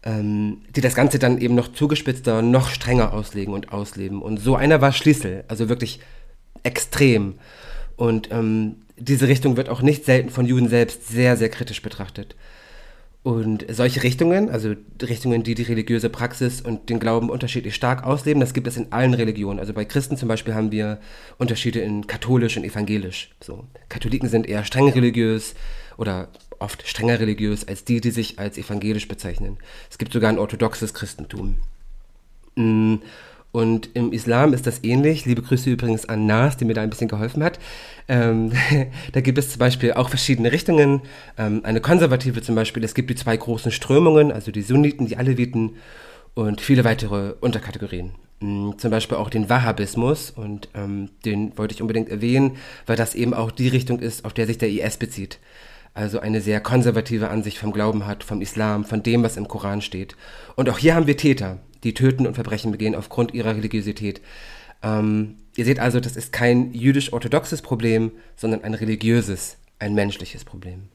ähm, 0.04 0.64
die 0.76 0.82
das 0.82 0.96
Ganze 0.96 1.18
dann 1.18 1.40
eben 1.40 1.56
noch 1.56 1.70
zugespitzter, 1.70 2.42
noch 2.42 2.70
strenger 2.70 3.14
auslegen 3.14 3.54
und 3.54 3.72
ausleben. 3.72 4.22
Und 4.22 4.38
so 4.38 4.58
einer 4.58 4.82
war 4.82 4.92
Schlüssel, 4.92 5.46
also 5.48 5.70
wirklich 5.70 6.02
extrem. 6.64 7.36
Und 7.96 8.30
ähm, 8.32 8.83
diese 8.98 9.28
Richtung 9.28 9.58
wird 9.58 9.70
auch 9.70 9.82
nicht 9.82 10.06
selten 10.06 10.30
von 10.30 10.46
Juden 10.46 10.70
selbst 10.70 11.08
sehr, 11.08 11.38
sehr 11.38 11.50
kritisch 11.50 11.82
betrachtet. 11.82 12.36
Und 13.24 13.66
solche 13.70 14.04
Richtungen, 14.04 14.50
also 14.50 14.76
Richtungen, 15.02 15.44
die 15.44 15.56
die 15.56 15.64
religiöse 15.64 16.10
Praxis 16.10 16.60
und 16.60 16.90
den 16.90 17.00
Glauben 17.00 17.30
unterschiedlich 17.30 17.74
stark 17.74 18.04
ausleben, 18.04 18.42
das 18.42 18.54
gibt 18.54 18.68
es 18.68 18.76
in 18.76 18.92
allen 18.92 19.14
Religionen. 19.14 19.60
Also 19.60 19.72
bei 19.72 19.86
Christen 19.86 20.18
zum 20.18 20.28
Beispiel 20.28 20.54
haben 20.54 20.74
wir 20.74 21.00
Unterschiede 21.38 21.80
in 21.80 22.06
katholisch 22.06 22.58
und 22.58 22.66
evangelisch. 22.66 23.32
So, 23.40 23.64
Katholiken 23.88 24.28
sind 24.28 24.46
eher 24.46 24.66
streng 24.66 24.90
religiös 24.90 25.56
oder 25.96 26.28
oft 26.60 26.86
strenger 26.86 27.22
religiös 27.22 27.66
als 27.66 27.86
die, 27.86 28.02
die 28.02 28.12
sich 28.12 28.40
als 28.40 28.58
evangelisch 28.58 29.08
bezeichnen. 29.08 29.58
Es 29.90 29.98
gibt 29.98 30.12
sogar 30.12 30.30
ein 30.30 30.40
orthodoxes 30.40 30.94
Christentum. 30.94 31.60
Mm, 32.56 32.96
und 33.54 33.92
im 33.94 34.12
Islam 34.12 34.52
ist 34.52 34.66
das 34.66 34.84
ähnlich. 34.84 35.26
Liebe 35.26 35.44
Grüße 35.44 35.70
übrigens 35.70 36.10
an 36.10 36.26
Nas, 36.26 36.58
die 36.58 36.66
mir 36.66 36.74
da 36.74 36.82
ein 36.82 36.90
bisschen 36.90 37.08
geholfen 37.08 37.44
hat. 37.44 37.60
Ähm, 38.08 38.52
da 39.14 39.22
gibt 39.22 39.38
es 39.38 39.52
zum 39.52 39.60
Beispiel 39.60 39.94
auch 39.94 40.10
verschiedene 40.10 40.52
Richtungen. 40.52 41.02
Ähm, 41.38 41.62
eine 41.64 41.80
konservative 41.80 42.42
zum 42.42 42.56
Beispiel. 42.56 42.84
Es 42.84 42.96
gibt 42.96 43.12
die 43.12 43.16
zwei 43.16 43.38
großen 43.38 43.72
Strömungen, 43.72 44.32
also 44.32 44.52
die 44.52 44.64
Sunniten, 44.64 45.06
die 45.06 45.18
Aleviten 45.18 45.76
und 46.34 46.62
viele 46.62 46.84
weitere 46.84 47.36
Unterkategorien. 47.42 48.14
Mm, 48.40 48.72
zum 48.78 48.90
Beispiel 48.90 49.18
auch 49.18 49.30
den 49.30 49.48
Wahhabismus 49.52 50.32
und 50.32 50.70
ähm, 50.74 51.12
den 51.24 51.56
wollte 51.56 51.76
ich 51.76 51.82
unbedingt 51.84 52.10
erwähnen, 52.10 52.58
weil 52.88 52.96
das 52.96 53.14
eben 53.14 53.36
auch 53.36 53.52
die 53.52 53.68
Richtung 53.68 54.00
ist, 54.00 54.26
auf 54.26 54.34
der 54.34 54.48
sich 54.48 54.58
der 54.58 54.70
IS 54.70 54.98
bezieht 54.98 55.40
also 55.96 56.20
eine 56.20 56.42
sehr 56.42 56.60
konservative 56.60 57.30
Ansicht 57.30 57.60
vom 57.60 57.72
Glauben 57.72 58.08
hat, 58.08 58.24
vom 58.24 58.42
Islam, 58.42 58.84
von 58.84 59.04
dem, 59.04 59.22
was 59.22 59.38
im 59.38 59.48
Koran 59.48 59.80
steht. 59.80 60.16
Und 60.56 60.68
auch 60.68 60.80
hier 60.80 60.96
haben 60.96 61.06
wir 61.06 61.18
Täter, 61.18 61.60
die 61.84 61.94
töten 61.94 62.28
und 62.28 62.36
Verbrechen 62.36 62.72
begehen 62.72 62.96
aufgrund 62.96 63.34
ihrer 63.34 63.56
Religiosität. 63.56 64.22
Ähm, 64.82 65.36
ihr 65.56 65.66
seht 65.66 65.80
also, 65.80 66.00
das 66.00 66.16
ist 66.16 66.32
kein 66.32 66.74
jüdisch-orthodoxes 66.74 67.62
Problem, 67.62 68.12
sondern 68.36 68.64
ein 68.64 68.74
religiöses, 68.74 69.58
ein 69.80 69.94
menschliches 69.94 70.44
Problem. 70.44 70.90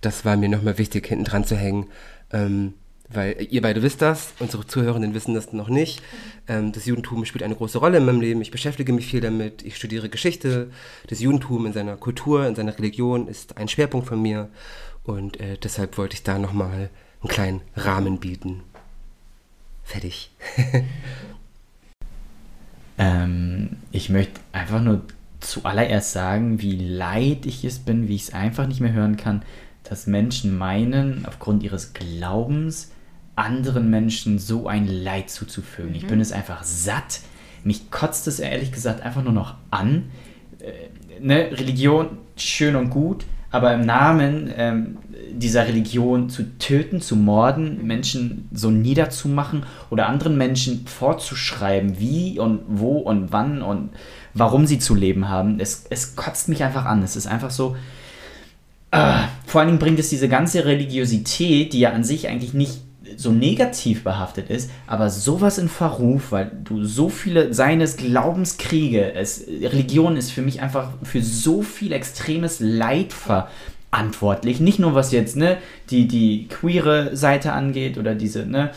Das 0.00 0.24
war 0.24 0.36
mir 0.36 0.48
nochmal 0.48 0.78
wichtig, 0.78 1.06
hinten 1.06 1.24
dran 1.24 1.44
zu 1.44 1.56
hängen. 1.56 1.86
Ähm, 2.32 2.74
weil 3.08 3.46
ihr 3.50 3.62
beide 3.62 3.82
wisst 3.82 4.02
das, 4.02 4.32
unsere 4.40 4.66
Zuhörenden 4.66 5.14
wissen 5.14 5.34
das 5.34 5.52
noch 5.52 5.68
nicht. 5.68 6.02
Ähm, 6.48 6.72
das 6.72 6.86
Judentum 6.86 7.24
spielt 7.24 7.44
eine 7.44 7.54
große 7.54 7.78
Rolle 7.78 7.98
in 7.98 8.04
meinem 8.04 8.20
Leben. 8.20 8.42
Ich 8.42 8.50
beschäftige 8.50 8.92
mich 8.92 9.06
viel 9.06 9.20
damit. 9.20 9.62
Ich 9.62 9.76
studiere 9.76 10.08
Geschichte. 10.08 10.70
Das 11.06 11.20
Judentum 11.20 11.66
in 11.66 11.72
seiner 11.72 11.96
Kultur, 11.96 12.46
in 12.46 12.56
seiner 12.56 12.76
Religion 12.76 13.28
ist 13.28 13.56
ein 13.58 13.68
Schwerpunkt 13.68 14.08
von 14.08 14.20
mir. 14.20 14.48
Und 15.04 15.38
äh, 15.38 15.56
deshalb 15.56 15.98
wollte 15.98 16.14
ich 16.14 16.24
da 16.24 16.38
nochmal 16.38 16.90
einen 17.20 17.28
kleinen 17.28 17.60
Rahmen 17.76 18.18
bieten. 18.18 18.62
Fertig. 19.86 20.32
ähm, 22.98 23.76
ich 23.92 24.10
möchte 24.10 24.40
einfach 24.50 24.82
nur 24.82 25.02
zuallererst 25.38 26.10
sagen, 26.10 26.60
wie 26.60 26.76
leid 26.76 27.46
ich 27.46 27.64
es 27.64 27.78
bin, 27.78 28.08
wie 28.08 28.16
ich 28.16 28.24
es 28.24 28.34
einfach 28.34 28.66
nicht 28.66 28.80
mehr 28.80 28.92
hören 28.92 29.16
kann, 29.16 29.42
dass 29.84 30.08
Menschen 30.08 30.58
meinen, 30.58 31.24
aufgrund 31.24 31.62
ihres 31.62 31.92
Glaubens, 31.92 32.90
anderen 33.36 33.88
Menschen 33.88 34.40
so 34.40 34.66
ein 34.66 34.88
Leid 34.88 35.30
zuzufügen. 35.30 35.90
Mhm. 35.90 35.96
Ich 35.96 36.06
bin 36.08 36.20
es 36.20 36.32
einfach 36.32 36.64
satt. 36.64 37.20
Mich 37.62 37.92
kotzt 37.92 38.26
es 38.26 38.40
ehrlich 38.40 38.72
gesagt 38.72 39.02
einfach 39.02 39.22
nur 39.22 39.32
noch 39.32 39.54
an. 39.70 40.10
Äh, 40.58 41.20
ne, 41.20 41.52
Religion 41.52 42.18
schön 42.36 42.74
und 42.74 42.90
gut, 42.90 43.24
aber 43.52 43.72
im 43.72 43.86
Namen 43.86 44.52
ähm, 44.56 44.98
dieser 45.32 45.66
Religion 45.66 46.28
zu 46.30 46.58
töten, 46.58 47.00
zu 47.00 47.16
morden, 47.16 47.86
Menschen 47.86 48.48
so 48.52 48.70
niederzumachen 48.70 49.64
oder 49.90 50.08
anderen 50.08 50.36
Menschen 50.36 50.86
vorzuschreiben, 50.86 51.98
wie 51.98 52.38
und 52.38 52.60
wo 52.68 52.98
und 52.98 53.32
wann 53.32 53.62
und 53.62 53.90
warum 54.34 54.66
sie 54.66 54.78
zu 54.78 54.94
leben 54.94 55.28
haben, 55.28 55.60
es, 55.60 55.86
es 55.90 56.16
kotzt 56.16 56.48
mich 56.48 56.62
einfach 56.62 56.84
an. 56.84 57.02
Es 57.02 57.16
ist 57.16 57.26
einfach 57.26 57.50
so. 57.50 57.76
Äh, 58.90 59.14
vor 59.46 59.60
allen 59.60 59.68
Dingen 59.68 59.78
bringt 59.78 59.98
es 59.98 60.10
diese 60.10 60.28
ganze 60.28 60.64
Religiosität, 60.64 61.72
die 61.72 61.80
ja 61.80 61.90
an 61.92 62.04
sich 62.04 62.28
eigentlich 62.28 62.54
nicht 62.54 62.80
so 63.16 63.30
negativ 63.30 64.04
behaftet 64.04 64.50
ist, 64.50 64.70
aber 64.86 65.10
sowas 65.10 65.58
in 65.58 65.68
Verruf, 65.68 66.32
weil 66.32 66.50
du 66.64 66.84
so 66.84 67.08
viele 67.08 67.54
seines 67.54 67.96
Glaubenskriege, 67.96 69.14
es, 69.14 69.46
Religion 69.46 70.16
ist 70.16 70.32
für 70.32 70.42
mich 70.42 70.60
einfach 70.60 70.90
für 71.02 71.22
so 71.22 71.62
viel 71.62 71.92
extremes 71.92 72.58
Leid 72.60 73.12
verantwortlich. 73.90 74.60
Nicht 74.60 74.78
nur 74.78 74.94
was 74.94 75.12
jetzt 75.12 75.36
ne, 75.36 75.58
die, 75.90 76.06
die 76.06 76.48
queere 76.48 77.16
Seite 77.16 77.52
angeht 77.52 77.98
oder 77.98 78.14
diese, 78.14 78.46
ne, 78.46 78.70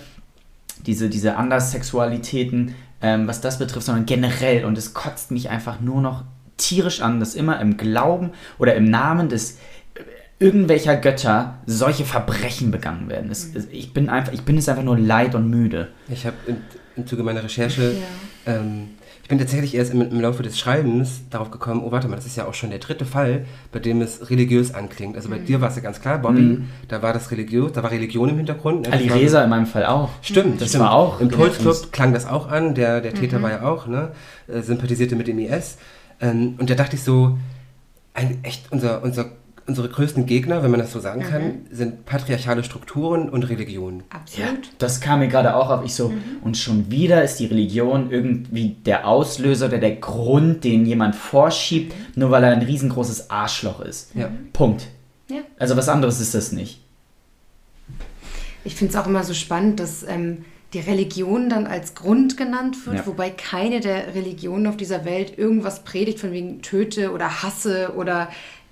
diese, 0.85 1.09
diese 1.09 1.35
Anderssexualitäten, 1.35 2.75
ähm, 3.01 3.27
was 3.27 3.41
das 3.41 3.59
betrifft, 3.59 3.85
sondern 3.85 4.05
generell. 4.05 4.65
Und 4.65 4.77
es 4.77 4.93
kotzt 4.93 5.31
mich 5.31 5.49
einfach 5.49 5.81
nur 5.81 6.01
noch 6.01 6.23
tierisch 6.57 7.01
an, 7.01 7.19
dass 7.19 7.35
immer 7.35 7.59
im 7.59 7.77
Glauben 7.77 8.31
oder 8.57 8.75
im 8.75 8.85
Namen 8.85 9.29
des 9.29 9.57
irgendwelcher 10.39 10.95
Götter 10.95 11.59
solche 11.65 12.05
Verbrechen 12.05 12.71
begangen 12.71 13.09
werden. 13.09 13.29
Es, 13.29 13.53
es, 13.53 13.67
ich, 13.71 13.93
bin 13.93 14.09
einfach, 14.09 14.31
ich 14.31 14.43
bin 14.43 14.57
es 14.57 14.69
einfach 14.69 14.83
nur 14.83 14.97
leid 14.97 15.35
und 15.35 15.49
müde. 15.49 15.89
Ich 16.07 16.25
habe 16.25 16.37
im 16.95 17.07
Zuge 17.07 17.23
meiner 17.23 17.43
Recherche, 17.43 17.95
ja. 18.45 18.53
ähm, 18.53 18.89
bin 19.29 19.37
tatsächlich 19.37 19.75
erst 19.75 19.93
im, 19.93 20.01
im, 20.01 20.19
Laufe 20.19 20.43
des 20.43 20.59
Schreibens 20.59 21.21
darauf 21.29 21.51
gekommen, 21.51 21.83
oh 21.85 21.91
warte 21.91 22.07
mal, 22.07 22.15
das 22.15 22.25
ist 22.25 22.35
ja 22.35 22.47
auch 22.47 22.55
schon 22.55 22.71
der 22.71 22.79
dritte 22.79 23.05
Fall, 23.05 23.45
bei 23.71 23.79
dem 23.79 24.01
es 24.01 24.29
religiös 24.31 24.73
anklingt. 24.73 25.15
Also 25.15 25.29
bei 25.29 25.37
mhm. 25.37 25.45
dir 25.45 25.61
war 25.61 25.69
es 25.69 25.75
ja 25.75 25.83
ganz 25.83 26.01
klar, 26.01 26.17
Bobby, 26.17 26.41
mhm. 26.41 26.69
da 26.87 27.01
war 27.03 27.13
das 27.13 27.29
religiös, 27.29 27.71
da 27.71 27.83
war 27.83 27.91
Religion 27.91 28.27
im 28.27 28.37
Hintergrund. 28.37 28.87
Ne? 28.87 28.93
Ali 28.93 29.07
Reza 29.07 29.43
in 29.43 29.49
meinem 29.51 29.67
Fall 29.67 29.85
auch. 29.85 30.09
Stimmt, 30.23 30.59
das 30.59 30.69
stimmt. 30.69 30.83
war 30.83 30.93
auch. 30.93 31.21
Im 31.21 31.29
Pulsclub 31.29 31.91
klang 31.91 32.11
das 32.11 32.25
auch 32.25 32.49
an, 32.49 32.73
der, 32.73 33.01
der 33.01 33.13
Täter 33.13 33.37
mhm. 33.37 33.43
war 33.43 33.51
ja 33.51 33.61
auch, 33.63 33.85
ne? 33.85 34.11
Äh, 34.47 34.61
sympathisierte 34.61 35.15
mit 35.15 35.27
dem 35.27 35.37
IS. 35.37 35.77
Ähm, 36.19 36.55
und 36.57 36.69
da 36.69 36.73
dachte 36.73 36.95
ich 36.95 37.03
so, 37.03 37.37
ein, 38.15 38.43
echt 38.43 38.71
unser, 38.71 39.03
unser 39.03 39.27
unsere 39.69 39.87
größten 39.87 40.25
Gegner, 40.25 40.63
wenn 40.63 40.71
man 40.71 40.79
das 40.79 40.91
so 40.91 40.99
sagen 40.99 41.21
mhm. 41.21 41.29
kann, 41.29 41.51
sind 41.71 42.05
patriarchale 42.05 42.63
Strukturen 42.63 43.29
und 43.29 43.43
Religion. 43.43 44.03
Absolut. 44.09 44.65
Ja, 44.65 44.71
das 44.79 44.99
kam 44.99 45.19
mir 45.19 45.29
gerade 45.29 45.55
auch 45.55 45.69
auf. 45.69 45.85
Ich 45.85 45.93
so, 45.93 46.09
mhm. 46.09 46.21
und 46.41 46.57
schon 46.57 46.91
wieder 46.91 47.23
ist 47.23 47.39
die 47.39 47.45
Religion 47.45 48.11
irgendwie 48.11 48.75
der 48.85 49.07
Auslöser 49.07 49.67
oder 49.67 49.77
der 49.77 49.95
Grund, 49.95 50.63
den 50.63 50.85
jemand 50.85 51.15
vorschiebt, 51.15 51.93
nur 52.15 52.31
weil 52.31 52.43
er 52.43 52.51
ein 52.51 52.63
riesengroßes 52.63 53.29
Arschloch 53.29 53.79
ist. 53.79 54.13
Ja. 54.15 54.29
Punkt. 54.51 54.87
Ja. 55.29 55.41
Also 55.57 55.77
was 55.77 55.87
anderes 55.87 56.19
ist 56.19 56.33
das 56.33 56.51
nicht. 56.51 56.81
Ich 58.65 58.75
finde 58.75 58.93
es 58.93 58.99
auch 58.99 59.07
immer 59.07 59.23
so 59.23 59.33
spannend, 59.33 59.79
dass 59.79 60.03
ähm, 60.03 60.43
die 60.73 60.79
Religion 60.79 61.49
dann 61.49 61.65
als 61.65 61.95
Grund 61.95 62.37
genannt 62.37 62.85
wird, 62.85 62.97
ja. 62.97 63.05
wobei 63.07 63.29
keine 63.29 63.79
der 63.79 64.13
Religionen 64.13 64.67
auf 64.67 64.77
dieser 64.77 65.05
Welt 65.05 65.37
irgendwas 65.37 65.83
predigt 65.83 66.19
von 66.19 66.31
wegen 66.31 66.61
töte 66.61 67.11
oder 67.11 67.41
hasse 67.41 67.93
oder 67.95 68.29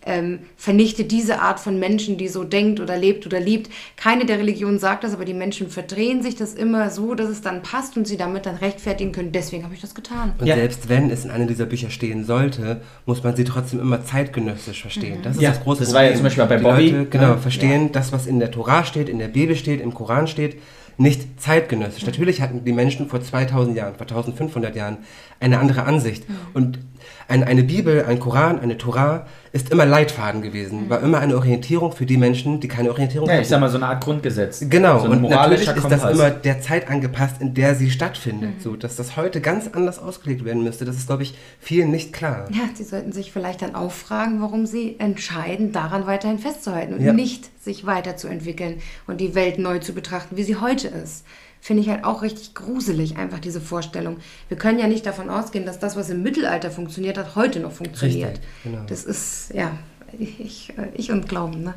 ähm, 0.08 0.40
vernichte 0.56 1.04
diese 1.04 1.42
Art 1.42 1.60
von 1.60 1.78
Menschen, 1.80 2.18
die 2.18 2.28
so 2.30 2.44
denkt 2.44 2.80
oder 2.80 2.98
lebt 2.98 3.26
oder 3.26 3.40
liebt. 3.40 3.70
Keine 3.96 4.26
der 4.26 4.40
Religionen 4.40 4.80
sagt 4.80 5.04
das, 5.04 5.14
aber 5.14 5.26
die 5.26 5.34
Menschen 5.34 5.70
verdrehen 5.70 6.24
sich 6.24 6.36
das 6.36 6.54
immer 6.54 6.90
so, 6.90 7.14
dass 7.14 7.30
es 7.30 7.42
dann 7.42 7.62
passt 7.62 7.98
und 7.98 8.08
sie 8.08 8.18
damit 8.18 8.46
dann 8.46 8.56
rechtfertigen 8.56 9.12
können. 9.12 9.32
Deswegen 9.32 9.64
habe 9.64 9.74
ich 9.76 9.82
das 9.82 9.94
getan. 9.94 10.34
Und 10.40 10.48
Ja. 10.48 10.56
selbst 10.56 10.90
wenn 10.90 11.10
es 11.12 11.26
in 11.26 11.32
einem 11.32 11.48
dieser 11.48 11.66
Bücher 11.66 11.90
stehen 11.90 12.26
sollte, 12.26 12.82
muss 13.06 13.22
man 13.24 13.36
sie 13.36 13.44
trotzdem 13.44 13.80
immer 13.80 14.04
zeitgenössisch 14.04 14.82
verstehen. 14.82 15.20
Das 15.22 15.36
ist 15.36 15.42
Ja, 15.42 15.50
das 15.52 15.62
große 15.62 15.82
das 15.84 15.94
war 15.94 16.04
ja 16.04 16.12
Problem. 16.12 16.18
zum 16.18 16.24
Beispiel 16.40 16.58
bei 16.58 16.58
Bobby, 16.64 16.90
Leute, 16.92 17.06
genau, 17.10 17.34
ne? 17.34 17.38
verstehen 17.38 17.92
das, 17.92 18.12
was 18.14 18.26
in 18.26 18.40
der 18.40 18.52
Tora 18.52 18.86
steht, 18.86 19.10
in 19.10 19.20
der 19.20 19.28
Bibel 19.28 19.56
steht, 19.56 19.82
im 19.82 19.94
Koran 19.94 20.28
steht, 20.28 20.58
nicht 21.00 21.40
zeitgenössisch. 21.40 22.06
Natürlich 22.06 22.42
hatten 22.42 22.64
die 22.66 22.72
Menschen 22.74 23.08
vor 23.08 23.22
2000 23.22 23.78
Jahren, 23.78 23.94
vor 23.96 24.08
1500 24.08 24.76
Jahren 24.76 24.98
eine 25.40 25.60
andere 25.60 25.84
Ansicht. 25.84 26.24
Und 26.56 26.80
ein, 27.28 27.44
eine 27.44 27.64
Bibel, 27.64 28.06
ein 28.06 28.20
Koran, 28.20 28.60
eine 28.60 28.78
Tora 28.78 29.26
ist 29.54 29.72
immer 29.72 29.86
Leitfaden 29.86 30.42
gewesen, 30.42 30.90
war 30.90 31.02
immer 31.02 31.20
eine 31.20 31.36
Orientierung 31.36 31.92
für 31.92 32.06
die 32.06 32.18
Menschen, 32.18 32.60
die 32.60 32.68
keine 32.68 32.90
Orientierung 32.92 33.28
Ja, 33.28 33.34
hatten. 33.34 33.42
ich 33.44 33.48
sag 33.48 33.60
mal, 33.60 33.70
so 33.70 33.78
eine 33.78 33.88
Art 33.88 34.04
Grundgesetz. 34.04 34.64
Genau, 34.70 35.00
so 35.00 35.10
und 35.10 35.22
natürlich 35.24 35.68
ist 35.68 35.90
das 35.90 36.04
immer 36.12 36.30
der 36.30 36.62
Zeit 36.62 36.90
angepasst, 36.90 37.38
in 37.42 37.54
der 37.54 37.74
sie 37.76 37.90
stattfindet. 37.90 38.58
Mhm. 38.58 38.62
So, 38.62 38.76
dass 38.76 38.96
das 38.98 39.18
heute 39.18 39.42
ganz 39.42 39.70
anders 39.74 40.00
ausgelegt 40.00 40.46
werden 40.46 40.64
müsste, 40.64 40.86
das 40.86 40.98
ist, 40.98 41.08
glaube 41.08 41.24
ich, 41.24 41.34
vielen 41.60 41.90
nicht 41.92 42.14
klar. 42.14 42.46
Ja, 42.52 42.64
sie 42.76 42.84
sollten 42.84 43.12
sich 43.14 43.32
vielleicht 43.32 43.62
dann 43.62 43.74
auch 43.74 43.92
fragen, 43.92 44.42
warum 44.42 44.66
sie 44.66 44.96
entscheiden, 45.00 45.72
daran 45.72 46.06
weiterhin 46.08 46.40
festzuhalten 46.40 46.94
und 46.94 47.02
Ja. 47.04 47.14
nicht 47.14 47.50
sich 47.64 47.86
weiterzuentwickeln 47.86 48.76
und 49.08 49.20
die 49.22 49.34
Welt 49.34 49.58
neu 49.60 49.80
zu 49.80 49.94
betrachten, 49.94 50.38
wie 50.38 50.44
sie 50.44 50.58
heute 50.58 50.88
ist. 50.90 51.26
Finde 51.68 51.84
ich 51.84 51.90
halt 51.90 52.06
auch 52.06 52.22
richtig 52.22 52.54
gruselig, 52.56 53.18
einfach 53.18 53.40
diese 53.40 53.60
Vorstellung. 53.60 54.20
Wir 54.48 54.56
können 54.56 54.80
ja 54.80 54.88
nicht 54.88 55.06
davon 55.06 55.30
ausgehen, 55.30 55.66
dass 55.66 55.80
das, 55.80 55.98
was 55.98 56.10
im 56.10 56.24
Mittelalter 56.24 56.72
funktioniert 56.72 57.18
hat, 57.18 57.36
heute 57.36 57.60
noch 57.60 57.74
funktioniert. 57.74 58.36
Richtig, 58.36 58.48
genau. 58.64 58.86
Das 58.88 59.04
ist, 59.04 59.52
ja, 59.54 59.78
ich, 60.18 60.70
äh, 60.78 60.88
ich 60.94 61.12
und 61.12 61.28
Glauben, 61.28 61.64
ne? 61.64 61.74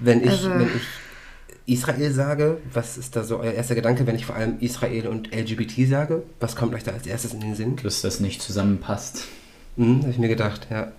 Wenn 0.00 0.20
ich, 0.20 0.30
Also- 0.30 0.50
wenn 0.50 0.62
ich 0.66 1.74
Israel 1.76 2.10
sage, 2.10 2.58
was 2.72 2.98
ist 2.98 3.14
da 3.14 3.22
so 3.22 3.38
euer 3.38 3.52
erster 3.52 3.76
Gedanke, 3.76 4.04
wenn 4.08 4.16
ich 4.16 4.26
vor 4.26 4.34
allem 4.34 4.56
Israel 4.58 5.06
und 5.06 5.32
LGBT 5.32 5.86
sage? 5.86 6.24
Was 6.40 6.56
kommt 6.56 6.74
euch 6.74 6.82
da 6.82 6.90
als 6.90 7.06
erstes 7.06 7.34
in 7.34 7.38
den 7.38 7.54
Sinn? 7.54 7.76
dass 7.84 8.02
das 8.02 8.18
nicht 8.18 8.42
zusammenpasst. 8.42 9.28
Hm, 9.76 10.00
habe 10.00 10.10
ich 10.10 10.18
mir 10.18 10.26
gedacht, 10.26 10.66
ja. 10.72 10.90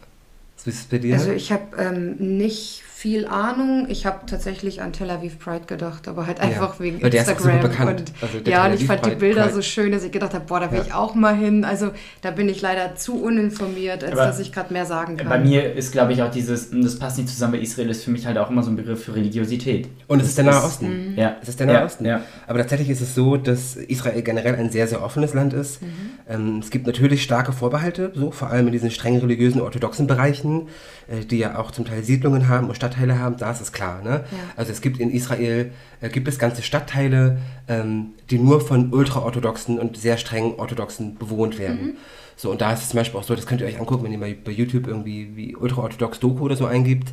Was 0.56 0.68
ist 0.68 0.80
es 0.80 0.86
bei 0.86 1.00
dir? 1.00 1.16
Also 1.16 1.34
ich 1.34 1.52
habe 1.52 1.76
ähm, 1.78 2.16
nicht 2.38 2.85
viel 3.06 3.28
Ahnung. 3.28 3.86
Ich 3.88 4.08
habe 4.08 4.22
tatsächlich 4.26 4.82
an 4.82 4.92
Tel 4.92 5.12
Aviv 5.12 5.38
Pride 5.38 5.66
gedacht, 5.68 6.08
aber 6.08 6.26
halt 6.26 6.40
einfach 6.40 6.80
wegen 6.80 7.04
weil 7.04 7.12
der 7.12 7.22
ist 7.22 7.28
auch 7.28 7.34
Instagram. 7.34 7.62
super 7.62 7.68
bekannt. 7.70 8.00
Und, 8.00 8.14
Also 8.24 8.40
der 8.40 8.52
ja, 8.52 8.64
Tel 8.64 8.72
und 8.72 8.82
ich 8.82 8.88
fand 8.88 9.00
die 9.06 9.10
Pride- 9.10 9.20
Bilder 9.20 9.42
Pride. 9.44 9.54
so 9.54 9.62
schön, 9.62 9.92
dass 9.92 10.04
ich 10.04 10.12
gedacht 10.12 10.34
habe, 10.34 10.46
boah, 10.48 10.60
da 10.60 10.72
will 10.72 10.80
Ja. 10.80 10.86
ich 10.88 10.94
auch 10.96 11.14
mal 11.14 11.36
hin. 11.36 11.64
Also 11.66 11.92
da 12.24 12.32
bin 12.32 12.50
ich 12.50 12.64
leider 12.64 12.96
zu 12.96 13.22
uninformiert, 13.24 14.04
als 14.04 14.14
Aber 14.14 14.24
dass 14.26 14.40
ich 14.40 14.52
gerade 14.52 14.74
mehr 14.74 14.88
sagen 14.88 15.18
kann. 15.18 15.30
Bei 15.30 15.38
mir 15.38 15.72
ist, 15.76 15.92
glaube 15.92 16.14
ich, 16.14 16.24
auch 16.24 16.32
dieses, 16.32 16.72
das 16.72 16.98
passt 16.98 17.18
nicht 17.20 17.30
zusammen, 17.30 17.54
weil 17.54 17.62
Israel 17.62 17.92
ist 17.92 18.04
für 18.04 18.10
mich 18.10 18.26
halt 18.26 18.40
auch 18.40 18.50
immer 18.50 18.64
so 18.64 18.72
ein 18.72 18.76
Begriff 18.76 19.04
für 19.04 19.14
Religiosität. 19.14 19.88
und 20.08 20.20
es 20.20 20.30
ist 20.30 20.38
der 20.40 20.46
Nahe 20.46 20.58
ist- 20.58 20.66
Osten. 20.66 21.14
Ja. 21.16 21.36
Es 21.44 21.50
ist 21.50 21.60
der 21.60 21.68
Nahe 21.68 21.76
Ja, 21.76 21.86
Osten. 21.86 22.06
ja. 22.06 22.22
Aber 22.48 22.58
tatsächlich 22.58 22.90
ist 22.90 23.02
es 23.02 23.14
so, 23.14 23.38
dass 23.38 23.76
Israel 23.76 24.24
generell 24.24 24.56
ein 24.56 24.72
sehr, 24.72 24.88
sehr 24.88 25.04
offenes 25.04 25.36
Land 25.36 25.54
ist. 25.54 25.80
Ähm, 26.28 26.58
es 26.64 26.72
gibt 26.72 26.88
natürlich 26.88 27.22
starke 27.22 27.52
Vorbehalte, 27.54 28.12
so 28.16 28.32
vor 28.32 28.50
allem 28.50 28.66
in 28.66 28.72
diesen 28.74 28.90
streng 28.90 29.20
religiösen, 29.20 29.62
orthodoxen 29.62 30.08
Bereichen, 30.08 30.70
die 31.08 31.38
ja 31.38 31.58
auch 31.58 31.72
zum 31.72 31.86
Teil 31.86 32.04
Siedlungen 32.04 32.48
haben 32.48 32.68
und 32.68 32.76
Stadtteile 32.76 33.20
haben. 33.20 33.38
Da 33.38 33.52
ist 33.52 33.62
es 33.62 33.72
klar. 33.72 34.02
Ne? 34.02 34.24
Also 34.56 34.72
es 34.72 34.82
gibt 34.82 35.00
in 35.00 35.12
Israel 35.12 35.72
äh, 36.02 36.10
gibt 36.10 36.28
es 36.28 36.40
ganze 36.40 36.62
Stadtteile, 36.62 37.38
ähm, 37.68 38.14
die 38.30 38.40
nur 38.40 38.62
von 38.62 38.94
ultraorthodoxen 38.94 39.80
und 39.80 39.98
sehr 39.98 40.18
strengen 40.18 40.56
Orthodoxen 40.56 41.16
bewohnt 41.16 41.60
werden. 41.60 41.98
So, 42.36 42.52
und 42.52 42.62
da 42.62 42.74
ist 42.74 42.84
es 42.84 42.90
zum 42.90 42.98
Beispiel 42.98 43.20
auch 43.20 43.24
so, 43.24 43.36
das 43.36 43.46
könnt 43.46 43.62
ihr 43.62 43.68
euch 43.68 43.80
angucken, 43.80 44.04
wenn 44.04 44.12
ihr 44.12 44.20
bei, 44.20 44.36
bei 44.36 44.52
YouTube 44.52 44.88
irgendwie 44.88 45.36
wie 45.36 45.56
ultraorthodox 45.56 46.20
Doku 46.20 46.44
oder 46.44 46.56
so 46.56 46.66
eingibt. 46.66 47.10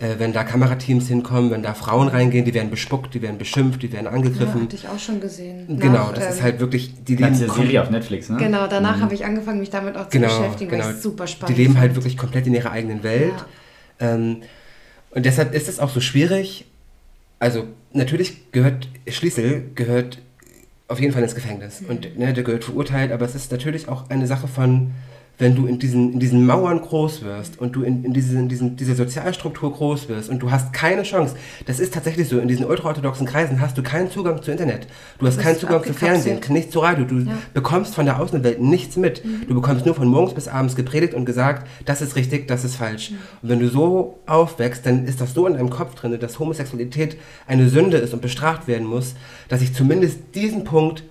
Äh, 0.00 0.18
wenn 0.18 0.32
da 0.32 0.42
Kamerateams 0.42 1.06
hinkommen, 1.06 1.52
wenn 1.52 1.62
da 1.62 1.72
Frauen 1.72 2.08
reingehen, 2.08 2.44
die 2.44 2.52
werden 2.52 2.68
bespuckt, 2.68 3.14
die 3.14 3.22
werden 3.22 3.38
beschimpft, 3.38 3.80
die 3.82 3.92
werden 3.92 4.06
ja, 4.06 4.10
angegriffen. 4.10 4.62
hatte 4.62 4.74
ich 4.74 4.88
auch 4.88 4.98
schon 4.98 5.20
gesehen. 5.20 5.78
Genau, 5.78 5.92
Nach, 5.92 6.12
das 6.12 6.30
ist 6.30 6.38
ähm, 6.38 6.42
halt 6.42 6.60
wirklich, 6.60 6.92
die 7.04 7.14
Das 7.14 7.30
ist 7.30 7.40
leben, 7.40 7.52
eine 7.52 7.62
Serie 7.62 7.82
auf 7.82 7.90
Netflix, 7.90 8.28
ne? 8.28 8.36
Genau, 8.38 8.66
danach 8.66 9.00
habe 9.00 9.14
ich 9.14 9.24
angefangen, 9.24 9.60
mich 9.60 9.70
damit 9.70 9.96
auch 9.96 10.08
zu 10.08 10.18
genau, 10.18 10.36
beschäftigen, 10.36 10.70
genau. 10.72 10.84
weil 10.84 10.94
es 10.94 11.02
super 11.02 11.28
spannend 11.28 11.56
Die 11.56 11.62
leben 11.62 11.78
halt 11.78 11.94
wirklich 11.94 12.16
komplett 12.16 12.48
in 12.48 12.54
ihrer 12.54 12.72
eigenen 12.72 13.04
Welt. 13.04 13.34
Ähm, 14.00 14.38
und 15.10 15.24
deshalb 15.24 15.54
ist 15.54 15.68
es 15.68 15.78
auch 15.78 15.90
so 15.90 16.00
schwierig. 16.00 16.66
Also 17.38 17.64
natürlich 17.92 18.50
gehört 18.50 18.88
Schließel 19.06 19.70
gehört 19.76 20.18
auf 20.88 21.00
jeden 21.00 21.12
Fall 21.12 21.22
ins 21.22 21.34
Gefängnis. 21.34 21.82
Und 21.86 22.18
ne, 22.18 22.32
der 22.32 22.44
gehört 22.44 22.64
verurteilt, 22.64 23.12
aber 23.12 23.24
es 23.24 23.34
ist 23.34 23.50
natürlich 23.50 23.88
auch 23.88 24.10
eine 24.10 24.26
Sache 24.26 24.48
von, 24.48 24.92
wenn 25.38 25.56
du 25.56 25.66
in 25.66 25.78
diesen, 25.78 26.12
in 26.12 26.20
diesen 26.20 26.46
Mauern 26.46 26.80
groß 26.80 27.22
wirst 27.22 27.58
und 27.58 27.74
du 27.74 27.82
in, 27.82 28.04
in, 28.04 28.12
diesen, 28.12 28.38
in 28.38 28.48
diesen, 28.48 28.76
dieser 28.76 28.94
Sozialstruktur 28.94 29.72
groß 29.72 30.08
wirst 30.08 30.30
und 30.30 30.38
du 30.40 30.50
hast 30.50 30.72
keine 30.72 31.02
Chance, 31.02 31.34
das 31.66 31.80
ist 31.80 31.92
tatsächlich 31.94 32.28
so, 32.28 32.38
in 32.38 32.46
diesen 32.48 32.64
ultraorthodoxen 32.66 33.26
Kreisen 33.26 33.60
hast 33.60 33.76
du 33.76 33.82
keinen 33.82 34.10
Zugang 34.10 34.42
zu 34.42 34.52
Internet, 34.52 34.86
du 35.18 35.26
hast 35.26 35.40
keinen 35.40 35.58
Zugang 35.58 35.82
zu. 35.82 35.92
Fernsehen, 35.92 36.40
nicht 36.50 36.70
zu 36.70 36.78
Radio, 36.80 37.04
du 37.04 37.16
Ja. 37.16 37.32
Mhm. 37.32 37.38
bekommst 37.52 37.94
von 37.94 38.04
der 38.04 38.20
Außenwelt 38.20 38.60
nichts 38.60 38.96
mit. 38.96 39.22
Du 39.48 39.54
bekommst 39.54 39.86
nur 39.86 39.94
von 39.94 40.06
morgens 40.08 40.34
bis 40.34 40.48
abends 40.48 40.76
gepredigt 40.76 41.14
und 41.14 41.24
gesagt, 41.24 41.66
das 41.84 42.00
ist 42.00 42.16
richtig, 42.16 42.46
das 42.48 42.64
ist 42.64 42.76
falsch. 42.76 43.10
Mhm. 43.10 43.16
Und 43.42 43.48
wenn 43.48 43.58
du 43.60 43.68
so 43.68 44.18
aufwächst, 44.26 44.86
dann 44.86 45.04
ist 45.04 45.20
das 45.20 45.34
so 45.34 45.46
in 45.46 45.54
deinem 45.54 45.70
Kopf 45.70 45.94
drin, 45.94 46.16
dass 46.20 46.38
Homosexualität 46.38 47.16
eine 47.46 47.68
Sünde 47.68 47.96
ist 47.96 48.12
und 48.14 48.22
bestraft 48.22 48.68
werden 48.68 48.86
muss, 48.86 49.14
dass 49.48 49.62
ich 49.62 49.74
zumindest 49.74 50.18
diesen 50.34 50.64
Punkt 50.64 51.02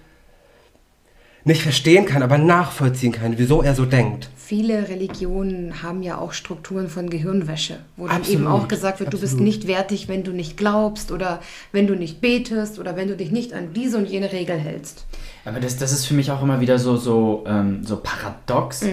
nicht 1.45 1.61
verstehen 1.61 2.05
kann, 2.05 2.23
aber 2.23 2.37
nachvollziehen 2.37 3.11
kann, 3.11 3.33
wieso 3.37 3.61
er 3.61 3.75
so 3.75 3.85
denkt. 3.85 4.29
Viele 4.35 4.87
Religionen 4.89 5.83
haben 5.83 6.03
ja 6.03 6.17
auch 6.17 6.33
Strukturen 6.33 6.89
von 6.89 7.09
Gehirnwäsche, 7.09 7.79
wo 7.97 8.07
dann 8.07 8.17
Absolut, 8.17 8.39
eben 8.41 8.47
auch 8.47 8.67
gesagt 8.67 8.99
wird, 8.99 9.13
du 9.13 9.19
bist 9.19 9.33
absolut. 9.33 9.45
nicht 9.45 9.67
wertig, 9.67 10.07
wenn 10.07 10.23
du 10.23 10.31
nicht 10.31 10.57
glaubst 10.57 11.11
oder 11.11 11.41
wenn 11.71 11.87
du 11.87 11.95
nicht 11.95 12.21
betest 12.21 12.79
oder 12.79 12.95
wenn 12.95 13.07
du 13.07 13.15
dich 13.15 13.31
nicht 13.31 13.53
an 13.53 13.73
diese 13.73 13.97
und 13.97 14.05
jene 14.05 14.31
Regel 14.31 14.57
hältst. 14.57 15.05
Aber 15.45 15.59
das, 15.59 15.77
das 15.77 15.91
ist 15.91 16.05
für 16.05 16.13
mich 16.13 16.31
auch 16.31 16.41
immer 16.41 16.61
wieder 16.61 16.79
so, 16.79 16.95
so, 16.97 17.43
ähm, 17.47 17.83
so 17.83 17.97
paradox, 17.97 18.85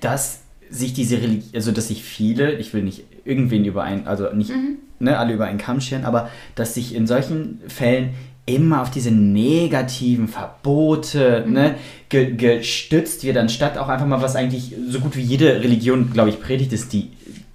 dass 0.00 0.40
sich 0.68 0.92
diese 0.92 1.16
Religion, 1.16 1.50
also 1.54 1.72
dass 1.72 1.88
sich 1.88 2.04
viele, 2.04 2.52
ich 2.52 2.72
will 2.72 2.82
nicht 2.82 3.04
irgendwen 3.24 3.64
über 3.64 3.82
einen, 3.82 4.06
also 4.06 4.32
nicht 4.32 4.52
ne, 5.00 5.18
alle 5.18 5.34
über 5.34 5.46
einen 5.46 5.58
Kamm 5.58 5.80
scheren, 5.80 6.04
aber 6.04 6.30
dass 6.54 6.74
sich 6.74 6.94
in 6.94 7.06
solchen 7.06 7.60
Fällen 7.66 8.10
immer 8.54 8.82
auf 8.82 8.90
diese 8.90 9.10
negativen 9.10 10.28
Verbote 10.28 11.44
ne, 11.48 11.76
ge, 12.08 12.34
gestützt 12.34 13.24
wird, 13.24 13.36
anstatt 13.36 13.78
auch 13.78 13.88
einfach 13.88 14.06
mal 14.06 14.22
was 14.22 14.36
eigentlich 14.36 14.74
so 14.88 15.00
gut 15.00 15.16
wie 15.16 15.22
jede 15.22 15.60
Religion, 15.62 16.12
glaube 16.12 16.30
ich, 16.30 16.40
predigt, 16.40 16.72
ist 16.72 16.92
die, 16.92 17.10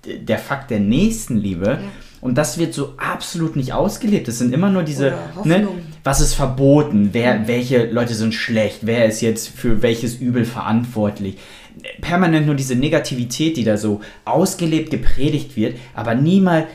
der 0.05 0.39
Fakt 0.39 0.71
der 0.71 0.79
Nächstenliebe. 0.79 1.79
Und 2.21 2.39
das 2.39 2.57
wird 2.57 2.73
so 2.73 2.95
absolut 2.97 3.55
nicht 3.55 3.73
ausgelebt. 3.73 4.27
Es 4.27 4.39
sind 4.39 4.51
immer 4.51 4.71
nur 4.71 4.81
diese, 4.81 5.13
ne, 5.43 5.67
was 6.03 6.21
ist 6.21 6.33
verboten, 6.33 7.09
wer, 7.11 7.47
welche 7.47 7.85
Leute 7.85 8.15
sind 8.15 8.33
schlecht, 8.33 8.79
wer 8.81 9.05
ist 9.05 9.21
jetzt 9.21 9.47
für 9.47 9.83
welches 9.83 10.15
Übel 10.15 10.43
verantwortlich. 10.43 11.37
Permanent 12.01 12.47
nur 12.47 12.55
diese 12.55 12.75
Negativität, 12.75 13.57
die 13.57 13.63
da 13.63 13.77
so 13.77 14.01
ausgelebt 14.23 14.89
gepredigt 14.89 15.55
wird, 15.55 15.77
aber 15.93 16.15
niemals 16.15 16.65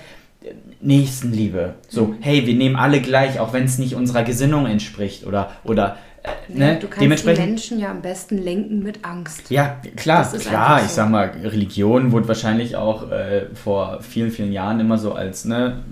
Nächstenliebe. 0.83 1.75
So, 1.89 2.07
Mhm. 2.07 2.17
hey, 2.21 2.47
wir 2.47 2.55
nehmen 2.55 2.77
alle 2.77 3.01
gleich, 3.01 3.39
auch 3.41 3.53
wenn 3.53 3.65
es 3.65 3.79
nicht 3.79 3.95
unserer 3.95 4.23
Gesinnung 4.23 4.67
entspricht 4.67 5.27
oder, 5.27 5.51
oder 5.65 5.97
äh, 6.23 6.53
ne, 6.53 6.75
du 6.75 6.81
kannst 6.87 6.97
die 6.97 7.01
dementsprechend. 7.01 7.47
Menschen 7.47 7.79
ja 7.81 7.91
am 7.91 8.03
besten 8.03 8.37
lenken 8.39 8.83
mit 8.83 9.05
Angst. 9.05 9.51
Ja, 9.51 9.77
klar, 9.97 10.31
klar. 10.39 10.75
einfach 10.75 10.85
Ich 10.85 10.91
so. 10.91 10.97
sag 10.97 11.11
mal, 11.11 11.31
Religion 11.45 12.13
wurde 12.13 12.29
wahrscheinlich 12.29 12.77
auch 12.77 13.11
äh, 13.11 13.47
vor 13.55 14.01
vielen, 14.03 14.31
vielen 14.31 14.53
Jahren 14.53 14.81
immer 14.81 14.99
so 14.99 15.13
als 15.15 15.45
ne, 15.47 15.83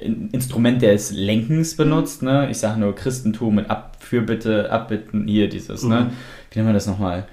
In- 0.00 0.28
Instrument 0.30 0.82
des 0.82 1.10
Lenkens 1.12 1.76
benutzt. 1.76 2.22
Ne? 2.22 2.48
Ich 2.50 2.58
sage 2.58 2.78
nur 2.78 2.94
Christentum 2.94 3.56
mit 3.56 3.70
Ab, 3.70 3.96
Fürbitte, 3.98 4.70
Abbitten, 4.70 5.26
hier 5.26 5.48
dieses, 5.48 5.82
ne? 5.84 6.10
Wie 6.50 6.58
nennen 6.58 6.68
wir 6.68 6.74
das 6.74 6.86
nochmal? 6.86 7.24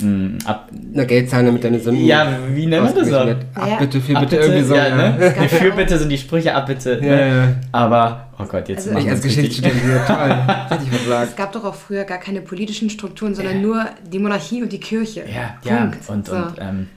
Mm, 0.00 0.38
Ab, 0.46 0.70
Na, 0.92 1.04
Geld 1.04 1.28
zahlen 1.30 1.46
damit 1.46 1.62
deine 1.64 1.78
Sünden. 1.78 2.04
ja, 2.06 2.38
wie 2.54 2.66
nennt 2.66 2.82
man 2.84 2.94
das 2.94 3.02
Ausgeglichen 3.12 3.14
auch? 3.22 3.26
wird. 3.26 3.56
Naja, 3.56 3.72
Ach, 3.74 3.78
bitte, 3.80 4.00
für 4.00 4.06
bitte, 4.06 4.18
Abbitte, 4.18 4.36
irgendwie 4.36 4.62
so. 4.64 4.74
ja, 4.74 4.88
Ja, 4.88 4.96
ne? 5.10 5.34
ja 5.36 5.48
Fürbitte 5.48 5.98
sind 5.98 6.08
die 6.08 6.18
Sprüche, 6.18 6.54
Abbitte. 6.54 6.94
Ja, 6.94 6.98
ne? 7.16 7.28
ja. 7.28 7.54
Aber, 7.72 8.28
oh 8.38 8.44
Gott, 8.44 8.68
jetzt 8.68 8.78
Also 8.88 8.92
machen 8.92 9.04
Ich 9.04 9.10
als 9.10 9.20
Geschichtsstudent, 9.22 9.74
toll. 10.06 10.16
Hätte 10.68 10.82
ich 10.84 10.92
Es 10.92 10.98
versagt. 11.02 11.36
gab 11.36 11.52
doch 11.52 11.64
auch 11.64 11.74
früher 11.74 12.04
gar 12.04 12.18
keine 12.18 12.40
politischen 12.40 12.88
Strukturen, 12.90 13.34
sondern 13.34 13.60
nur 13.62 13.84
die 14.10 14.18
Monarchie 14.18 14.62
und 14.62 14.72
die 14.72 14.80
Kirche. 14.80 15.24
Ja, 15.32 15.56
ja. 15.70 15.76
Punkt. 15.86 16.08
Und, 16.08 16.26
So. 16.26 16.34
und 16.36 16.54
ähm, 16.58 16.88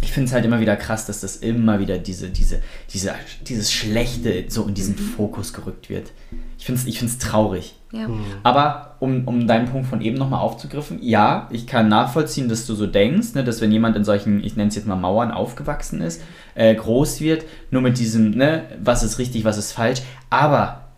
ich 0.00 0.10
finde 0.10 0.26
es 0.28 0.32
halt 0.34 0.44
immer 0.44 0.58
wieder 0.58 0.74
krass, 0.76 1.06
dass 1.06 1.20
das 1.20 1.36
immer 1.36 1.78
wieder 1.78 1.98
diese, 1.98 2.28
diese, 2.30 2.60
diese, 2.92 3.14
dieses 3.46 3.72
Schlechte 3.72 4.46
so 4.48 4.64
in 4.66 4.74
diesen 4.74 4.96
Fokus 4.96 5.52
gerückt 5.52 5.88
wird. 5.90 6.10
Ich 6.58 6.64
finde 6.66 6.80
es 6.80 6.86
ich 6.88 6.98
find's 6.98 7.18
traurig. 7.18 7.76
Ja. 7.92 8.08
Aber 8.42 8.96
um, 9.00 9.26
um 9.26 9.46
deinen 9.46 9.68
Punkt 9.68 9.86
von 9.86 10.00
eben 10.00 10.16
nochmal 10.16 10.40
aufzugriffen, 10.40 10.98
ja, 11.02 11.48
ich 11.50 11.66
kann 11.66 11.88
nachvollziehen, 11.88 12.48
dass 12.48 12.66
du 12.66 12.74
so 12.74 12.86
denkst, 12.86 13.34
ne, 13.34 13.44
dass 13.44 13.60
wenn 13.60 13.70
jemand 13.70 13.96
in 13.96 14.04
solchen, 14.04 14.42
ich 14.42 14.56
nenne 14.56 14.68
es 14.68 14.74
jetzt 14.74 14.86
mal 14.86 14.96
Mauern 14.96 15.30
aufgewachsen 15.30 16.00
ist, 16.00 16.22
äh, 16.54 16.74
groß 16.74 17.20
wird, 17.20 17.44
nur 17.70 17.82
mit 17.82 17.98
diesem, 17.98 18.30
ne, 18.30 18.64
was 18.82 19.02
ist 19.02 19.18
richtig, 19.18 19.44
was 19.44 19.58
ist 19.58 19.72
falsch. 19.72 20.02
Aber 20.30 20.88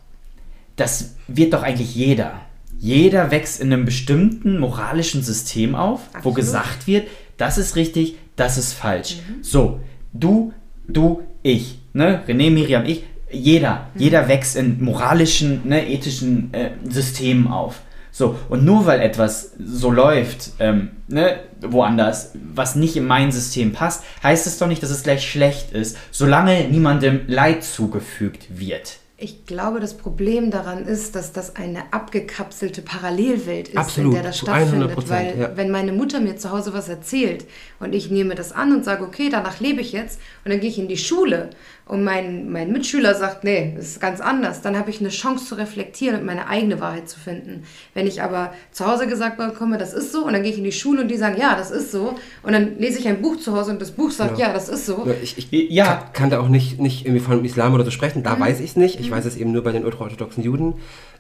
das 0.77 1.17
wird 1.29 1.53
doch 1.53 1.63
eigentlich 1.63 1.95
jeder. 1.95 2.33
Jeder 2.79 3.31
wächst 3.31 3.61
in 3.61 3.73
einem 3.73 3.85
bestimmten 3.85 4.59
moralischen 4.59 5.23
System 5.23 5.75
auf, 5.75 6.01
wo 6.13 6.17
Absolut. 6.19 6.37
gesagt 6.37 6.87
wird, 6.87 7.09
das 7.37 7.59
ist 7.59 7.77
richtig, 7.77 8.17
das 8.37 8.59
ist 8.59 8.73
falsch. 8.73 9.19
So, 9.43 9.81
du 10.13 10.53
du, 10.89 11.23
ich, 11.43 11.79
ne? 11.93 12.23
René, 12.27 12.51
Miriam, 12.51 12.85
ich, 12.85 13.05
jeder, 13.35 13.89
jeder 13.97 14.29
wächst 14.29 14.57
in 14.57 14.83
moralischen, 14.83 15.69
ne, 15.69 15.89
ethischen 15.89 16.53
äh, 16.55 16.71
Systemen 16.89 17.49
auf. 17.49 17.81
So, 18.11 18.37
und 18.49 18.65
nur 18.65 18.87
weil 18.87 19.01
etwas 19.01 19.55
so 19.59 19.91
läuft, 19.91 20.53
ähm, 20.61 20.91
ne, 21.09 21.41
woanders, 21.61 22.31
was 22.55 22.77
nicht 22.77 22.97
in 22.97 23.07
mein 23.07 23.33
System 23.33 23.73
passt, 23.73 24.05
heißt 24.23 24.47
es 24.47 24.59
doch 24.59 24.69
nicht, 24.69 24.85
dass 24.85 24.91
es 24.91 25.03
gleich 25.03 25.29
schlecht 25.29 25.73
ist, 25.73 25.97
solange 26.13 26.69
niemandem 26.69 27.23
Leid 27.27 27.65
zugefügt 27.65 28.61
wird. 28.61 28.99
Ich 29.17 29.47
glaube, 29.47 29.81
das 29.81 29.97
Problem 29.97 30.51
daran 30.51 30.85
ist, 30.87 31.15
dass 31.17 31.33
das 31.33 31.57
eine 31.57 31.93
abgekapselte 31.93 32.83
Parallelwelt 32.83 33.69
ist, 33.69 33.77
Absolut, 33.77 34.11
in 34.11 34.15
der 34.17 34.23
das 34.25 34.39
zu 34.39 34.47
stattfindet. 34.47 34.91
100%, 34.91 35.09
Weil 35.09 35.39
ja. 35.39 35.57
wenn 35.57 35.71
meine 35.71 35.93
Mutter 35.93 36.21
mir 36.21 36.37
zu 36.37 36.51
Hause 36.51 36.73
was 36.73 36.89
erzählt 36.89 37.47
und 37.81 37.95
ich 37.95 38.11
nehme 38.11 38.35
das 38.35 38.53
an 38.53 38.73
und 38.73 38.85
sage, 38.85 39.05
okay, 39.05 39.29
danach 39.31 39.61
lebe 39.61 39.81
ich 39.81 39.93
jetzt 39.93 40.21
und 40.45 40.51
dann 40.51 40.61
gehe 40.61 40.69
ich 40.69 40.79
in 40.79 40.89
die 40.89 40.97
Schule 40.97 41.51
und 41.87 42.03
mein, 42.03 42.51
mein 42.51 42.73
Mitschüler 42.73 43.15
sagt, 43.15 43.45
nee, 43.45 43.75
das 43.77 43.87
ist 43.87 44.01
ganz 44.01 44.21
anders, 44.21 44.63
dann 44.63 44.79
habe 44.79 44.89
ich 44.91 45.01
eine 45.01 45.11
Chance 45.11 45.45
zu 45.47 45.55
reflektieren 45.57 46.19
und 46.21 46.25
meine 46.25 46.49
eigene 46.49 46.81
Wahrheit 46.81 47.09
zu 47.11 47.21
finden. 47.21 47.65
Wenn 47.93 48.07
ich 48.07 48.23
aber 48.23 48.55
zu 48.73 48.87
Hause 48.87 49.07
gesagt 49.07 49.37
bekomme, 49.37 49.77
das 49.77 49.93
ist 49.93 50.11
so 50.13 50.25
und 50.25 50.33
dann 50.33 50.43
gehe 50.43 50.53
ich 50.53 50.59
in 50.59 50.65
die 50.65 50.73
Schule 50.73 51.03
und 51.03 51.09
die 51.09 51.17
sagen, 51.19 51.37
ja, 51.39 51.55
das 51.57 51.71
ist 51.71 51.93
so 51.93 52.15
und 52.43 52.53
dann 52.53 52.79
lese 52.79 52.99
ich 53.01 53.07
ein 53.09 53.21
Buch 53.21 53.37
zu 53.37 53.55
Hause 53.55 53.73
und 53.73 53.83
das 53.83 53.91
Buch 53.91 54.11
sagt, 54.11 54.39
ja, 54.39 54.53
das 54.53 54.69
ist 54.71 54.87
so. 54.87 55.05
Ja, 55.07 55.15
Ich, 55.23 55.37
ich 55.37 55.71
Ja. 55.71 55.97
kann, 55.97 56.13
kann 56.15 56.31
da 56.31 56.41
auch 56.41 56.49
nicht, 56.49 56.81
nicht 56.81 57.05
irgendwie 57.05 57.21
von 57.21 57.45
Islam 57.45 57.75
oder 57.75 57.85
so 57.85 57.91
sprechen, 57.91 58.21
Mhm. 58.21 58.25
da 58.25 58.41
weiß 58.41 58.61
ich 58.61 58.71
es 58.71 58.77
nicht. 58.77 58.99
Ich 58.99 59.11
weiß 59.11 59.25
es 59.27 59.37
eben 59.37 59.53
nur 59.53 59.63
bei 59.63 59.73
den 59.73 59.85
ultraorthodoxen 59.85 60.43
Juden. 60.43 60.75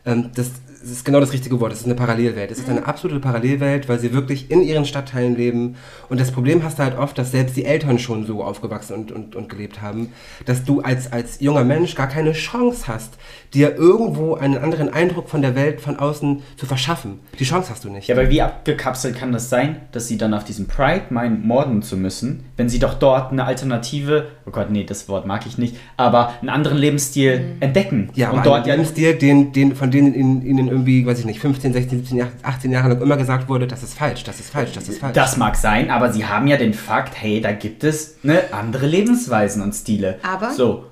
Ähm, 0.06 0.30
das, 0.34 0.50
das 0.84 0.92
ist 0.92 1.04
genau 1.04 1.18
das 1.20 1.32
richtige 1.32 1.58
Wort. 1.60 1.72
Es 1.72 1.80
ist 1.80 1.86
eine 1.86 1.94
Parallelwelt. 1.94 2.50
Es 2.50 2.58
ist 2.58 2.68
Mhm. 2.68 2.76
eine 2.78 2.86
absolute 2.86 3.18
Parallelwelt, 3.20 3.88
weil 3.88 3.98
sie 3.98 4.12
wirklich 4.12 4.50
in 4.50 4.62
ihren 4.62 4.84
Stadtteilen 4.84 5.34
leben. 5.34 5.76
Und 6.10 6.20
das 6.20 6.30
Problem 6.30 6.62
hast 6.62 6.78
du 6.78 6.82
halt 6.82 6.98
oft, 6.98 7.16
dass 7.16 7.30
selbst 7.30 7.56
die 7.56 7.64
Eltern 7.64 7.98
schon 7.98 8.26
so 8.26 8.44
aufgewachsen 8.44 8.94
und, 8.94 9.10
und, 9.12 9.34
und 9.34 9.48
gelebt 9.48 9.80
haben, 9.80 10.12
dass 10.44 10.64
du 10.64 10.80
als, 10.80 11.10
als 11.10 11.40
junger 11.40 11.64
Mensch 11.64 11.94
gar 11.94 12.08
keine 12.08 12.32
Chance 12.32 12.84
hast, 12.86 13.14
dir 13.54 13.76
irgendwo 13.76 14.34
einen 14.34 14.58
anderen 14.58 14.92
Eindruck 14.92 15.28
von 15.30 15.40
der 15.40 15.54
Welt 15.54 15.80
von 15.80 15.96
außen 15.98 16.42
zu 16.56 16.66
verschaffen. 16.66 17.20
Die 17.38 17.44
Chance 17.44 17.70
hast 17.70 17.84
du 17.84 17.88
nicht. 17.88 18.08
Ja, 18.08 18.16
aber 18.16 18.28
wie 18.28 18.42
abgekapselt 18.42 19.16
kann 19.16 19.32
das 19.32 19.48
sein, 19.48 19.76
dass 19.92 20.06
sie 20.08 20.18
dann 20.18 20.34
auf 20.34 20.44
diesem 20.44 20.66
Pride 20.66 21.04
meinen, 21.10 21.46
morden 21.46 21.80
zu 21.82 21.96
müssen, 21.96 22.44
wenn 22.56 22.68
sie 22.68 22.78
doch 22.78 22.94
dort 22.94 23.32
eine 23.32 23.44
Alternative, 23.44 24.26
oh 24.44 24.50
Gott, 24.50 24.70
nee, 24.70 24.84
das 24.84 25.08
Wort 25.08 25.26
mag 25.26 25.46
ich 25.46 25.56
nicht, 25.56 25.76
aber 25.96 26.34
einen 26.40 26.50
anderen 26.50 26.76
Lebensstil 26.78 27.56
entdecken. 27.60 28.10
Ja, 28.14 28.28
aber 28.28 28.38
und 28.38 28.46
dort 28.46 28.62
ein 28.62 28.68
ja 28.68 28.74
Lebensstil, 28.74 29.14
den, 29.14 29.52
den, 29.52 29.74
von 29.74 29.90
denen 29.90 30.14
ihnen, 30.14 30.42
ihnen 30.44 30.68
irgendwie, 30.74 31.06
weiß 31.06 31.18
ich 31.20 31.24
nicht, 31.24 31.40
15, 31.40 31.72
16, 31.72 31.98
17, 32.04 32.26
18 32.42 32.70
Jahre 32.70 32.88
lang 32.90 33.00
immer 33.02 33.16
gesagt 33.16 33.48
wurde, 33.48 33.66
das 33.66 33.82
ist 33.82 33.94
falsch, 33.94 34.24
das 34.24 34.40
ist 34.40 34.50
falsch, 34.50 34.72
das 34.72 34.88
ist 34.88 34.98
falsch. 35.00 35.14
Das 35.14 35.36
mag 35.36 35.56
sein, 35.56 35.90
aber 35.90 36.12
sie 36.12 36.26
haben 36.26 36.46
ja 36.46 36.56
den 36.56 36.74
Fakt, 36.74 37.14
hey, 37.20 37.40
da 37.40 37.52
gibt 37.52 37.82
es 37.84 38.16
ne, 38.22 38.42
andere 38.52 38.86
Lebensweisen 38.86 39.62
und 39.62 39.72
Stile. 39.72 40.18
Aber- 40.22 40.50
So. 40.52 40.86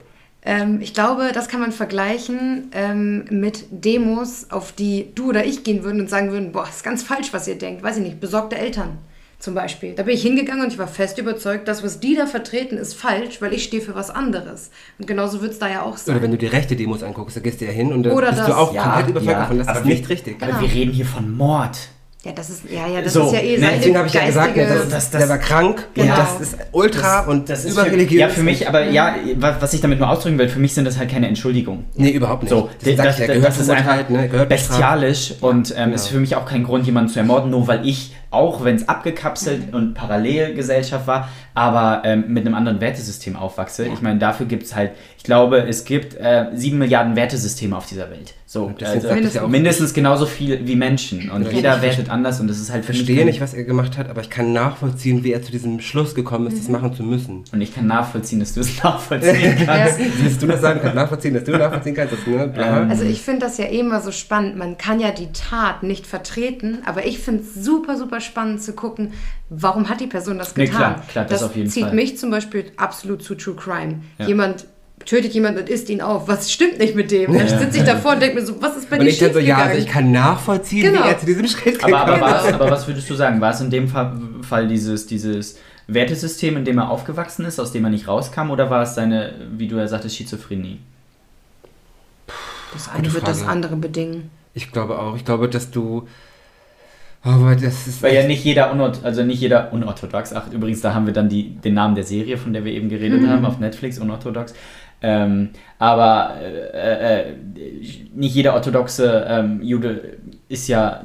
Ähm, 0.45 0.81
ich 0.81 0.93
glaube, 0.93 1.31
das 1.33 1.47
kann 1.49 1.61
man 1.61 1.71
vergleichen 1.71 2.71
ähm, 2.73 3.25
mit 3.31 3.67
Demos, 3.71 4.47
auf 4.51 4.73
die 4.73 5.07
du 5.15 5.29
oder 5.29 5.45
ich 5.45 5.63
gehen 5.63 5.85
würden 5.85 6.01
und 6.01 6.11
sagen 6.11 6.33
würden, 6.33 6.51
boah, 6.51 6.67
ist 6.69 6.83
ganz 6.83 7.05
falsch, 7.05 7.33
was 7.33 7.47
ihr 7.47 7.57
denkt. 7.57 7.85
Weiß 7.85 7.99
ich 7.99 8.03
nicht, 8.03 8.19
besorgte 8.21 8.57
Eltern 8.59 8.99
zum 9.43 9.55
Beispiel. 9.55 9.95
Da 9.95 10.05
bin 10.05 10.15
ich 10.15 10.23
hingegangen 10.23 10.65
und 10.65 10.73
ich 10.73 10.79
war 10.79 10.87
fest 10.87 11.19
überzeugt, 11.19 11.67
das, 11.67 11.83
was 11.83 11.99
die 11.99 12.15
da 12.15 12.27
vertreten, 12.27 12.79
ist 12.79 12.95
falsch, 12.95 13.43
weil 13.43 13.53
ich 13.53 13.65
stehe 13.65 13.83
für 13.83 13.95
was 13.95 14.09
anderes. 14.09 14.71
Und 14.99 15.07
genauso 15.09 15.43
wird 15.43 15.53
es 15.53 15.59
da 15.59 15.69
ja 15.69 15.83
auch 15.83 15.97
sein. 15.97 16.15
Oder 16.15 16.23
wenn 16.23 16.31
du 16.31 16.39
die 16.39 16.47
rechte 16.47 16.77
Demos 16.77 17.03
anguckst, 17.03 17.37
da 17.37 17.41
gehst 17.41 17.61
du 17.61 17.65
ja 17.65 17.73
hin 17.73 17.93
und 17.93 18.05
dann 18.05 18.13
Oder 18.13 18.29
bist 18.29 18.39
das. 18.41 18.47
du 18.47 18.55
auch 18.57 18.73
Ja, 18.73 18.83
komplett 18.85 19.09
überzeugt 19.11 19.33
ja, 19.33 19.41
davon, 19.41 19.59
das 19.59 19.67
aber 19.69 19.81
ist 19.81 19.85
nicht 19.87 20.09
richtig. 20.09 20.41
Aber 20.43 20.61
wir 20.61 20.73
reden 20.73 20.93
hier 20.93 21.07
von 21.07 21.37
Mord. 21.37 21.77
ja, 22.25 22.31
das 22.31 22.51
ist, 22.51 22.63
ja, 22.71 22.87
ja, 22.87 23.03
das 23.03 23.15
So, 23.15 23.27
ist 23.27 23.33
ja 23.33 23.41
eh 23.41 23.59
ne, 23.59 23.69
Deswegen 23.79 23.99
habe 23.99 24.07
ich 24.07 24.15
ja 24.15 24.27
gesagt, 24.27 24.55
geistige- 24.55 24.79
das, 24.89 25.11
das- 25.11 25.21
der 25.21 25.29
war 25.29 25.39
krank 25.39 25.89
Genau. 25.95 26.13
und 26.13 26.19
das 26.21 26.41
ist 26.41 26.57
ultra 26.71 27.21
und 27.27 27.49
Das 27.51 27.65
ist 27.65 27.73
überreligiös. 27.73 28.21
Ja, 28.21 28.29
für 28.29 28.45
mich, 28.45 28.69
aber 28.69 28.85
ja, 28.91 29.17
wa- 29.39 29.57
was 29.59 29.75
ich 29.75 29.81
damit 29.81 29.99
nur 29.99 30.09
ausdrücken 30.09 30.39
will, 30.39 30.49
für 30.49 30.61
mich 30.61 30.73
sind 30.73 30.85
das 30.85 30.99
halt 30.99 31.11
keine 31.11 31.27
Entschuldigungen. 31.27 31.87
Nee, 31.97 32.11
überhaupt 32.11 32.45
nicht. 32.45 32.51
So, 32.51 32.71
das, 32.85 32.95
das, 32.95 33.07
das, 33.07 33.19
ja, 33.19 33.27
das, 33.27 33.35
gehört 33.35 33.49
das 33.49 33.59
ist 33.59 33.71
einfach 33.71 34.09
ne, 34.09 34.29
gehört 34.29 34.49
bestraft. 34.51 34.71
bestialisch 34.79 35.35
und 35.41 35.73
ähm, 35.73 35.77
Genau. 35.77 35.95
ist 35.97 36.07
für 36.07 36.21
mich 36.21 36.37
auch 36.37 36.47
kein 36.47 36.63
Grund, 36.63 36.87
jemanden 36.87 37.11
zu 37.11 37.19
ermorden, 37.19 37.51
nur 37.51 37.67
weil 37.67 37.85
ich, 37.89 38.15
auch 38.33 38.65
wenn 38.65 38.77
es 38.77 38.89
abgekapselt 38.89 39.73
und 39.75 39.95
Parallelgesellschaft 39.95 41.07
war, 41.07 41.29
aber 41.55 42.03
ähm, 42.05 42.25
mit 42.29 42.47
einem 42.47 42.55
anderen 42.55 42.81
Wertesystem 42.81 43.37
aufwachse. 43.37 43.87
Ich 43.87 44.01
meine, 44.01 44.19
dafür 44.19 44.47
gibt 44.47 44.63
es 44.65 44.75
halt, 44.75 44.93
ich 45.19 45.25
glaube, 45.25 45.59
es 45.69 45.85
gibt 45.85 46.15
äh, 46.15 46.47
sieben 46.55 46.79
Milliarden 46.79 47.15
Wertesysteme 47.17 47.77
auf 47.77 47.87
dieser 47.87 48.11
Welt. 48.11 48.35
So, 48.47 48.71
also, 48.85 49.09
es 49.09 49.33
ja 49.35 49.47
mindestens 49.47 49.95
genauso 49.95 50.27
viel 50.27 50.67
wie 50.67 50.77
Menschen. 50.77 51.31
Und 51.31 51.45
Ja, 51.47 51.51
jeder 51.53 51.77
ich 51.77 51.83
wertet 51.83 52.11
anders 52.11 52.39
und 52.39 52.49
das 52.49 52.59
ist 52.61 52.71
halt 52.71 52.85
für 52.85 52.93
Ich 52.93 52.99
mich 52.99 53.07
verstehe 53.07 53.17
kein- 53.25 53.27
nicht, 53.27 53.41
was 53.41 53.55
er 53.55 53.65
gemacht 53.65 53.97
hat, 53.97 54.11
aber 54.11 54.21
ich 54.21 54.29
kann 54.29 54.53
nachvollziehen, 54.53 55.25
wie 55.25 55.33
er 55.33 55.43
zu 55.43 55.51
diesem 55.53 55.81
Schluss 55.81 56.15
gekommen 56.15 56.47
ist, 56.49 56.59
das 56.59 56.67
Mhm. 56.67 56.73
machen 56.73 56.93
zu 56.95 57.03
müssen. 57.03 57.45
Und 57.51 57.61
ich 57.63 57.75
kann 57.75 57.87
nachvollziehen, 57.87 58.41
dass 58.41 58.53
du 58.53 58.61
es 58.61 58.69
nachvollziehen 58.85 59.57
kannst. 59.65 59.99
Siehst 60.19 60.43
du 60.43 60.47
das 60.47 60.61
sagen 60.61 60.81
kannst, 60.83 60.95
nachvollziehen, 60.97 61.33
dass 61.33 61.45
du 61.45 61.53
nachvollziehen 61.53 61.95
kannst, 61.95 62.13
das, 62.13 62.27
ne, 62.27 62.47
bla. 62.49 62.87
Also 62.89 63.05
ich 63.05 63.23
finde 63.23 63.41
das 63.41 63.57
ja 63.57 63.65
eh 63.67 63.79
immer 63.81 64.01
so 64.03 64.11
spannend. 64.13 64.57
Man 64.59 64.77
kann 64.77 65.01
ja 65.01 65.13
die 65.13 65.33
Tat 65.33 65.83
nicht 65.83 66.07
vertreten, 66.07 66.79
aber 66.85 67.07
ich 67.07 67.21
finde 67.21 67.43
es 67.45 67.55
super, 67.65 67.97
super 67.97 68.21
spannend 68.23 68.63
zu 68.63 68.73
gucken, 68.73 69.13
warum 69.51 69.89
hat 69.89 70.01
die 70.01 70.07
Person 70.07 70.39
das 70.39 70.57
Nee, 70.57 70.67
getan. 70.67 70.79
klar, 70.79 71.03
klar, 71.09 71.25
das 71.27 71.43
auf 71.43 71.55
jeden 71.57 71.69
zieht 71.71 71.85
Fall. 71.85 71.95
mich 71.95 72.17
zum 72.19 72.31
Beispiel 72.31 72.73
absolut 72.77 73.23
zu 73.23 73.35
True 73.35 73.55
Crime. 73.55 74.01
Ja. 74.19 74.27
Jemand 74.27 74.67
tötet 75.05 75.33
jemanden 75.35 75.61
und 75.61 75.69
isst 75.69 75.91
ihn 75.91 76.01
auf. 76.01 76.29
Was 76.29 76.53
stimmt 76.53 76.79
nicht 76.79 76.95
mit 76.95 77.11
dem? 77.11 77.33
Dann 77.37 77.49
sitze 77.49 77.79
ich 77.79 77.85
davor 77.85 78.13
und 78.13 78.21
denke 78.23 78.37
mir 78.41 78.47
so, 78.47 78.63
was 78.63 78.77
ist 78.77 78.89
bei 78.89 78.99
Und 78.99 79.05
dir 79.05 79.11
ich 79.11 79.19
dann 79.19 79.33
so, 79.33 79.41
ja, 79.41 79.57
also 79.57 79.75
schiefgegangen? 79.75 79.87
ich 79.87 79.93
kann 79.93 80.13
nachvollziehen, 80.13 80.93
Genau. 80.93 81.05
wie 81.05 81.09
er 81.09 81.19
zu 81.19 81.27
diesem 81.27 81.49
Schritt 81.49 81.83
Aber, 81.85 81.97
aber, 81.99 82.15
gekommen 82.15 82.33
was, 82.33 82.45
ist. 82.47 82.53
aber 82.55 82.71
was 82.71 82.87
würdest 82.87 83.11
du 83.11 83.15
sagen? 83.15 83.41
War 83.41 83.51
es 83.53 83.61
in 83.61 83.71
dem 83.71 83.89
Fall, 83.89 84.17
Fall 84.49 84.69
dieses, 84.69 85.07
dieses 85.09 85.59
Wertesystem, 85.89 86.57
in 86.57 86.65
dem 86.65 86.79
er 86.79 86.89
aufgewachsen 86.91 87.45
ist, 87.45 87.59
aus 87.59 87.73
dem 87.73 87.83
er 87.85 87.91
nicht 87.91 88.07
rauskam, 88.07 88.51
oder 88.51 88.71
war 88.71 88.83
es 88.83 88.95
seine, 88.95 89.35
wie 89.51 89.67
du 89.67 89.77
ja 89.77 89.89
sagtest, 89.89 90.15
Schizophrenie? 90.17 90.79
Das 92.73 92.89
eine 92.89 93.03
Gute 93.03 93.15
wird 93.15 93.29
das 93.29 93.43
andere 93.47 93.77
bedingen. 93.77 94.31
Ich 94.55 94.71
glaube 94.73 94.99
auch. 94.99 95.17
Ich 95.17 95.25
glaube, 95.25 95.49
dass 95.49 95.71
du. 95.71 96.07
Aber 97.23 97.55
das 97.55 97.87
ist. 97.87 98.03
Weil 98.03 98.15
ja 98.15 98.27
nicht 98.27 98.45
jeder 98.45 98.73
unort, 98.73 99.05
also 99.05 99.23
nicht 99.23 99.41
jeder 99.41 99.73
unorthodox, 99.73 100.33
ach 100.33 100.51
übrigens, 100.53 100.81
da 100.81 100.93
haben 100.93 101.07
wir 101.07 101.13
dann 101.13 101.29
die, 101.29 101.55
den 101.55 101.75
Namen 101.75 101.95
der 101.95 102.05
Serie, 102.05 102.37
von 102.37 102.53
der 102.53 102.65
wir 102.65 102.73
eben 102.73 102.89
geredet 102.89 103.27
haben, 103.29 103.45
auf 103.45 103.61
Netflix, 103.61 103.99
unorthodox. 103.99 104.55
Ähm, 105.03 105.51
aber 105.79 106.35
äh, 106.41 107.21
äh, 107.21 107.37
nicht 108.15 108.35
jeder 108.35 108.55
orthodoxe 108.55 109.27
ähm, 109.29 109.61
Jude 109.63 110.19
ist 110.49 110.69
ja 110.69 111.05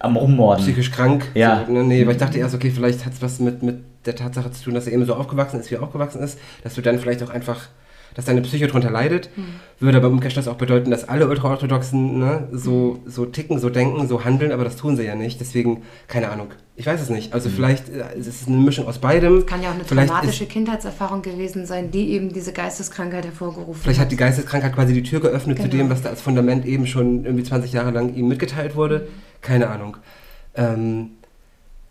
am 0.00 0.16
Rummorden. 0.16 0.64
psychisch 0.64 0.90
krank. 0.90 1.26
Ja. 1.34 1.64
So, 1.66 1.72
ne, 1.72 1.84
nee, 1.84 2.06
weil 2.06 2.12
ich 2.12 2.18
dachte 2.18 2.38
erst, 2.38 2.54
okay, 2.54 2.70
vielleicht 2.70 3.04
hat 3.04 3.12
es 3.12 3.22
was 3.22 3.38
mit, 3.40 3.62
mit 3.62 3.80
der 4.06 4.16
Tatsache 4.16 4.50
zu 4.50 4.64
tun, 4.64 4.74
dass 4.74 4.86
er 4.86 4.92
eben 4.92 5.04
so 5.04 5.14
aufgewachsen 5.14 5.60
ist, 5.60 5.70
wie 5.70 5.76
er 5.76 5.82
aufgewachsen 5.82 6.22
ist, 6.22 6.38
dass 6.62 6.74
du 6.74 6.80
dann 6.82 6.98
vielleicht 6.98 7.22
auch 7.22 7.30
einfach, 7.30 7.68
dass 8.18 8.24
deine 8.24 8.42
Psyche 8.42 8.66
drunter 8.66 8.90
leidet. 8.90 9.30
Würde 9.78 9.98
aber 9.98 10.08
im 10.08 10.14
Umkehrschluss 10.14 10.48
auch 10.48 10.56
bedeuten, 10.56 10.90
dass 10.90 11.08
alle 11.08 11.28
Ultraorthodoxen 11.28 12.18
ne, 12.18 12.48
so, 12.50 12.98
so 13.06 13.26
ticken, 13.26 13.60
so 13.60 13.70
denken, 13.70 14.08
so 14.08 14.24
handeln, 14.24 14.50
aber 14.50 14.64
das 14.64 14.74
tun 14.74 14.96
sie 14.96 15.04
ja 15.04 15.14
nicht. 15.14 15.38
Deswegen, 15.38 15.84
keine 16.08 16.28
Ahnung. 16.30 16.48
Ich 16.74 16.84
weiß 16.84 17.00
es 17.00 17.10
nicht. 17.10 17.32
Also 17.32 17.48
vielleicht 17.48 17.88
äh, 17.88 18.02
es 18.18 18.26
ist 18.26 18.42
es 18.42 18.48
eine 18.48 18.56
Mischung 18.56 18.88
aus 18.88 18.98
beidem. 18.98 19.46
Kann 19.46 19.62
ja 19.62 19.68
auch 19.68 19.74
eine 19.74 19.84
vielleicht 19.84 20.08
traumatische 20.08 20.42
Ist, 20.42 20.50
Kindheitserfahrung 20.50 21.22
gewesen 21.22 21.64
sein, 21.64 21.92
die 21.92 22.10
eben 22.10 22.32
diese 22.32 22.52
Geisteskrankheit 22.52 23.24
hervorgerufen 23.24 23.80
vielleicht 23.80 24.00
hat 24.00 24.10
die 24.10 24.16
Geisteskrankheit 24.16 24.74
quasi 24.74 24.94
die 24.94 25.04
Tür 25.04 25.20
geöffnet 25.20 25.58
zu 25.58 25.68
Genau. 25.68 25.84
dem, 25.84 25.90
was 25.90 26.02
da 26.02 26.08
als 26.08 26.20
Fundament 26.20 26.66
eben 26.66 26.88
schon 26.88 27.24
irgendwie 27.24 27.44
20 27.44 27.72
Jahre 27.72 27.92
lang 27.92 28.16
ihm 28.16 28.26
mitgeteilt 28.26 28.74
wurde. 28.74 29.06
Keine 29.42 29.68
Ahnung. 29.70 29.96
Ähm, 30.56 31.10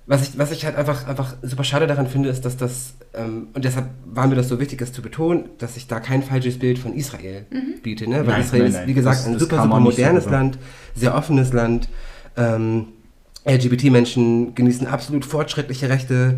was 0.08 0.24
ich, 0.24 0.38
was 0.39 0.51
ich 0.51 0.66
halt 0.66 0.76
einfach, 0.78 1.05
einfach 1.08 1.36
super 1.41 1.64
schade 1.66 1.86
daran 1.86 2.08
finde, 2.08 2.30
ist, 2.30 2.45
dass 2.45 2.55
das, 2.58 2.93
ähm, 3.14 3.49
und 3.53 3.66
deshalb 3.66 3.88
war 4.05 4.26
mir 4.28 4.36
das 4.36 4.47
so 4.47 4.60
wichtig, 4.60 4.80
das 4.80 4.93
zu 4.93 5.01
betonen, 5.01 5.49
dass 5.58 5.76
ich 5.78 5.88
da 5.88 5.99
kein 5.99 6.24
falsches 6.24 6.58
Bild 6.60 6.80
von 6.80 6.93
Israel 6.93 7.45
biete. 7.84 8.10
Ne? 8.10 8.20
Weil 8.20 8.26
Nein, 8.36 8.41
Israel 8.41 8.62
nein, 8.64 8.72
ist, 8.72 8.78
nein. 8.78 8.88
wie 8.88 8.93
gesagt, 8.93 9.18
Das- 9.20 9.28
ein 9.28 9.38
super, 9.38 9.58
super 9.62 9.76
so 9.76 9.80
modernes 9.82 10.26
rüber. 10.26 10.36
Land, 10.38 10.58
sehr 10.95 11.14
offenes 11.16 11.51
Land. 11.53 11.89
Ähm, 12.38 12.86
LGBT-Menschen 13.45 14.55
genießen 14.55 14.88
absolut 14.88 15.26
fortschrittliche 15.26 15.89
Rechte, 15.89 16.36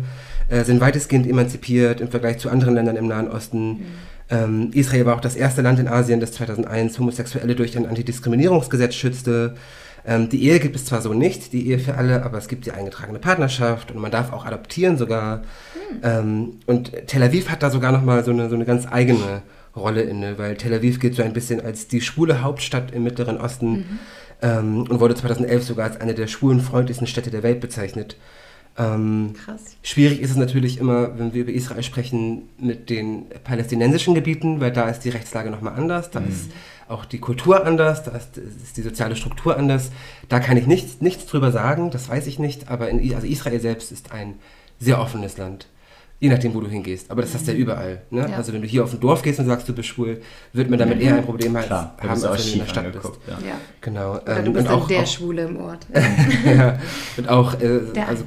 äh, 0.48 0.64
sind 0.64 0.80
weitestgehend 0.80 1.26
emanzipiert 1.28 2.00
im 2.00 2.08
Vergleich 2.08 2.38
zu 2.38 2.50
anderen 2.50 2.74
Ländern 2.74 2.96
im 2.96 3.06
Nahen 3.08 3.28
Osten. 3.28 3.82
Ähm, 4.30 4.70
Israel 4.72 5.06
war 5.06 5.16
auch 5.16 5.20
das 5.20 5.34
erste 5.36 5.60
Land 5.62 5.80
in 5.80 5.88
Asien, 5.88 6.20
das 6.20 6.32
2001 6.32 6.98
Homosexuelle 6.98 7.56
durch 7.56 7.76
ein 7.76 7.86
Antidiskriminierungsgesetz 7.86 8.94
schützte. 8.94 9.54
Ähm, 10.04 10.28
die 10.28 10.44
Ehe 10.44 10.60
gibt 10.60 10.76
es 10.76 10.84
zwar 10.84 11.02
so 11.02 11.12
nicht, 11.12 11.52
die 11.52 11.68
Ehe 11.68 11.78
für 11.78 11.94
alle, 11.94 12.24
aber 12.24 12.38
es 12.38 12.48
gibt 12.48 12.66
die 12.66 12.72
eingetragene 12.72 13.18
Partnerschaft 13.18 13.90
und 13.90 14.00
man 14.00 14.10
darf 14.10 14.32
auch 14.32 14.46
adoptieren 14.46 14.96
sogar. 14.96 15.42
Ähm, 16.02 16.58
und 16.66 16.92
Tel 17.06 17.22
Aviv 17.22 17.48
hat 17.50 17.62
da 17.62 17.70
sogar 17.70 17.92
nochmal 17.92 18.24
so 18.24 18.30
eine, 18.30 18.48
so 18.48 18.54
eine 18.54 18.64
ganz 18.64 18.86
eigene 18.90 19.42
Rolle 19.76 20.02
inne, 20.02 20.38
weil 20.38 20.56
Tel 20.56 20.74
Aviv 20.74 21.00
gilt 21.00 21.14
so 21.14 21.22
ein 21.22 21.32
bisschen 21.32 21.60
als 21.60 21.88
die 21.88 22.00
schwule 22.00 22.42
Hauptstadt 22.42 22.92
im 22.92 23.04
Mittleren 23.04 23.38
Osten 23.38 24.00
ähm, 24.42 24.82
und 24.82 25.00
wurde 25.00 25.14
2011 25.14 25.64
sogar 25.64 25.86
als 25.86 26.00
eine 26.00 26.14
der 26.14 26.26
schwulenfreundlichsten 26.26 27.06
Städte 27.06 27.30
der 27.30 27.42
Welt 27.42 27.60
bezeichnet. 27.60 28.16
Ähm, 28.78 29.34
Krass. 29.44 29.76
Schwierig 29.82 30.20
ist 30.20 30.30
es 30.30 30.36
natürlich 30.36 30.78
immer, 30.78 31.18
wenn 31.18 31.34
wir 31.34 31.42
über 31.42 31.52
Israel 31.52 31.82
sprechen, 31.82 32.48
mit 32.58 32.88
den 32.88 33.26
palästinensischen 33.44 34.14
Gebieten, 34.14 34.60
weil 34.60 34.72
da 34.72 34.88
ist 34.88 35.00
die 35.00 35.10
Rechtslage 35.10 35.50
nochmal 35.50 35.74
anders, 35.74 36.10
da 36.10 36.20
ist 36.20 36.50
auch 36.90 37.04
die 37.04 37.18
Kultur 37.18 37.64
anders, 37.64 38.02
da 38.02 38.12
ist, 38.12 38.36
ist 38.36 38.76
die 38.76 38.82
soziale 38.82 39.16
Struktur 39.16 39.56
anders. 39.56 39.90
Da 40.28 40.40
kann 40.40 40.56
ich 40.56 40.66
nichts, 40.66 41.00
nichts 41.00 41.26
drüber 41.26 41.52
sagen, 41.52 41.90
das 41.90 42.08
weiß 42.08 42.26
ich 42.26 42.38
nicht, 42.38 42.68
aber 42.68 42.88
in, 42.88 43.14
also 43.14 43.26
Israel 43.26 43.60
selbst 43.60 43.92
ist 43.92 44.12
ein 44.12 44.34
sehr 44.78 45.00
offenes 45.00 45.38
Land. 45.38 45.66
Je 46.22 46.28
nachdem, 46.28 46.52
wo 46.52 46.60
du 46.60 46.68
hingehst. 46.68 47.10
Aber 47.10 47.22
das 47.22 47.32
hast 47.32 47.48
du 47.48 47.52
ja 47.52 47.56
überall. 47.56 48.02
Ne? 48.10 48.28
Ja. 48.28 48.36
Also 48.36 48.52
wenn 48.52 48.60
du 48.60 48.68
hier 48.68 48.84
auf 48.84 48.92
ein 48.92 49.00
Dorf 49.00 49.22
gehst 49.22 49.40
und 49.40 49.46
sagst, 49.46 49.66
du 49.66 49.72
bist 49.72 49.88
schwul, 49.88 50.20
wird 50.52 50.68
man 50.68 50.78
damit 50.78 51.00
eher 51.00 51.16
ein 51.16 51.24
Problem 51.24 51.56
haben, 51.56 51.64
Klar, 51.64 51.96
haben 51.98 52.10
bist 52.10 52.26
als 52.26 52.44
wenn 52.44 52.46
du 52.46 52.52
in 52.52 52.58
der 52.58 52.66
Stadt 52.66 52.92
bist. 52.92 52.96
angeguckt. 52.96 53.28
Ja. 53.28 53.48
Ja. 53.48 53.54
Genau. 53.80 54.16
Oder 54.16 54.36
ähm, 54.36 54.44
du 54.44 54.52
bist 54.52 54.66
und 54.66 54.70
dann 54.70 54.82
auch, 54.82 54.86
der 54.86 55.00
auch, 55.00 55.06
Schwule 55.06 55.42
im 55.44 55.56
Ort. 55.56 55.86
ja, 56.44 56.78
und 57.16 57.28
auch 57.30 57.54
äh, 57.54 57.80
Der 57.94 58.08
also 58.08 58.24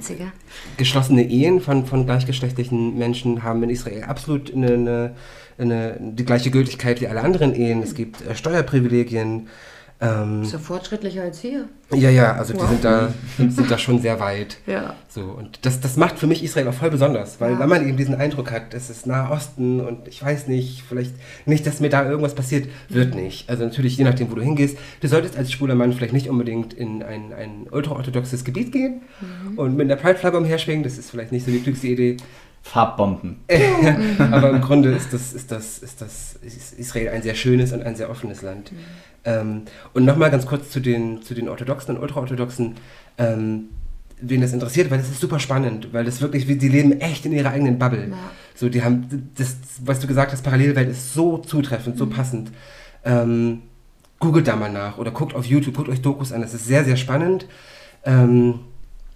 geschlossene 0.77 1.21
Ehen 1.29 1.61
von, 1.61 1.85
von 1.85 2.07
gleichgeschlechtlichen 2.07 2.97
Menschen 2.97 3.43
haben 3.43 3.61
in 3.61 3.69
Israel 3.69 4.05
absolut 4.05 4.51
eine, 4.51 4.73
eine, 4.73 5.15
eine, 5.57 5.97
die 5.99 6.25
gleiche 6.25 6.51
Gültigkeit 6.51 7.01
wie 7.01 7.07
alle 7.07 7.21
anderen 7.21 7.53
Ehen. 7.55 7.81
Es 7.83 7.93
gibt 7.95 8.25
äh, 8.25 8.35
Steuerprivilegien. 8.35 9.47
Ähm, 10.01 10.41
Ist 10.41 10.51
ja 10.51 10.59
fortschrittlicher 10.59 11.21
als 11.21 11.39
hier. 11.39 11.69
ja, 11.93 12.09
ja, 12.09 12.33
also 12.33 12.51
die 12.53 12.59
Wow. 12.59 12.67
sind 12.69 12.83
da, 12.83 13.13
sind 13.37 13.71
da 13.71 13.77
schon 13.77 14.01
sehr 14.01 14.19
weit. 14.19 14.57
Ja. 14.65 14.95
So, 15.07 15.21
und 15.21 15.59
das, 15.65 15.79
das 15.79 15.95
macht 15.95 16.19
für 16.19 16.27
mich 16.27 16.43
Israel 16.43 16.67
auch 16.67 16.73
voll 16.73 16.89
besonders, 16.89 17.39
weil 17.39 17.53
Ja. 17.53 17.59
wenn 17.59 17.69
man 17.69 17.87
eben 17.87 17.95
diesen 17.95 18.15
Eindruck 18.15 18.51
hat, 18.51 18.73
es 18.73 18.89
ist 18.89 19.05
Nahe 19.07 19.31
Osten 19.31 19.79
und 19.79 20.07
ich 20.09 20.21
weiß 20.21 20.47
nicht, 20.47 20.81
vielleicht 20.89 21.13
nicht, 21.45 21.65
dass 21.67 21.79
mir 21.79 21.89
da 21.89 22.03
irgendwas 22.09 22.35
passiert, 22.35 22.67
wird 22.89 23.15
nicht. 23.15 23.49
Also 23.49 23.63
natürlich, 23.63 23.95
je 23.95 24.03
nachdem, 24.03 24.29
wo 24.29 24.35
du 24.35 24.41
hingehst, 24.41 24.77
du 24.99 25.07
solltest 25.07 25.37
als 25.37 25.53
schwuler 25.53 25.75
Mann 25.75 25.93
vielleicht 25.93 26.13
nicht 26.13 26.27
unbedingt 26.29 26.73
in 26.73 27.01
ein, 27.03 27.31
ein 27.31 27.67
ultraorthodoxes 27.71 28.43
Gebiet 28.43 28.73
gehen 28.73 29.03
und 29.55 29.77
mit 29.77 29.89
einer 29.89 30.01
Pride-Flagge 30.01 30.37
umherschwingen, 30.37 30.83
das 30.83 30.97
ist 30.97 31.11
vielleicht 31.11 31.31
nicht 31.31 31.45
so 31.45 31.51
die 31.51 31.59
klügste 31.61 31.87
Idee. 31.87 32.17
Farbbomben. 32.63 33.41
Aber 34.31 34.49
im 34.49 34.61
Grunde 34.61 34.91
ist 34.91 35.13
das, 35.13 35.33
ist, 35.33 35.51
das, 35.51 35.79
ist 35.79 36.01
das 36.01 36.39
ist 36.41 36.79
Israel 36.79 37.09
ein 37.09 37.21
sehr 37.21 37.35
schönes 37.35 37.73
und 37.73 37.83
ein 37.83 37.95
sehr 37.95 38.09
offenes 38.09 38.41
Land. 38.41 38.71
Ähm, 39.25 39.63
und 39.93 40.05
nochmal 40.05 40.31
ganz 40.31 40.45
kurz 40.45 40.69
zu 40.69 40.79
den, 40.79 41.21
zu 41.21 41.35
den 41.35 41.49
Orthodoxen 41.49 41.95
und 41.95 42.01
Ultraorthodoxen. 42.01 42.75
Ähm, 43.17 43.65
wen 44.21 44.41
das 44.41 44.53
interessiert, 44.53 44.89
weil 44.89 44.99
das 44.99 45.09
ist 45.09 45.19
super 45.19 45.39
spannend, 45.39 45.89
weil 45.91 46.05
das 46.05 46.21
wirklich, 46.21 46.45
die 46.47 46.69
leben 46.69 46.93
echt 47.01 47.25
in 47.25 47.33
ihrer 47.33 47.49
eigenen 47.49 47.77
Bubble. 47.77 48.07
Ja. 48.09 48.17
So, 48.55 48.69
die 48.69 48.81
haben, 48.81 49.29
das, 49.37 49.57
was 49.83 49.99
du 49.99 50.07
gesagt 50.07 50.31
hast, 50.31 50.43
Parallelwelt 50.43 50.89
ist 50.89 51.13
so 51.13 51.39
zutreffend, 51.39 51.97
so 51.97 52.07
passend. 52.07 52.51
Ähm, 53.03 53.63
googelt 54.19 54.47
da 54.47 54.55
mal 54.55 54.71
nach 54.71 54.97
oder 54.97 55.11
guckt 55.11 55.35
auf 55.35 55.45
YouTube, 55.45 55.75
guckt 55.75 55.89
euch 55.89 56.01
Dokus 56.01 56.31
an, 56.31 56.41
das 56.41 56.53
ist 56.53 56.65
sehr, 56.65 56.85
sehr 56.85 56.95
spannend. 56.95 57.45
Ähm, 58.05 58.59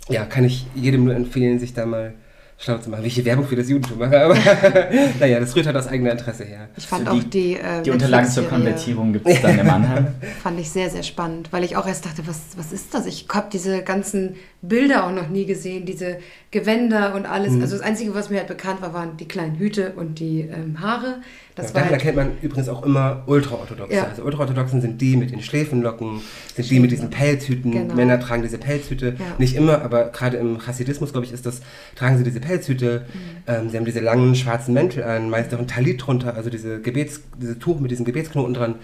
ja, 0.09 0.25
kann 0.25 0.43
ich 0.43 0.65
jedem 0.75 1.05
nur 1.05 1.15
empfehlen, 1.15 1.59
sich 1.59 1.73
da 1.73 1.85
mal 1.85 2.13
schlau 2.57 2.77
zu 2.79 2.89
machen. 2.89 3.03
Welche 3.03 3.23
Werbung 3.23 3.45
für 3.47 3.55
das 3.55 3.69
Judentum 3.69 3.99
mache, 3.99 4.19
aber 4.19 4.35
naja, 5.19 5.39
das 5.39 5.55
rührt 5.55 5.67
halt 5.67 5.75
aus 5.77 5.87
eigener 5.87 6.11
Interesse 6.11 6.43
her. 6.43 6.69
Ich 6.75 6.87
fand 6.87 7.05
So 7.07 7.11
auch 7.13 7.19
die- 7.19 7.29
die, 7.29 7.53
äh, 7.55 7.83
Die 7.83 7.91
Unterlagen 7.91 8.27
zur 8.29 8.47
Konvertierung 8.47 9.13
gibt 9.13 9.27
es 9.27 9.41
dann 9.41 9.59
im 9.59 9.69
Anhang. 9.69 10.07
Fand 10.43 10.59
ich 10.59 10.69
sehr, 10.69 10.89
sehr 10.89 11.03
spannend, 11.03 11.49
weil 11.51 11.63
ich 11.63 11.75
auch 11.77 11.85
erst 11.87 12.05
dachte, 12.05 12.25
was, 12.25 12.39
was 12.57 12.71
ist 12.71 12.93
das? 12.93 13.05
Ich 13.05 13.27
habe 13.31 13.47
diese 13.51 13.83
ganzen 13.83 14.35
Bilder 14.67 15.05
auch 15.05 15.11
noch 15.11 15.29
nie 15.29 15.45
gesehen, 15.45 15.85
diese 15.85 16.17
Gewänder 16.51 17.13
und 17.15 17.25
alles. 17.25 17.53
Mhm. 17.53 17.61
Also 17.61 17.77
das 17.77 17.85
Einzige, 17.85 18.15
was 18.15 18.29
mir 18.29 18.37
halt 18.37 18.47
bekannt 18.47 18.81
war, 18.81 18.93
waren 18.93 19.17
die 19.17 19.27
kleinen 19.27 19.57
Hüte 19.57 19.93
und 19.95 20.19
die 20.19 20.41
ähm, 20.41 20.79
Haare. 20.79 21.21
Das 21.55 21.69
Ja, 21.69 21.75
war 21.75 21.81
daran 21.81 21.89
halt, 21.91 22.01
erkennt 22.01 22.15
man 22.15 22.37
übrigens 22.41 22.69
auch 22.69 22.83
immer 22.83 23.23
Ultraorthodoxe. 23.25 23.95
Ja. 23.95 24.03
Also 24.05 24.23
Ultraorthodoxen 24.23 24.81
sind 24.81 25.01
die 25.01 25.17
mit 25.17 25.31
den 25.31 25.41
Schläfenlocken, 25.41 26.21
sind 26.55 26.69
die 26.69 26.79
mit 26.79 26.91
diesen 26.91 27.09
Pelzhüten. 27.09 27.71
Genau. 27.71 27.95
Männer 27.95 28.19
tragen 28.19 28.43
diese 28.43 28.57
Pelzhüte. 28.57 29.15
Ja. 29.17 29.25
Nicht 29.37 29.55
immer, 29.55 29.81
aber 29.81 30.05
gerade 30.05 30.37
im 30.37 30.65
Hasidismus, 30.65 31.11
glaube 31.11 31.25
ich, 31.25 31.33
ist 31.33 31.45
das, 31.45 31.61
tragen 31.95 32.17
sie 32.17 32.23
diese 32.23 32.39
Pelzhüte. 32.39 33.05
Mhm. 33.13 33.19
Ähm, 33.47 33.69
sie 33.69 33.77
haben 33.77 33.85
diese 33.85 33.99
langen 33.99 34.35
schwarzen 34.35 34.73
Mäntel 34.73 35.03
an, 35.03 35.29
meist 35.29 35.53
auch 35.53 35.59
ein 35.59 35.67
Talit 35.67 36.05
drunter, 36.05 36.35
also 36.35 36.49
diese 36.49 36.81
Gebets, 36.81 37.21
dieses 37.41 37.59
Tuch 37.59 37.79
mit 37.79 37.91
diesen 37.91 38.05
Gebetsknoten 38.05 38.53
dran. 38.53 38.75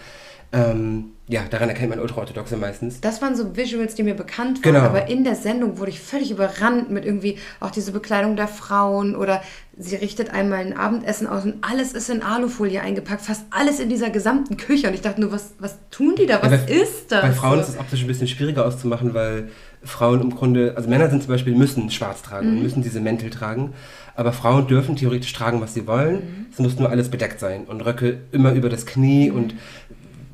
Ähm, 0.53 1.05
ja, 1.27 1.41
daran 1.49 1.69
erkennt 1.69 1.89
man 1.89 1.99
Ultraorthodoxe 1.99 2.57
meistens. 2.57 2.99
das 3.01 3.21
waren 3.21 3.35
so 3.35 3.55
Visuals, 3.55 3.95
die 3.95 4.03
mir 4.03 4.13
bekannt 4.13 4.57
waren, 4.63 4.73
Genau. 4.73 4.85
aber 4.85 5.07
in 5.07 5.23
der 5.23 5.35
Sendung 5.35 5.77
wurde 5.79 5.89
ich 5.89 5.99
völlig 6.01 6.29
überrannt 6.31 6.91
mit 6.91 7.05
irgendwie 7.05 7.37
auch 7.61 7.71
diese 7.71 7.91
Bekleidung 7.93 8.35
der 8.35 8.49
Frauen 8.49 9.15
oder 9.15 9.41
sie 9.77 9.95
richtet 9.95 10.31
einmal 10.31 10.59
ein 10.59 10.77
Abendessen 10.77 11.25
aus 11.25 11.45
und 11.45 11.55
alles 11.61 11.93
ist 11.93 12.09
in 12.09 12.21
Alufolie 12.21 12.81
eingepackt, 12.81 13.21
fast 13.21 13.45
alles 13.51 13.79
in 13.79 13.87
dieser 13.89 14.09
gesamten 14.09 14.57
Küche 14.57 14.87
und 14.89 14.93
ich 14.93 15.01
dachte 15.01 15.21
nur, 15.21 15.31
was, 15.31 15.53
was 15.59 15.77
tun 15.89 16.15
die 16.17 16.25
da, 16.27 16.41
was 16.43 16.51
Ja, 16.51 16.57
bei- 16.57 16.71
ist 16.73 17.11
das? 17.11 17.21
Bei 17.21 17.31
Frauen 17.31 17.59
ist 17.59 17.69
es 17.69 17.79
optisch 17.79 18.01
ein 18.01 18.07
bisschen 18.07 18.27
schwieriger 18.27 18.65
auszumachen, 18.65 19.13
weil 19.13 19.49
Frauen 19.81 20.21
im 20.21 20.29
Grunde, 20.35 20.73
also 20.75 20.89
Männer 20.89 21.09
sind 21.09 21.23
zum 21.23 21.31
Beispiel, 21.31 21.55
müssen 21.55 21.89
schwarz 21.89 22.21
tragen 22.21 22.51
Mhm. 22.51 22.57
und 22.57 22.63
müssen 22.63 22.83
diese 22.83 22.99
Mäntel 23.01 23.29
tragen. 23.29 23.73
Aber 24.15 24.31
Frauen 24.31 24.67
dürfen 24.67 24.95
theoretisch 24.95 25.33
tragen, 25.33 25.59
was 25.59 25.73
sie 25.73 25.87
wollen. 25.87 26.15
Mhm. 26.15 26.45
Es 26.53 26.59
muss 26.59 26.77
nur 26.77 26.89
alles 26.89 27.09
bedeckt 27.09 27.39
sein. 27.39 27.63
Und 27.65 27.81
Röcke 27.81 28.19
immer 28.31 28.53
über 28.53 28.69
das 28.69 28.85
Knie. 28.85 29.29
Mhm. 29.31 29.35
Und 29.35 29.55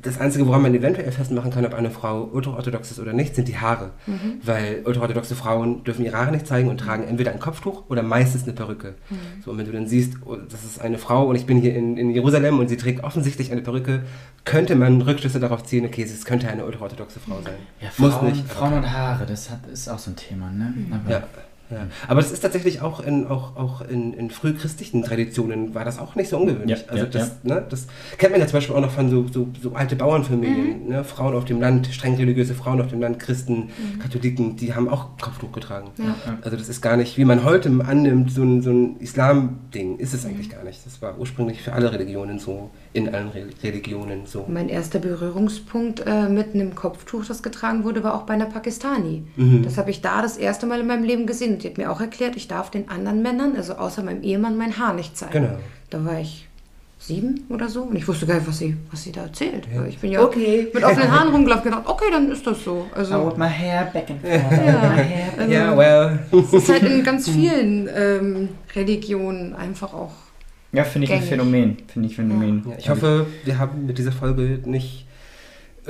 das 0.02 0.18
Einzige, 0.18 0.46
woran 0.46 0.62
man 0.62 0.74
eventuell 0.74 1.10
festmachen 1.12 1.50
kann, 1.50 1.66
ob 1.66 1.74
eine 1.74 1.90
Frau 1.90 2.24
ultraorthodox 2.32 2.90
ist 2.90 2.98
oder 2.98 3.12
nicht, 3.12 3.34
sind 3.34 3.48
die 3.48 3.58
Haare. 3.58 3.90
Mhm. 4.06 4.40
Weil 4.42 4.82
ultraorthodoxe 4.84 5.34
Frauen 5.34 5.84
dürfen 5.84 6.04
ihre 6.04 6.16
Haare 6.16 6.32
nicht 6.32 6.46
zeigen 6.46 6.68
und 6.68 6.78
tragen 6.78 7.04
entweder 7.04 7.32
ein 7.32 7.40
Kopftuch 7.40 7.84
oder 7.88 8.02
meistens 8.02 8.44
eine 8.44 8.52
Perücke. 8.52 8.94
Mhm. 9.10 9.16
So, 9.44 9.50
und 9.50 9.58
wenn 9.58 9.66
du 9.66 9.72
dann 9.72 9.86
siehst, 9.86 10.14
oh, 10.24 10.36
das 10.36 10.64
ist 10.64 10.80
eine 10.80 10.98
Frau 10.98 11.28
und 11.28 11.36
ich 11.36 11.46
bin 11.46 11.58
hier 11.58 11.74
in, 11.74 11.96
in 11.96 12.10
Jerusalem 12.10 12.58
und 12.58 12.68
sie 12.68 12.76
trägt 12.76 13.04
offensichtlich 13.04 13.52
eine 13.52 13.62
Perücke, 13.62 14.02
könnte 14.44 14.74
man 14.76 15.02
Rückschlüsse 15.02 15.40
darauf 15.40 15.64
ziehen, 15.64 15.84
okay, 15.84 16.02
es 16.02 16.24
könnte 16.24 16.48
eine 16.48 16.64
ultraorthodoxe 16.64 17.20
Frau 17.20 17.40
sein. 17.42 17.54
Ja, 17.80 17.88
Muss 17.98 18.14
Frauen, 18.14 18.28
nicht. 18.28 18.48
Frauen 18.48 18.72
und 18.74 18.90
Haare, 18.90 19.26
das 19.26 19.50
hat, 19.50 19.66
ist 19.66 19.88
auch 19.88 19.98
so 19.98 20.10
ein 20.10 20.16
Thema, 20.16 20.50
ne? 20.50 20.72
Aber 20.90 21.10
Ja. 21.10 21.22
Ja. 21.70 21.86
Aber 22.08 22.20
das 22.20 22.32
ist 22.32 22.40
tatsächlich 22.40 22.80
auch 22.80 23.00
in, 23.00 23.26
auch, 23.26 23.56
auch 23.56 23.80
in, 23.82 24.12
in 24.12 24.30
frühchristlichen 24.30 25.02
Traditionen 25.02 25.74
war 25.74 25.84
das 25.84 25.98
auch 25.98 26.14
nicht 26.14 26.28
so 26.28 26.38
ungewöhnlich. 26.38 26.80
Ja, 26.80 26.84
also 26.88 27.04
ja, 27.04 27.10
das, 27.10 27.30
Ne, 27.42 27.64
das 27.68 27.86
kennt 28.18 28.32
man 28.32 28.40
ja 28.40 28.46
zum 28.46 28.58
Beispiel 28.58 28.76
auch 28.76 28.80
noch 28.80 28.90
von 28.90 29.08
so, 29.08 29.26
so, 29.32 29.48
so 29.62 29.72
alte 29.72 29.96
Bauernfamilien. 29.96 30.88
Ne? 30.88 31.04
Frauen 31.04 31.34
auf 31.34 31.44
dem 31.46 31.60
Land, 31.60 31.86
streng 31.86 32.14
religiöse 32.16 32.54
Frauen 32.54 32.80
auf 32.80 32.88
dem 32.88 33.00
Land, 33.00 33.18
Christen, 33.18 33.70
Katholiken, 34.00 34.56
die 34.56 34.74
haben 34.74 34.88
auch 34.88 35.16
Kopftuch 35.20 35.52
getragen. 35.52 35.90
Ja. 35.98 36.14
Also 36.42 36.56
das 36.56 36.68
ist 36.68 36.80
gar 36.82 36.96
nicht, 36.96 37.16
wie 37.16 37.24
man 37.24 37.44
heute 37.44 37.70
annimmt, 37.86 38.30
so 38.30 38.42
ein, 38.42 38.62
so 38.62 38.70
ein 38.70 38.96
Islam-Ding, 38.98 39.98
ist 39.98 40.12
es 40.12 40.26
eigentlich 40.26 40.50
gar 40.50 40.64
nicht. 40.64 40.84
Das 40.84 41.00
war 41.00 41.18
ursprünglich 41.18 41.62
für 41.62 41.72
alle 41.72 41.92
Religionen 41.92 42.38
so, 42.38 42.70
in 42.92 43.08
allen 43.08 43.28
Re 43.28 43.46
Religionen 43.62 44.26
so. 44.26 44.44
Mein 44.48 44.68
erster 44.68 44.98
Berührungspunkt 44.98 46.02
äh, 46.06 46.28
mit 46.28 46.54
einem 46.54 46.74
Kopftuch, 46.74 47.24
das 47.24 47.42
getragen 47.42 47.84
wurde, 47.84 48.04
war 48.04 48.14
auch 48.14 48.22
bei 48.22 48.34
einer 48.34 48.46
Pakistani. 48.46 49.24
Mhm. 49.36 49.62
Das 49.62 49.78
habe 49.78 49.90
ich 49.90 50.02
da 50.02 50.22
das 50.22 50.36
erste 50.36 50.66
Mal 50.66 50.80
in 50.80 50.86
meinem 50.86 51.04
Leben 51.04 51.26
gesehen. 51.26 51.58
Und 51.60 51.64
die 51.64 51.68
hat 51.68 51.76
mir 51.76 51.92
auch 51.92 52.00
erklärt, 52.00 52.36
ich 52.36 52.48
darf 52.48 52.70
den 52.70 52.88
anderen 52.88 53.20
Männern, 53.20 53.54
also 53.54 53.74
außer 53.74 54.02
meinem 54.02 54.22
Ehemann, 54.22 54.56
mein 54.56 54.78
Haar 54.78 54.94
nicht 54.94 55.14
zeigen. 55.14 55.32
Genau. 55.32 55.58
Da 55.90 56.02
war 56.06 56.18
ich 56.18 56.48
sieben 56.98 57.44
oder 57.50 57.68
so 57.68 57.82
und 57.82 57.96
ich 57.96 58.08
wusste 58.08 58.24
gar 58.24 58.36
nicht, 58.36 58.48
was 58.48 58.56
sie, 58.56 58.78
was 58.90 59.02
sie 59.02 59.12
da 59.12 59.24
erzählt. 59.24 59.68
Ja. 59.74 59.84
Ich 59.84 59.98
bin 59.98 60.10
ja 60.10 60.22
Okay. 60.22 60.68
mit 60.72 60.82
offenen 60.82 61.10
Haaren 61.10 61.28
rumgelaufen 61.34 61.66
und 61.66 61.76
gedacht, 61.76 61.86
okay, 61.86 62.06
dann 62.10 62.30
ist 62.32 62.46
das 62.46 62.64
so. 62.64 62.86
Also, 62.94 63.34
my 63.36 63.46
hair 63.46 63.90
back 63.92 64.08
and 64.08 64.22
forth. 64.22 64.32
Ja. 64.32 64.90
hair. 64.90 65.32
also 65.36 65.76
well. 65.76 66.18
es 66.32 66.52
ist 66.54 66.68
halt 66.70 66.82
in 66.84 67.04
ganz 67.04 67.28
vielen 67.28 67.90
ähm, 67.94 68.48
Religionen 68.74 69.54
einfach 69.54 69.92
auch. 69.92 70.12
Ja, 70.72 70.84
finde 70.84 71.04
ich 71.08 71.12
ein 71.12 71.18
Gängig. 71.18 71.28
Phänomen. 71.28 71.76
Finde 71.88 72.08
ich 72.08 72.16
Phänomen. 72.16 72.64
Ja, 72.70 72.76
ich 72.78 72.88
hoffe, 72.88 73.26
wir 73.44 73.58
haben 73.58 73.84
mit 73.84 73.98
dieser 73.98 74.12
Folge 74.12 74.60
nicht 74.64 75.04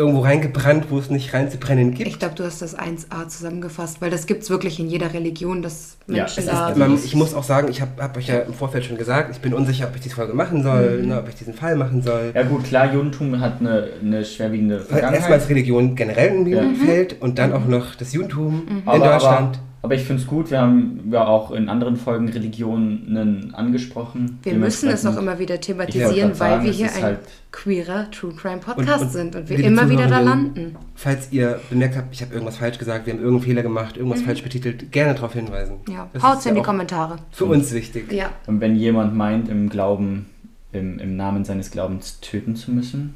irgendwo 0.00 0.20
reingebrannt, 0.20 0.86
wo 0.90 0.98
es 0.98 1.10
nicht 1.10 1.32
reinzubrennen 1.34 1.92
gibt. 1.94 2.08
Ich 2.08 2.18
glaube, 2.18 2.34
du 2.34 2.44
hast 2.44 2.62
das 2.62 2.76
1a 2.76 3.28
zusammengefasst, 3.28 4.00
weil 4.00 4.10
das 4.10 4.26
gibt 4.26 4.42
es 4.42 4.50
wirklich 4.50 4.80
in 4.80 4.88
jeder 4.88 5.12
Religion, 5.12 5.60
dass 5.62 5.96
Ja, 6.06 6.24
Menschen 6.24 6.40
ist 6.44 6.48
da. 6.48 6.74
Man, 6.74 6.94
ich 6.96 7.14
muss 7.14 7.34
auch 7.34 7.44
sagen, 7.44 7.68
ich 7.68 7.80
habe 7.80 8.02
hab 8.02 8.16
euch 8.16 8.28
ja 8.28 8.38
im 8.40 8.54
Vorfeld 8.54 8.84
schon 8.86 8.96
gesagt, 8.96 9.30
ich 9.34 9.40
bin 9.40 9.52
unsicher, 9.54 9.86
ob 9.88 9.94
ich 9.94 10.00
diese 10.00 10.14
Folge 10.16 10.32
machen 10.34 10.62
soll, 10.62 11.02
ne, 11.02 11.18
ob 11.18 11.28
ich 11.28 11.34
diesen 11.34 11.54
Fall 11.54 11.76
machen 11.76 12.02
soll. 12.02 12.32
Ja 12.34 12.42
gut, 12.42 12.64
klar, 12.64 12.92
Judentum 12.92 13.38
hat 13.40 13.60
eine, 13.60 13.88
eine 14.02 14.24
schwerwiegende 14.24 14.76
Erstmal 14.76 15.00
Vergangenheit. 15.00 15.32
als 15.32 15.48
Religion 15.48 15.94
generell 15.94 16.34
in 16.34 16.46
Ja. 16.46 16.60
dem 16.62 16.74
Feld 16.76 17.20
und 17.20 17.38
dann 17.38 17.52
auch 17.52 17.66
noch 17.66 17.94
das 17.94 18.12
Judentum 18.12 18.62
in 18.68 18.82
aber, 18.86 18.98
Deutschland. 19.04 19.56
Aber, 19.56 19.69
aber 19.82 19.94
ich 19.94 20.02
finde 20.02 20.20
es 20.22 20.28
gut, 20.28 20.50
wir 20.50 20.60
haben 20.60 21.08
ja 21.10 21.26
auch 21.26 21.52
in 21.52 21.68
anderen 21.70 21.96
Folgen 21.96 22.28
Religionen 22.28 23.54
angesprochen. 23.54 24.38
Wir 24.42 24.54
müssen 24.54 24.90
es 24.90 25.06
auch 25.06 25.16
immer 25.16 25.38
wieder 25.38 25.58
thematisieren, 25.60 26.30
grad 26.32 26.40
weil 26.40 26.50
sagen, 26.50 26.64
wir 26.64 26.72
hier 26.72 26.92
ein 26.94 27.02
halt- 27.02 27.18
queerer 27.50 28.10
True 28.10 28.34
Crime 28.34 28.58
Podcast 28.58 29.00
Und- 29.00 29.06
und 29.06 29.12
sind 29.12 29.36
und 29.36 29.48
wir 29.48 29.58
immer 29.64 29.88
wieder 29.88 30.06
da 30.06 30.20
landen. 30.20 30.76
Falls 30.94 31.32
ihr 31.32 31.60
bemerkt 31.70 31.96
habt, 31.96 32.14
ich 32.14 32.20
habe 32.20 32.34
irgendwas 32.34 32.58
falsch 32.58 32.78
gesagt, 32.78 33.06
wir 33.06 33.14
haben 33.14 33.20
irgendeinen 33.20 33.46
Fehler 33.46 33.62
gemacht, 33.62 33.96
irgendwas 33.96 34.22
falsch 34.22 34.42
betitelt, 34.42 34.92
gerne 34.92 35.14
darauf 35.14 35.32
hinweisen. 35.32 35.76
Ja, 35.88 36.08
ist 36.12 36.46
in 36.46 36.54
die 36.54 36.60
auch 36.60 36.64
Kommentare. 36.64 37.16
Für 37.32 37.46
uns 37.46 37.72
wichtig. 37.72 38.12
Ja, 38.12 38.30
Und 38.46 38.60
wenn 38.60 38.76
jemand 38.76 39.16
meint, 39.16 39.48
im 39.48 39.68
Glauben, 39.70 40.26
im, 40.72 40.98
im 40.98 41.16
Namen 41.16 41.44
seines 41.44 41.70
Glaubens 41.70 42.20
töten 42.20 42.54
zu 42.54 42.70
müssen, 42.70 43.14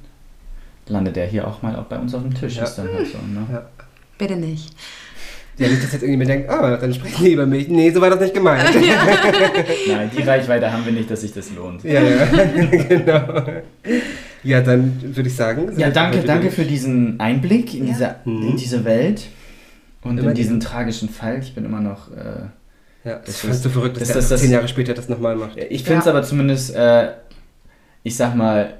landet 0.88 1.16
er 1.16 1.26
hier 1.26 1.46
auch 1.46 1.62
mal 1.62 1.76
auch 1.76 1.84
bei 1.84 1.98
uns 1.98 2.14
auf 2.14 2.22
dem 2.22 2.34
Tisch. 2.34 2.56
Ja. 2.56 2.64
Ist 2.64 2.76
dann 2.76 2.88
halt 2.92 3.06
so, 3.06 3.18
ne? 3.18 3.46
Ja. 3.52 3.62
bitte 4.18 4.36
nicht. 4.36 4.74
Ja, 5.56 5.68
nicht, 5.68 5.84
dass 5.84 5.92
jetzt 5.92 6.02
irgendjemand 6.02 6.30
denkt, 6.30 6.50
ah, 6.50 6.76
dann 6.76 6.92
sprechen 6.92 7.24
die 7.24 7.32
über 7.32 7.46
mich. 7.46 7.68
Nee, 7.68 7.90
so 7.92 8.00
war 8.00 8.10
das 8.10 8.18
nicht 8.20 8.34
gemeint. 8.34 8.64
Nein, 9.88 10.10
die 10.16 10.22
Reichweite 10.22 10.72
haben 10.72 10.84
wir 10.84 10.92
nicht, 10.92 11.10
dass 11.10 11.20
sich 11.20 11.32
das 11.32 11.50
lohnt. 11.52 11.84
ja, 11.84 12.00
ja, 12.02 12.26
genau. 12.88 13.44
Ja, 14.42 14.60
dann 14.60 15.00
würde 15.14 15.28
ich 15.28 15.36
sagen. 15.36 15.72
Ja, 15.76 15.90
danke, 15.90 16.18
danke 16.18 16.44
durch. 16.46 16.54
für 16.54 16.64
diesen 16.64 17.18
Einblick 17.20 17.72
in, 17.74 17.86
Ja. 17.86 17.92
diese, 17.92 18.14
Mhm. 18.24 18.48
in 18.50 18.56
diese 18.56 18.84
Welt 18.84 19.26
und 20.02 20.18
Immer 20.18 20.30
in 20.30 20.34
diesen 20.34 20.58
die- 20.60 20.66
tragischen 20.66 21.08
Fall. 21.08 21.38
Ich 21.40 21.54
bin 21.54 21.64
immer 21.64 21.80
noch. 21.80 22.10
Äh, 22.10 22.46
Ja, 23.08 23.16
das 23.24 23.42
Das 23.42 23.44
ist- 23.56 23.64
du 23.64 23.68
verrückt, 23.68 24.00
dass 24.00 24.08
das- 24.08 24.16
das- 24.16 24.28
das- 24.30 24.40
zehn 24.40 24.50
Jahre 24.50 24.66
später 24.66 24.94
das 24.94 25.08
nochmal 25.10 25.36
macht. 25.36 25.56
ich 25.58 25.84
finde 25.84 25.98
es 26.00 26.06
Ja. 26.06 26.10
aber 26.12 26.22
zumindest, 26.22 26.74
äh, 26.74 27.08
ich 28.02 28.16
sag 28.16 28.34
mal, 28.34 28.74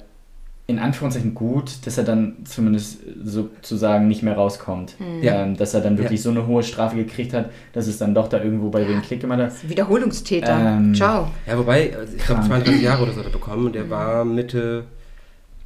in 0.66 0.78
Anführungszeichen 0.78 1.34
gut, 1.34 1.86
dass 1.86 1.98
er 1.98 2.04
dann 2.04 2.36
zumindest 2.44 2.98
sozusagen 3.22 4.08
nicht 4.08 4.22
mehr 4.22 4.34
rauskommt. 4.34 4.94
Ja. 5.20 5.42
Ähm, 5.42 5.56
dass 5.58 5.74
er 5.74 5.82
dann 5.82 5.98
wirklich 5.98 6.20
Ja. 6.20 6.24
so 6.24 6.30
eine 6.30 6.46
hohe 6.46 6.62
Strafe 6.62 6.96
gekriegt 6.96 7.34
hat, 7.34 7.50
dass 7.74 7.86
es 7.86 7.98
dann 7.98 8.14
doch 8.14 8.28
da 8.28 8.42
irgendwo 8.42 8.70
bei 8.70 8.88
wem 8.88 9.02
Klick 9.02 9.20
gemacht 9.20 9.40
hat. 9.40 9.68
Wiederholungstäter. 9.68 10.76
Ähm, 10.78 10.94
Ciao. 10.94 11.28
Ja, 11.46 11.58
wobei, 11.58 11.94
also 11.94 12.16
ich 12.16 12.24
glaube 12.24 12.40
Krank. 12.40 12.64
32 12.64 12.82
Jahre 12.82 13.02
oder 13.02 13.12
so 13.12 13.18
hat 13.18 13.26
er 13.26 13.32
bekommen 13.32 13.66
und 13.66 13.74
der 13.74 13.90
war 13.90 14.24
Mitte 14.24 14.84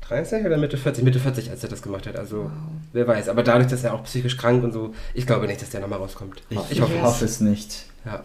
30 0.09 0.44
oder 0.46 0.57
Mitte 0.57 0.76
40? 0.76 1.05
Mitte 1.05 1.20
40, 1.20 1.51
als 1.51 1.62
er 1.62 1.68
das 1.68 1.82
gemacht 1.82 2.07
hat. 2.07 2.16
Also, 2.16 2.51
wer 2.92 3.07
weiß. 3.07 3.28
Aber 3.28 3.42
dadurch, 3.44 3.68
dass 3.68 3.84
er 3.84 3.94
auch 3.94 4.03
psychisch 4.05 4.36
krank 4.36 4.64
und 4.64 4.72
so, 4.72 4.94
ich 5.14 5.26
glaube 5.26 5.46
nicht, 5.46 5.61
dass 5.62 5.70
der 5.70 5.80
nochmal 5.80 5.99
rauskommt. 6.01 6.42
Ich, 6.51 6.59
ich 6.70 6.80
hoffe 6.80 7.01
hoffe, 7.03 7.24
es. 7.24 7.32
es 7.32 7.40
nicht. 7.40 7.84
Ja. 8.05 8.22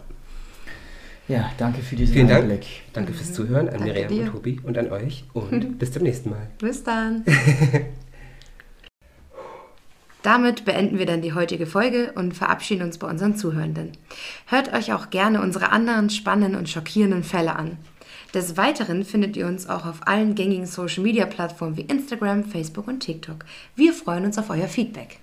Ja, 1.28 1.50
danke 1.56 1.80
für 1.80 1.96
diesen 1.96 2.12
Vielen 2.12 2.28
Dank. 2.28 2.42
Einblick. 2.42 2.66
Danke 2.92 3.12
fürs 3.14 3.32
Zuhören 3.32 3.68
an 3.68 3.78
Danke 3.78 3.94
Miriam 3.94 4.08
dir. 4.08 4.22
und 4.24 4.32
Tobi 4.32 4.60
und 4.62 4.76
an 4.76 4.90
euch 4.90 5.24
und 5.32 5.78
bis 5.78 5.92
zum 5.92 6.02
nächsten 6.02 6.30
Mal. 6.30 6.48
Bis 6.58 6.84
dann. 6.84 7.24
Damit 10.22 10.64
beenden 10.64 10.98
wir 10.98 11.04
dann 11.04 11.20
die 11.20 11.34
heutige 11.34 11.66
Folge 11.66 12.12
und 12.14 12.34
verabschieden 12.34 12.82
uns 12.82 12.96
bei 12.96 13.06
unseren 13.06 13.36
Zuhörenden. 13.36 13.92
Hört 14.46 14.72
euch 14.72 14.94
auch 14.94 15.10
gerne 15.10 15.42
unsere 15.42 15.70
anderen 15.70 16.08
spannenden 16.08 16.58
und 16.58 16.68
schockierenden 16.68 17.22
Fälle 17.22 17.56
an. 17.56 17.76
Des 18.32 18.56
Weiteren 18.56 19.04
findet 19.04 19.36
ihr 19.36 19.46
uns 19.46 19.68
auch 19.68 19.84
auf 19.84 20.06
allen 20.06 20.34
gängigen 20.34 20.66
Social-Media-Plattformen 20.66 21.76
wie 21.76 21.82
Instagram, 21.82 22.44
Facebook 22.44 22.88
und 22.88 23.00
TikTok. 23.00 23.44
Wir 23.76 23.92
freuen 23.92 24.24
uns 24.24 24.38
auf 24.38 24.48
euer 24.50 24.66
Feedback. 24.66 25.20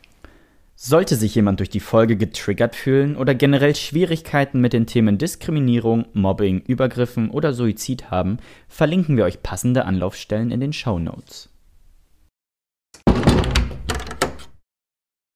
Sollte 0.83 1.15
sich 1.15 1.35
jemand 1.35 1.59
durch 1.59 1.69
die 1.69 1.79
Folge 1.79 2.17
getriggert 2.17 2.75
fühlen 2.75 3.15
oder 3.15 3.35
generell 3.35 3.75
Schwierigkeiten 3.75 4.59
mit 4.61 4.73
den 4.73 4.87
Themen 4.87 5.19
Diskriminierung, 5.19 6.07
Mobbing, 6.13 6.63
Übergriffen 6.65 7.29
oder 7.29 7.53
Suizid 7.53 8.09
haben, 8.09 8.39
verlinken 8.67 9.15
wir 9.15 9.25
euch 9.25 9.43
passende 9.43 9.85
Anlaufstellen 9.85 10.49
in 10.49 10.59
den 10.59 10.73
Show 10.73 10.97
Notes. 10.97 11.50